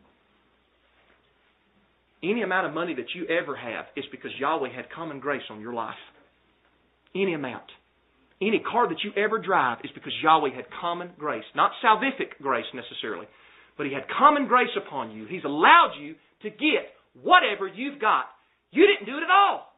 Any 2.21 2.43
amount 2.43 2.67
of 2.67 2.75
money 2.75 2.93
that 2.93 3.15
you 3.15 3.25
ever 3.25 3.55
have 3.55 3.85
is 3.95 4.05
because 4.11 4.29
Yahweh 4.39 4.71
had 4.71 4.85
common 4.91 5.19
grace 5.19 5.41
on 5.49 5.61
your 5.61 5.73
life. 5.73 5.95
Any 7.15 7.33
amount. 7.33 7.65
Any 8.39 8.59
car 8.59 8.87
that 8.87 9.03
you 9.03 9.13
ever 9.17 9.39
drive 9.39 9.79
is 9.83 9.89
because 9.95 10.13
Yahweh 10.21 10.53
had 10.53 10.65
common 10.79 11.09
grace. 11.17 11.43
Not 11.55 11.71
salvific 11.83 12.37
grace 12.39 12.65
necessarily, 12.75 13.25
but 13.81 13.89
He 13.89 13.97
had 13.97 14.05
common 14.13 14.45
grace 14.45 14.69
upon 14.77 15.09
you. 15.09 15.25
He's 15.25 15.43
allowed 15.43 15.97
you 15.99 16.13
to 16.45 16.51
get 16.51 16.93
whatever 17.17 17.65
you've 17.65 17.99
got. 17.99 18.25
You 18.69 18.85
didn't 18.85 19.09
do 19.09 19.17
it 19.17 19.25
at 19.25 19.33
all. 19.33 19.73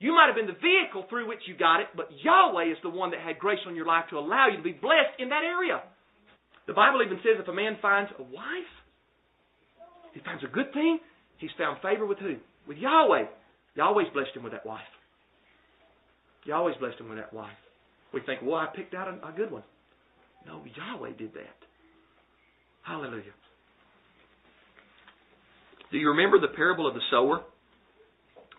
You 0.00 0.10
might 0.10 0.26
have 0.26 0.34
been 0.34 0.50
the 0.50 0.58
vehicle 0.58 1.06
through 1.08 1.28
which 1.28 1.46
you 1.46 1.56
got 1.56 1.78
it, 1.78 1.86
but 1.94 2.10
Yahweh 2.10 2.66
is 2.66 2.78
the 2.82 2.90
one 2.90 3.12
that 3.12 3.20
had 3.20 3.38
grace 3.38 3.62
on 3.64 3.76
your 3.76 3.86
life 3.86 4.06
to 4.10 4.18
allow 4.18 4.48
you 4.50 4.56
to 4.56 4.62
be 4.62 4.72
blessed 4.72 5.22
in 5.22 5.28
that 5.28 5.46
area. 5.46 5.86
The 6.66 6.72
Bible 6.74 6.98
even 7.06 7.18
says 7.22 7.38
if 7.38 7.46
a 7.46 7.54
man 7.54 7.78
finds 7.80 8.10
a 8.18 8.24
wife, 8.24 8.74
he 10.12 10.18
finds 10.26 10.42
a 10.42 10.50
good 10.50 10.72
thing, 10.74 10.98
he's 11.38 11.54
found 11.56 11.78
favor 11.82 12.06
with 12.06 12.18
who? 12.18 12.34
With 12.66 12.78
Yahweh. 12.78 13.30
Yahweh's 13.76 14.10
blessed 14.14 14.34
him 14.34 14.42
with 14.42 14.50
that 14.50 14.66
wife. 14.66 14.90
Yahweh's 16.44 16.74
blessed 16.80 16.98
him 16.98 17.08
with 17.08 17.18
that 17.18 17.32
wife. 17.32 17.54
We 18.12 18.18
think, 18.26 18.40
well, 18.42 18.58
I 18.58 18.66
picked 18.74 18.94
out 18.94 19.06
a, 19.06 19.28
a 19.28 19.30
good 19.30 19.52
one. 19.52 19.62
No, 20.44 20.64
Yahweh 20.74 21.12
did 21.16 21.34
that. 21.34 21.54
Hallelujah. 22.86 23.34
Do 25.90 25.98
you 25.98 26.10
remember 26.10 26.38
the 26.38 26.54
parable 26.54 26.86
of 26.86 26.94
the 26.94 27.00
sower? 27.10 27.40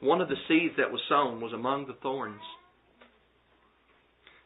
One 0.01 0.21
of 0.21 0.27
the 0.27 0.35
seeds 0.47 0.75
that 0.77 0.91
was 0.91 1.01
sown 1.07 1.41
was 1.41 1.53
among 1.53 1.87
the 1.87 1.95
thorns. 2.03 2.41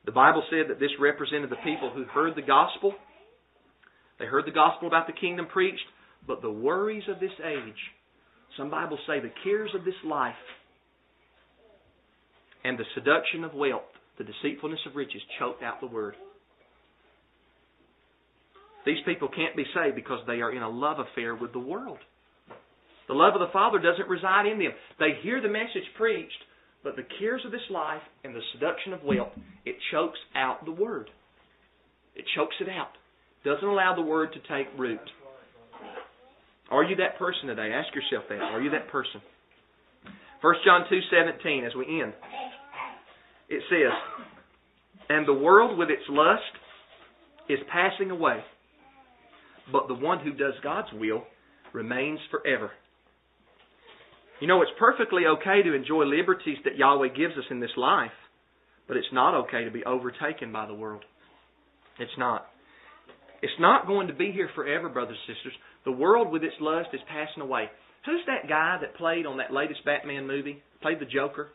The 0.06 0.12
Bible 0.12 0.44
said 0.50 0.70
that 0.70 0.80
this 0.80 0.92
represented 1.00 1.50
the 1.50 1.58
people 1.58 1.92
who 1.94 2.04
heard 2.06 2.36
the 2.36 2.42
gospel. 2.42 2.94
They 4.20 4.26
heard 4.26 4.46
the 4.46 4.52
gospel 4.52 4.88
about 4.88 5.08
the 5.08 5.14
kingdom 5.14 5.48
preached, 5.48 5.80
but 6.28 6.42
the 6.42 6.52
worries 6.52 7.04
of 7.10 7.20
this 7.20 7.32
age, 7.44 7.74
some 8.58 8.70
Bibles 8.70 9.00
say 9.08 9.20
the 9.20 9.32
cares 9.44 9.72
of 9.76 9.84
this 9.84 9.96
life, 10.06 10.36
and 12.64 12.78
the 12.78 12.86
seduction 12.94 13.44
of 13.44 13.54
wealth, 13.56 13.82
the 14.18 14.24
deceitfulness 14.24 14.80
of 14.86 14.96
riches, 14.96 15.22
choked 15.40 15.64
out 15.64 15.82
the 15.82 15.88
word. 15.88 16.16
These 18.86 19.04
people 19.06 19.30
can't 19.30 19.56
be 19.56 19.66
saved 19.76 19.96
because 19.96 20.20
they 20.26 20.42
are 20.42 20.52
in 20.52 20.64
a 20.64 20.70
love 20.70 20.98
affair 21.00 21.36
with 21.36 21.54
the 21.54 21.60
world. 21.60 22.00
The 23.08 23.14
love 23.14 23.34
of 23.34 23.42
the 23.42 23.54
Father 23.54 23.78
doesn't 23.78 24.08
reside 24.08 24.46
in 24.46 24.58
them. 24.58 24.72
They 25.00 25.20
hear 25.22 25.42
the 25.42 25.50
message 25.50 25.86
preached, 25.98 26.32
but 26.84 26.96
the 26.96 27.06
cares 27.20 27.42
of 27.46 27.52
this 27.52 27.70
life 27.70 28.02
and 28.24 28.34
the 28.34 28.42
seduction 28.54 28.94
of 28.94 29.04
wealth, 29.04 29.34
it 29.66 29.76
chokes 29.92 30.20
out 30.36 30.66
the 30.66 30.72
Word. 30.72 31.10
It 32.16 32.26
chokes 32.36 32.56
it 32.60 32.70
out. 32.70 32.92
Doesn't 33.44 33.68
allow 33.68 33.96
the 33.96 34.02
Word 34.02 34.34
to 34.34 34.40
take 34.56 34.68
root. 34.78 35.00
Are 36.70 36.84
you 36.84 36.96
that 36.96 37.20
person 37.20 37.48
today? 37.48 37.72
Ask 37.74 37.94
yourself 37.94 38.30
that. 38.30 38.40
Are 38.40 38.62
you 38.62 38.72
that 38.72 38.88
person? 38.88 39.22
1 40.42 40.56
John 40.66 40.86
2.17 40.92 41.68
as 41.68 41.76
we 41.76 42.02
end. 42.02 42.14
It 43.50 43.62
says, 43.70 43.92
And 45.10 45.28
the 45.28 45.34
world 45.34 45.78
with 45.78 45.90
its 45.90 46.04
lust 46.10 46.42
is 47.50 47.60
passing 47.72 48.10
away, 48.10 48.40
but 49.72 49.88
the 49.88 49.94
one 49.94 50.20
who 50.20 50.34
does 50.34 50.54
God's 50.64 50.90
will 50.94 51.24
remains 51.74 52.20
forever. 52.30 52.72
You 54.40 54.48
know, 54.48 54.62
it's 54.62 54.72
perfectly 54.80 55.24
okay 55.26 55.62
to 55.64 55.74
enjoy 55.74 56.04
liberties 56.06 56.58
that 56.64 56.78
Yahweh 56.78 57.10
gives 57.10 57.38
us 57.38 57.46
in 57.52 57.60
this 57.60 57.78
life, 57.78 58.12
but 58.88 58.98
it's 58.98 59.14
not 59.14 59.36
okay 59.46 59.66
to 59.66 59.72
be 59.72 59.84
overtaken 59.86 60.52
by 60.52 60.66
the 60.66 60.74
world. 60.74 61.04
It's 62.00 62.12
not. 62.18 62.48
It's 63.42 63.54
not 63.60 63.88
going 63.88 64.08
to 64.08 64.14
be 64.14 64.32
here 64.32 64.50
forever, 64.56 64.90
brothers 64.90 65.18
and 65.28 65.36
sisters. 65.36 65.54
The 65.86 65.92
world 65.92 66.32
with 66.32 66.44
its 66.44 66.56
lust 66.60 66.90
is 66.94 67.02
passing 67.08 67.42
away. 67.42 67.70
Who's 68.06 68.22
that 68.28 68.50
guy 68.50 68.78
that 68.82 68.96
played 68.96 69.26
on 69.26 69.38
that 69.38 69.54
latest 69.54 69.86
Batman 69.86 70.28
movie? 70.28 70.62
Played 70.82 71.00
the 71.00 71.06
Joker? 71.06 71.50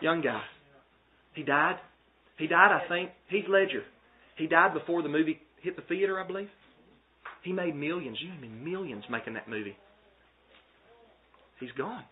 Young 0.00 0.22
guy. 0.22 0.42
He 1.34 1.42
died. 1.42 1.76
He 2.38 2.46
died, 2.46 2.72
I 2.72 2.88
think. 2.88 3.10
Heath 3.28 3.44
Ledger. 3.48 3.82
He 4.36 4.46
died 4.46 4.74
before 4.74 5.02
the 5.02 5.08
movie 5.08 5.38
hit 5.62 5.76
the 5.76 5.82
theater, 5.82 6.18
I 6.18 6.26
believe. 6.26 6.48
He 7.42 7.52
made 7.52 7.74
millions. 7.74 8.18
You 8.20 8.28
know, 8.28 8.54
millions 8.64 9.04
making 9.10 9.34
that 9.34 9.48
movie. 9.48 9.76
He's 11.60 11.72
gone. 11.76 12.04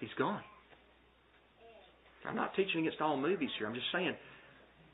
He's 0.00 0.10
gone. 0.18 0.42
I'm 2.28 2.36
not 2.36 2.54
teaching 2.54 2.80
against 2.80 3.00
all 3.00 3.16
movies 3.16 3.50
here. 3.58 3.66
I'm 3.66 3.74
just 3.74 3.86
saying 3.92 4.14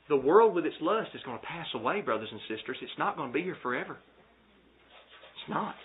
the 0.07 0.15
world 0.15 0.55
with 0.55 0.65
its 0.65 0.75
lust 0.81 1.09
is 1.13 1.21
going 1.23 1.39
to 1.39 1.45
pass 1.45 1.67
away, 1.75 2.01
brothers 2.01 2.29
and 2.31 2.39
sisters. 2.49 2.77
It's 2.81 2.97
not 2.97 3.15
going 3.15 3.29
to 3.29 3.33
be 3.33 3.43
here 3.43 3.57
forever. 3.61 3.93
It's 3.93 5.49
not. 5.49 5.75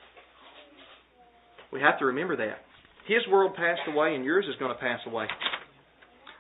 We 1.73 1.81
have 1.81 1.99
to 1.99 2.07
remember 2.07 2.37
that. 2.37 2.59
His 3.07 3.21
world 3.31 3.55
passed 3.55 3.83
away 3.89 4.15
and 4.15 4.25
yours 4.25 4.47
is 4.49 4.57
going 4.59 4.73
to 4.73 4.81
pass 4.81 5.01
away. 5.07 5.27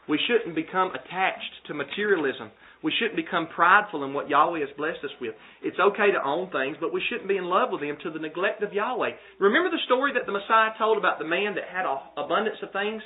We 0.09 0.18
shouldn't 0.29 0.55
become 0.55 0.91
attached 0.91 1.66
to 1.66 1.75
materialism 1.75 2.51
we 2.85 2.93
shouldn't 3.01 3.16
become 3.16 3.49
prideful 3.49 4.05
in 4.05 4.12
what 4.12 4.28
Yahweh 4.28 4.61
has 4.61 4.68
blessed 4.76 5.01
us 5.01 5.16
with. 5.16 5.32
It's 5.64 5.80
okay 5.80 6.12
to 6.12 6.20
own 6.20 6.53
things, 6.53 6.76
but 6.76 6.93
we 6.93 7.01
shouldn't 7.09 7.32
be 7.32 7.41
in 7.41 7.49
love 7.49 7.72
with 7.72 7.80
them 7.80 7.97
to 8.05 8.12
the 8.12 8.20
neglect 8.20 8.62
of 8.62 8.76
Yahweh. 8.76 9.41
Remember 9.41 9.72
the 9.72 9.80
story 9.89 10.12
that 10.12 10.28
the 10.28 10.37
Messiah 10.37 10.76
told 10.76 11.01
about 11.01 11.16
the 11.16 11.24
man 11.24 11.57
that 11.57 11.64
had 11.64 11.89
an 11.89 11.97
abundance 12.20 12.61
of 12.61 12.76
things, 12.76 13.01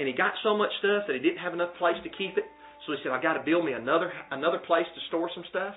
and 0.00 0.08
he 0.08 0.16
got 0.16 0.32
so 0.42 0.56
much 0.56 0.72
stuff 0.80 1.04
that 1.04 1.12
he 1.12 1.20
didn't 1.20 1.44
have 1.44 1.52
enough 1.52 1.76
place 1.76 2.00
to 2.00 2.08
keep 2.16 2.40
it. 2.40 2.48
So 2.88 2.96
he 2.96 2.98
said, 3.04 3.12
"I 3.12 3.20
got 3.20 3.36
to 3.36 3.44
build 3.44 3.68
me 3.68 3.76
another 3.76 4.08
another 4.32 4.56
place 4.64 4.88
to 4.88 5.00
store 5.12 5.28
some 5.36 5.44
stuff." 5.52 5.76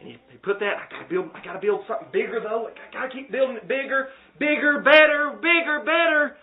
And 0.00 0.08
he, 0.08 0.16
he 0.32 0.38
put 0.40 0.56
that. 0.64 0.80
I 0.80 0.88
got 0.88 1.04
to 1.04 1.08
build. 1.12 1.28
I 1.36 1.44
got 1.44 1.60
to 1.60 1.60
build 1.60 1.84
something 1.84 2.08
bigger 2.16 2.40
though. 2.40 2.72
I 2.72 2.88
got 2.96 3.06
to 3.06 3.12
keep 3.12 3.28
building 3.28 3.60
it 3.60 3.68
bigger, 3.68 4.08
bigger, 4.40 4.80
better, 4.80 5.36
bigger, 5.36 5.84
better. 5.84 6.40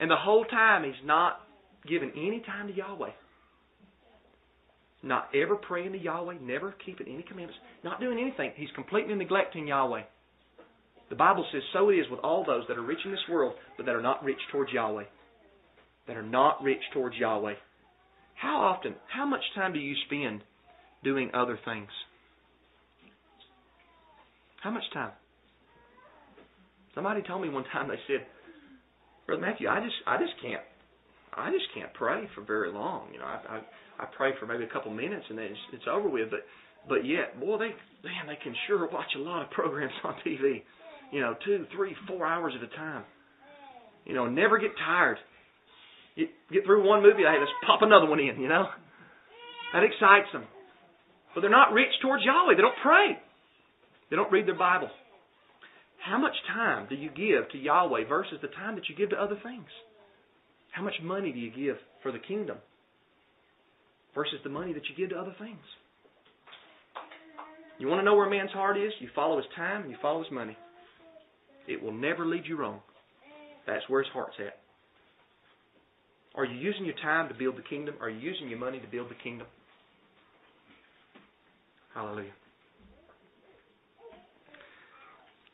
And 0.00 0.08
the 0.08 0.16
whole 0.16 0.48
time 0.48 0.88
he's 0.88 1.04
not 1.04 1.44
giving 1.84 2.16
any 2.16 2.40
time 2.48 2.68
to 2.68 2.72
Yahweh. 2.72 3.12
Not 5.06 5.28
ever 5.34 5.56
praying 5.56 5.92
to 5.92 5.98
Yahweh, 5.98 6.36
never 6.42 6.74
keeping 6.84 7.06
any 7.06 7.22
commandments, 7.22 7.58
not 7.84 8.00
doing 8.00 8.18
anything. 8.18 8.52
He's 8.56 8.70
completely 8.74 9.14
neglecting 9.14 9.68
Yahweh. 9.68 10.02
The 11.08 11.16
Bible 11.16 11.46
says, 11.52 11.62
so 11.72 11.88
it 11.90 11.94
is 11.94 12.06
with 12.10 12.20
all 12.20 12.44
those 12.44 12.64
that 12.68 12.76
are 12.76 12.82
rich 12.82 12.98
in 13.04 13.12
this 13.12 13.20
world, 13.30 13.54
but 13.76 13.86
that 13.86 13.94
are 13.94 14.02
not 14.02 14.24
rich 14.24 14.38
towards 14.50 14.72
Yahweh. 14.72 15.04
That 16.08 16.16
are 16.16 16.22
not 16.22 16.62
rich 16.62 16.80
towards 16.92 17.16
Yahweh. 17.16 17.54
How 18.34 18.56
often, 18.56 18.94
how 19.12 19.24
much 19.24 19.42
time 19.54 19.72
do 19.72 19.78
you 19.78 19.94
spend 20.06 20.42
doing 21.04 21.30
other 21.32 21.58
things? 21.64 21.88
How 24.62 24.70
much 24.70 24.82
time? 24.92 25.12
Somebody 26.94 27.22
told 27.22 27.42
me 27.42 27.48
one 27.48 27.64
time 27.72 27.88
they 27.88 28.00
said, 28.08 28.26
Brother 29.26 29.42
Matthew, 29.42 29.68
I 29.68 29.80
just 29.80 29.94
I 30.06 30.18
just 30.18 30.32
can't 30.40 30.62
I 31.36 31.50
just 31.50 31.66
can't 31.74 31.92
pray 31.94 32.28
for 32.34 32.42
very 32.42 32.72
long. 32.72 33.08
You 33.12 33.18
know, 33.18 33.26
I 33.26 33.60
I, 34.00 34.04
I 34.04 34.06
pray 34.16 34.32
for 34.40 34.46
maybe 34.46 34.64
a 34.64 34.72
couple 34.72 34.90
minutes 34.90 35.26
and 35.28 35.38
then 35.38 35.46
it's, 35.46 35.60
it's 35.74 35.84
over 35.90 36.08
with. 36.08 36.30
But 36.30 36.40
but 36.88 37.04
yet, 37.04 37.38
boy, 37.40 37.58
they 37.58 37.74
man, 38.06 38.26
they 38.26 38.38
can 38.42 38.54
sure 38.66 38.88
watch 38.90 39.10
a 39.16 39.20
lot 39.20 39.42
of 39.42 39.50
programs 39.50 39.92
on 40.04 40.14
TV. 40.26 40.62
You 41.12 41.20
know, 41.20 41.34
two, 41.44 41.66
three, 41.74 41.94
four 42.08 42.26
hours 42.26 42.54
at 42.56 42.64
a 42.64 42.76
time. 42.76 43.04
You 44.04 44.14
know, 44.14 44.26
never 44.26 44.58
get 44.58 44.70
tired. 44.78 45.18
Get 46.16 46.28
get 46.52 46.64
through 46.64 46.86
one 46.86 47.02
movie, 47.02 47.22
hey, 47.22 47.36
let's 47.38 47.52
pop 47.66 47.82
another 47.82 48.06
one 48.06 48.20
in. 48.20 48.40
You 48.40 48.48
know, 48.48 48.66
that 49.72 49.82
excites 49.82 50.32
them. 50.32 50.44
But 51.34 51.42
they're 51.42 51.50
not 51.50 51.72
rich 51.72 51.92
towards 52.00 52.24
Yahweh. 52.24 52.54
They 52.54 52.62
don't 52.62 52.80
pray. 52.82 53.18
They 54.08 54.16
don't 54.16 54.32
read 54.32 54.46
their 54.46 54.56
Bible. 54.56 54.88
How 56.02 56.18
much 56.18 56.34
time 56.54 56.86
do 56.88 56.94
you 56.94 57.10
give 57.10 57.50
to 57.50 57.58
Yahweh 57.58 58.04
versus 58.08 58.38
the 58.40 58.48
time 58.48 58.76
that 58.76 58.88
you 58.88 58.94
give 58.94 59.10
to 59.10 59.20
other 59.20 59.36
things? 59.42 59.66
How 60.76 60.82
much 60.82 60.94
money 61.02 61.32
do 61.32 61.38
you 61.38 61.50
give 61.50 61.76
for 62.02 62.12
the 62.12 62.18
kingdom 62.18 62.58
versus 64.14 64.38
the 64.44 64.50
money 64.50 64.74
that 64.74 64.82
you 64.90 64.94
give 64.94 65.08
to 65.08 65.16
other 65.18 65.34
things? 65.38 65.56
You 67.78 67.88
want 67.88 68.00
to 68.00 68.04
know 68.04 68.14
where 68.14 68.26
a 68.26 68.30
man's 68.30 68.50
heart 68.50 68.76
is? 68.76 68.92
You 69.00 69.08
follow 69.14 69.38
his 69.38 69.46
time 69.56 69.82
and 69.82 69.90
you 69.90 69.96
follow 70.02 70.22
his 70.22 70.30
money. 70.30 70.54
It 71.66 71.82
will 71.82 71.94
never 71.94 72.26
lead 72.26 72.42
you 72.44 72.58
wrong. 72.58 72.80
That's 73.66 73.88
where 73.88 74.02
his 74.02 74.12
heart's 74.12 74.36
at. 74.38 74.58
Are 76.34 76.44
you 76.44 76.58
using 76.58 76.84
your 76.84 76.94
time 77.02 77.30
to 77.30 77.34
build 77.34 77.56
the 77.56 77.62
kingdom? 77.62 77.94
Are 78.02 78.10
you 78.10 78.20
using 78.20 78.50
your 78.50 78.58
money 78.58 78.78
to 78.78 78.86
build 78.86 79.08
the 79.08 79.14
kingdom? 79.24 79.46
Hallelujah. 81.94 82.32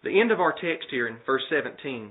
The 0.02 0.20
end 0.20 0.32
of 0.32 0.40
our 0.40 0.52
text 0.52 0.88
here 0.90 1.06
in 1.06 1.18
verse 1.24 1.42
17 1.48 2.10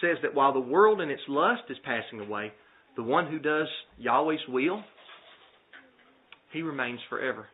says 0.00 0.16
that 0.22 0.34
while 0.34 0.52
the 0.52 0.60
world 0.60 1.00
and 1.00 1.10
its 1.10 1.22
lust 1.28 1.62
is 1.70 1.76
passing 1.84 2.20
away, 2.20 2.52
the 2.96 3.02
one 3.02 3.26
who 3.26 3.38
does 3.38 3.68
Yahweh's 3.96 4.40
will, 4.48 4.82
he 6.52 6.62
remains 6.62 7.00
forever. 7.08 7.46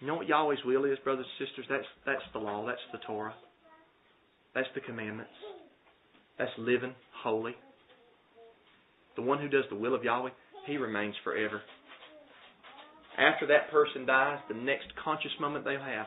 You 0.00 0.06
know 0.06 0.14
what 0.14 0.28
Yahweh's 0.28 0.64
will 0.64 0.84
is, 0.84 0.98
brothers 1.02 1.26
and 1.38 1.48
sisters? 1.48 1.66
That's 1.68 1.86
that's 2.06 2.32
the 2.32 2.38
law, 2.38 2.64
that's 2.66 2.78
the 2.92 2.98
Torah. 3.06 3.34
That's 4.54 4.68
the 4.74 4.80
commandments. 4.80 5.32
That's 6.38 6.50
living 6.56 6.94
holy. 7.22 7.54
The 9.16 9.22
one 9.22 9.40
who 9.40 9.48
does 9.48 9.64
the 9.70 9.76
will 9.76 9.94
of 9.94 10.04
Yahweh, 10.04 10.30
he 10.66 10.76
remains 10.76 11.14
forever. 11.24 11.60
After 13.18 13.46
that 13.48 13.70
person 13.72 14.06
dies, 14.06 14.38
the 14.48 14.54
next 14.54 14.86
conscious 15.02 15.32
moment 15.40 15.64
they'll 15.64 15.80
have 15.80 16.06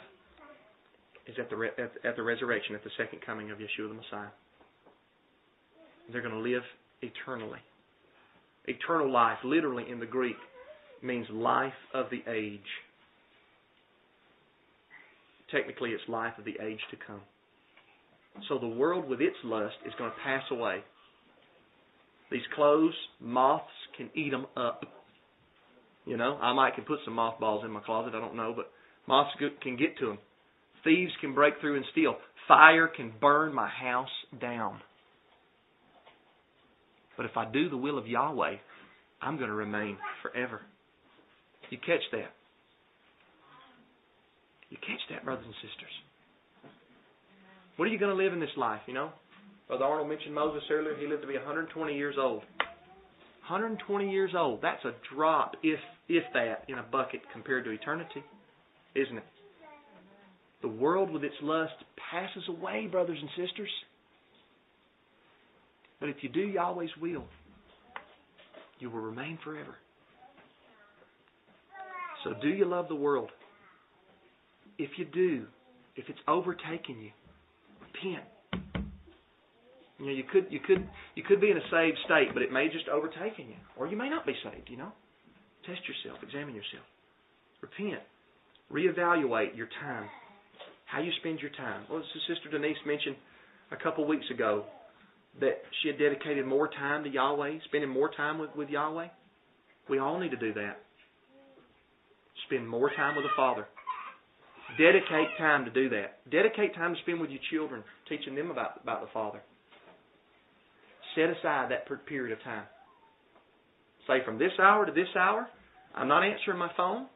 is 1.28 1.36
at 1.40 1.50
the, 1.50 1.56
re- 1.56 1.70
at, 1.78 1.92
at 2.04 2.16
the 2.16 2.24
resurrection, 2.24 2.76
at 2.76 2.84
the 2.84 2.90
second 2.98 3.20
coming 3.26 3.52
of 3.52 3.58
Yeshua 3.58 3.88
the 3.88 3.94
Messiah. 3.94 4.30
They're 6.12 6.22
going 6.22 6.34
to 6.34 6.40
live 6.40 6.64
eternally. 7.02 7.60
Eternal 8.66 9.12
life, 9.12 9.38
literally 9.44 9.86
in 9.90 10.00
the 10.00 10.06
Greek, 10.06 10.36
means 11.02 11.28
life 11.32 11.74
of 11.94 12.08
the 12.12 12.22
age. 12.32 12.60
Technically, 15.52 15.92
it's 15.92 16.04
life 16.08 16.34
of 16.38 16.46
the 16.46 16.56
age 16.64 16.80
to 16.92 16.98
come. 17.06 17.22
So 18.48 18.58
the 18.58 18.68
world 18.68 19.10
with 19.10 19.20
its 19.20 19.36
lust 19.44 19.76
is 19.86 19.94
going 19.98 20.12
to 20.12 20.18
pass 20.24 20.44
away. 20.52 20.84
These 22.32 22.42
clothes, 22.56 22.94
moths 23.20 23.66
can 23.98 24.10
eat 24.16 24.32
them 24.32 24.46
up. 24.56 24.84
You 26.06 26.18
know, 26.18 26.38
I 26.42 26.54
might 26.54 26.76
can 26.76 26.86
put 26.86 27.00
some 27.04 27.14
mothballs 27.14 27.66
in 27.66 27.72
my 27.72 27.82
closet. 27.82 28.16
I 28.16 28.20
don't 28.20 28.36
know, 28.36 28.54
but 28.56 28.72
moths 29.08 29.32
can 29.62 29.76
get 29.76 29.98
to 30.00 30.08
them. 30.08 30.18
Thieves 30.84 31.12
can 31.22 31.34
break 31.34 31.56
through 31.62 31.78
and 31.78 31.86
steal. 31.92 32.16
Fire 32.48 32.88
can 32.88 33.14
burn 33.22 33.54
my 33.54 33.68
house 33.68 34.10
down. 34.40 34.80
But 37.18 37.26
if 37.26 37.38
I 37.38 37.50
do 37.52 37.70
the 37.70 37.78
will 37.78 37.98
of 37.98 38.08
Yahweh, 38.08 38.56
I'm 39.22 39.38
going 39.38 39.50
to 39.50 39.56
remain 39.56 39.98
forever. 40.22 40.62
You 41.70 41.78
catch 41.78 42.02
that? 42.12 42.32
You 44.70 44.78
catch 44.78 45.00
that, 45.10 45.24
brothers 45.24 45.46
and 45.46 45.54
sisters? 45.56 45.92
What 47.78 47.86
are 47.86 47.92
you 47.92 48.00
going 48.00 48.16
to 48.16 48.24
live 48.24 48.34
in 48.34 48.40
this 48.40 48.50
life, 48.58 48.82
you 48.88 48.94
know? 48.94 49.12
Brother 49.68 49.86
Arnold 49.86 50.10
mentioned 50.10 50.36
Moses 50.36 50.64
earlier. 50.72 50.96
He 51.00 51.08
lived 51.08 51.22
to 51.22 51.28
be 51.28 51.36
120 51.36 51.96
years 51.96 52.16
old. 52.20 52.42
120 53.48 54.12
years 54.12 54.32
old. 54.36 54.62
That's 54.62 54.84
a 54.86 54.94
drop, 55.14 55.54
if 55.64 55.80
if 56.10 56.24
that, 56.34 56.66
in 56.68 56.78
a 56.78 56.84
bucket 56.84 57.22
compared 57.32 57.64
to 57.66 57.72
eternity, 57.72 58.24
isn't 58.96 59.18
it? 59.18 59.24
The 60.62 60.68
world 60.68 61.10
with 61.10 61.24
its 61.24 61.36
lust 61.42 61.74
passes 62.12 62.44
away, 62.48 62.88
brothers 62.88 63.18
and 63.20 63.30
sisters. 63.48 63.70
But 66.00 66.10
if 66.10 66.18
you 66.22 66.30
do 66.30 66.42
Yahweh's 66.42 66.90
will, 67.02 67.26
you 68.80 68.90
will 68.90 69.02
remain 69.02 69.38
forever. 69.44 69.76
So 72.24 72.34
do 72.42 72.50
you 72.50 72.66
love 72.66 72.88
the 72.88 72.96
world? 72.96 73.30
If 74.78 74.92
you 74.98 75.06
do, 75.06 75.46
if 75.96 76.06
it's 76.10 76.20
overtaken 76.28 77.00
you, 77.00 77.12
repent. 77.82 78.26
You 80.00 80.06
know, 80.08 80.12
you 80.12 80.24
could 80.32 80.48
you 80.50 80.60
could 80.60 80.88
you 81.16 81.24
could 81.24 81.40
be 81.40 81.52
in 81.52 81.58
a 81.58 81.68
saved 81.72 81.98
state, 82.06 82.30
but 82.34 82.42
it 82.42 82.52
may 82.52 82.68
just 82.68 82.88
overtaken 82.88 83.48
you. 83.48 83.56
Or 83.78 83.88
you 83.88 83.96
may 83.96 84.10
not 84.10 84.26
be 84.26 84.34
saved, 84.44 84.70
you 84.70 84.78
know. 84.78 84.92
Test 85.66 85.82
yourself, 85.88 86.24
examine 86.24 86.56
yourself. 86.56 86.86
Repent. 87.62 88.02
Reevaluate 88.72 89.56
your 89.56 89.68
time 89.80 90.10
how 90.92 91.00
you 91.00 91.12
spend 91.20 91.40
your 91.40 91.52
time. 91.52 91.84
Well, 91.90 92.04
Sister 92.28 92.50
Denise 92.52 92.78
mentioned 92.86 93.16
a 93.72 93.78
couple 93.78 94.06
weeks 94.06 94.26
ago 94.30 94.66
that 95.40 95.62
she 95.82 95.88
had 95.88 95.98
dedicated 95.98 96.46
more 96.46 96.68
time 96.68 97.06
to 97.06 97.10
Yahweh, 97.10 97.60
spending 97.66 97.90
more 97.90 98.12
time 98.12 98.38
with, 98.38 98.50
with 98.56 98.70
Yahweh. 98.70 99.08
We 99.90 100.00
all 100.00 100.20
need 100.20 100.32
to 100.32 100.38
do 100.38 100.54
that. 100.54 100.80
Spend 102.48 102.68
more 102.68 102.92
time 102.96 103.16
with 103.16 103.24
the 103.24 103.32
Father. 103.38 103.66
Dedicate 104.78 105.38
time 105.38 105.64
to 105.66 105.72
do 105.72 105.90
that. 105.90 106.30
Dedicate 106.30 106.76
time 106.76 106.94
to 106.94 107.02
spend 107.02 107.22
with 107.22 107.30
your 107.30 107.40
children, 107.52 107.84
teaching 108.10 108.36
them 108.36 108.52
about, 108.52 108.82
about 108.84 109.02
the 109.02 109.08
Father. 109.14 109.42
Set 111.16 111.30
aside 111.30 111.72
that 111.72 111.88
period 112.06 112.38
of 112.38 112.44
time. 112.44 112.64
Say 114.08 114.26
from 114.26 114.38
this 114.38 114.52
hour 114.60 114.86
to 114.86 114.92
this 114.92 115.10
hour, 115.18 115.48
I'm 115.96 116.08
not 116.08 116.24
answering 116.24 116.58
my 116.58 116.72
phone. 116.76 117.08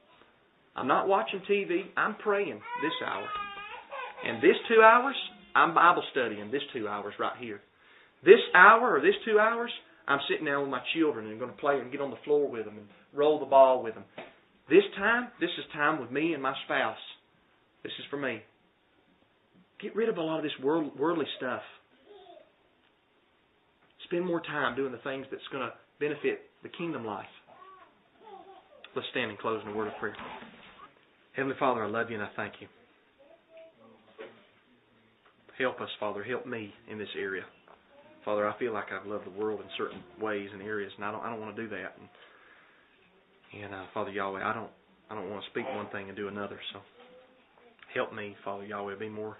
I'm 0.75 0.87
not 0.87 1.07
watching 1.07 1.41
TV. 1.49 1.83
I'm 1.97 2.15
praying 2.15 2.61
this 2.81 2.93
hour. 3.05 3.27
And 4.25 4.41
this 4.41 4.57
two 4.67 4.81
hours, 4.81 5.15
I'm 5.55 5.73
Bible 5.73 6.03
studying 6.11 6.51
this 6.51 6.63
two 6.73 6.87
hours 6.87 7.13
right 7.19 7.37
here. 7.39 7.61
This 8.23 8.41
hour 8.55 8.97
or 8.97 9.01
this 9.01 9.15
two 9.23 9.39
hours, 9.39 9.71
I'm 10.07 10.19
sitting 10.29 10.45
down 10.45 10.61
with 10.61 10.71
my 10.71 10.81
children 10.95 11.27
and 11.27 11.39
going 11.39 11.51
to 11.51 11.57
play 11.57 11.79
and 11.79 11.91
get 11.91 12.01
on 12.01 12.09
the 12.09 12.17
floor 12.25 12.49
with 12.49 12.65
them 12.65 12.77
and 12.77 12.87
roll 13.13 13.39
the 13.39 13.45
ball 13.45 13.83
with 13.83 13.93
them. 13.93 14.03
This 14.69 14.83
time, 14.97 15.27
this 15.39 15.51
is 15.59 15.65
time 15.73 16.01
with 16.01 16.11
me 16.11 16.33
and 16.33 16.41
my 16.41 16.53
spouse. 16.65 16.97
This 17.83 17.93
is 17.99 18.05
for 18.09 18.17
me. 18.17 18.41
Get 19.79 19.95
rid 19.95 20.09
of 20.09 20.17
a 20.17 20.21
lot 20.21 20.37
of 20.37 20.43
this 20.43 20.57
world, 20.63 20.97
worldly 20.97 21.25
stuff. 21.37 21.61
Spend 24.05 24.25
more 24.25 24.41
time 24.41 24.75
doing 24.75 24.91
the 24.91 24.99
things 24.99 25.25
that's 25.29 25.47
going 25.51 25.67
to 25.67 25.73
benefit 25.99 26.41
the 26.63 26.69
kingdom 26.69 27.05
life. 27.05 27.25
Let's 28.95 29.07
stand 29.11 29.29
and 29.29 29.39
close 29.39 29.61
in 29.63 29.71
a 29.71 29.75
word 29.75 29.87
of 29.87 29.93
prayer. 29.99 30.15
Heavenly 31.33 31.57
Father, 31.59 31.83
I 31.83 31.87
love 31.87 32.09
you 32.09 32.15
and 32.15 32.23
I 32.23 32.29
thank 32.35 32.53
you. 32.59 32.67
Help 35.57 35.79
us, 35.79 35.89
Father. 35.99 36.23
Help 36.23 36.45
me 36.45 36.73
in 36.89 36.97
this 36.97 37.07
area. 37.17 37.43
Father, 38.25 38.47
I 38.47 38.57
feel 38.59 38.73
like 38.73 38.85
I've 38.91 39.07
loved 39.07 39.25
the 39.25 39.39
world 39.39 39.61
in 39.61 39.67
certain 39.77 40.03
ways 40.19 40.49
and 40.51 40.61
areas, 40.61 40.91
and 40.95 41.05
I 41.05 41.11
don't 41.11 41.23
I 41.23 41.29
don't 41.29 41.39
want 41.39 41.55
to 41.55 41.61
do 41.61 41.69
that. 41.69 41.95
And, 41.99 43.63
and 43.63 43.73
uh, 43.73 43.85
Father 43.93 44.11
Yahweh, 44.11 44.43
I 44.43 44.53
don't 44.53 44.71
I 45.09 45.15
don't 45.15 45.29
want 45.29 45.43
to 45.43 45.49
speak 45.51 45.65
one 45.75 45.87
thing 45.91 46.09
and 46.09 46.17
do 46.17 46.27
another. 46.27 46.59
So 46.73 46.79
help 47.93 48.13
me, 48.13 48.35
Father 48.43 48.65
Yahweh, 48.65 48.97
be 48.99 49.09
more 49.09 49.37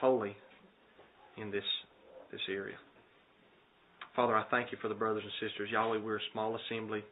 holy 0.00 0.36
in 1.36 1.50
this 1.50 1.64
this 2.32 2.40
area. 2.48 2.76
Father, 4.16 4.36
I 4.36 4.44
thank 4.50 4.72
you 4.72 4.78
for 4.80 4.88
the 4.88 4.94
brothers 4.94 5.24
and 5.24 5.50
sisters. 5.50 5.68
Yahweh, 5.70 5.98
we're 5.98 6.16
a 6.16 6.30
small 6.32 6.56
assembly, 6.56 7.04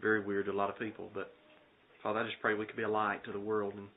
very 0.00 0.24
weird 0.24 0.46
to 0.46 0.52
a 0.52 0.54
lot 0.54 0.70
of 0.70 0.78
people, 0.78 1.10
but 1.12 1.32
Father, 2.02 2.20
I 2.20 2.24
just 2.24 2.40
pray 2.40 2.54
we 2.54 2.66
could 2.66 2.76
be 2.76 2.82
a 2.82 2.88
light 2.88 3.24
to 3.24 3.32
the 3.32 3.40
world, 3.40 3.74
and 3.76 3.88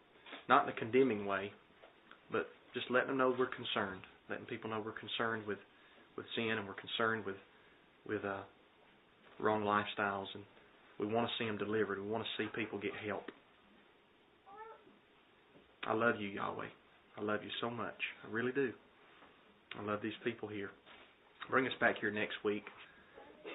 not 0.50 0.64
in 0.64 0.70
a 0.70 0.74
condemning 0.74 1.26
way, 1.26 1.52
but 2.32 2.48
just 2.74 2.90
letting 2.90 3.10
them 3.10 3.18
know 3.18 3.36
we're 3.38 3.48
concerned, 3.48 4.02
letting 4.30 4.46
people 4.46 4.70
know 4.70 4.82
we're 4.84 4.92
concerned 4.92 5.46
with 5.46 5.60
with 6.18 6.26
sin 6.36 6.52
and 6.58 6.68
we're 6.68 6.74
concerned 6.74 7.26
with 7.26 7.36
with 8.08 8.24
uh, 8.26 8.42
wrong 9.40 9.64
lifestyles 9.64 10.28
and 10.34 10.44
We 11.00 11.08
want 11.08 11.28
to 11.28 11.34
see 11.38 11.48
them 11.48 11.58
delivered. 11.58 12.00
We 12.00 12.10
want 12.10 12.24
to 12.24 12.44
see 12.44 12.50
people 12.56 12.80
get 12.80 12.92
help. 13.06 13.26
I 15.88 15.94
love 15.94 16.16
you, 16.20 16.28
Yahweh. 16.30 16.68
I 17.18 17.22
love 17.22 17.40
you 17.44 17.50
so 17.60 17.70
much. 17.70 17.98
I 18.24 18.32
really 18.32 18.52
do. 18.52 18.72
I 19.80 19.84
love 19.84 20.00
these 20.04 20.14
people 20.24 20.48
here. 20.48 20.70
Bring 21.50 21.66
us 21.66 21.74
back 21.80 21.96
here 22.00 22.12
next 22.12 22.36
week 22.46 22.64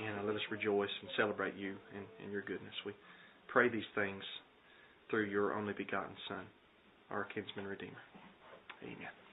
and 0.04 0.26
let 0.26 0.34
us 0.34 0.42
rejoice 0.50 0.90
and 1.00 1.10
celebrate 1.16 1.54
you 1.54 1.76
and, 1.94 2.04
and 2.22 2.32
your 2.32 2.42
goodness. 2.42 2.74
We 2.84 2.92
pray 3.46 3.68
these 3.68 3.88
things 3.94 4.22
through 5.08 5.26
your 5.26 5.54
only 5.54 5.72
begotten 5.72 6.16
Son, 6.28 6.44
our 7.10 7.24
kinsman 7.24 7.66
redeemer. 7.66 8.02
Amen. 8.82 9.25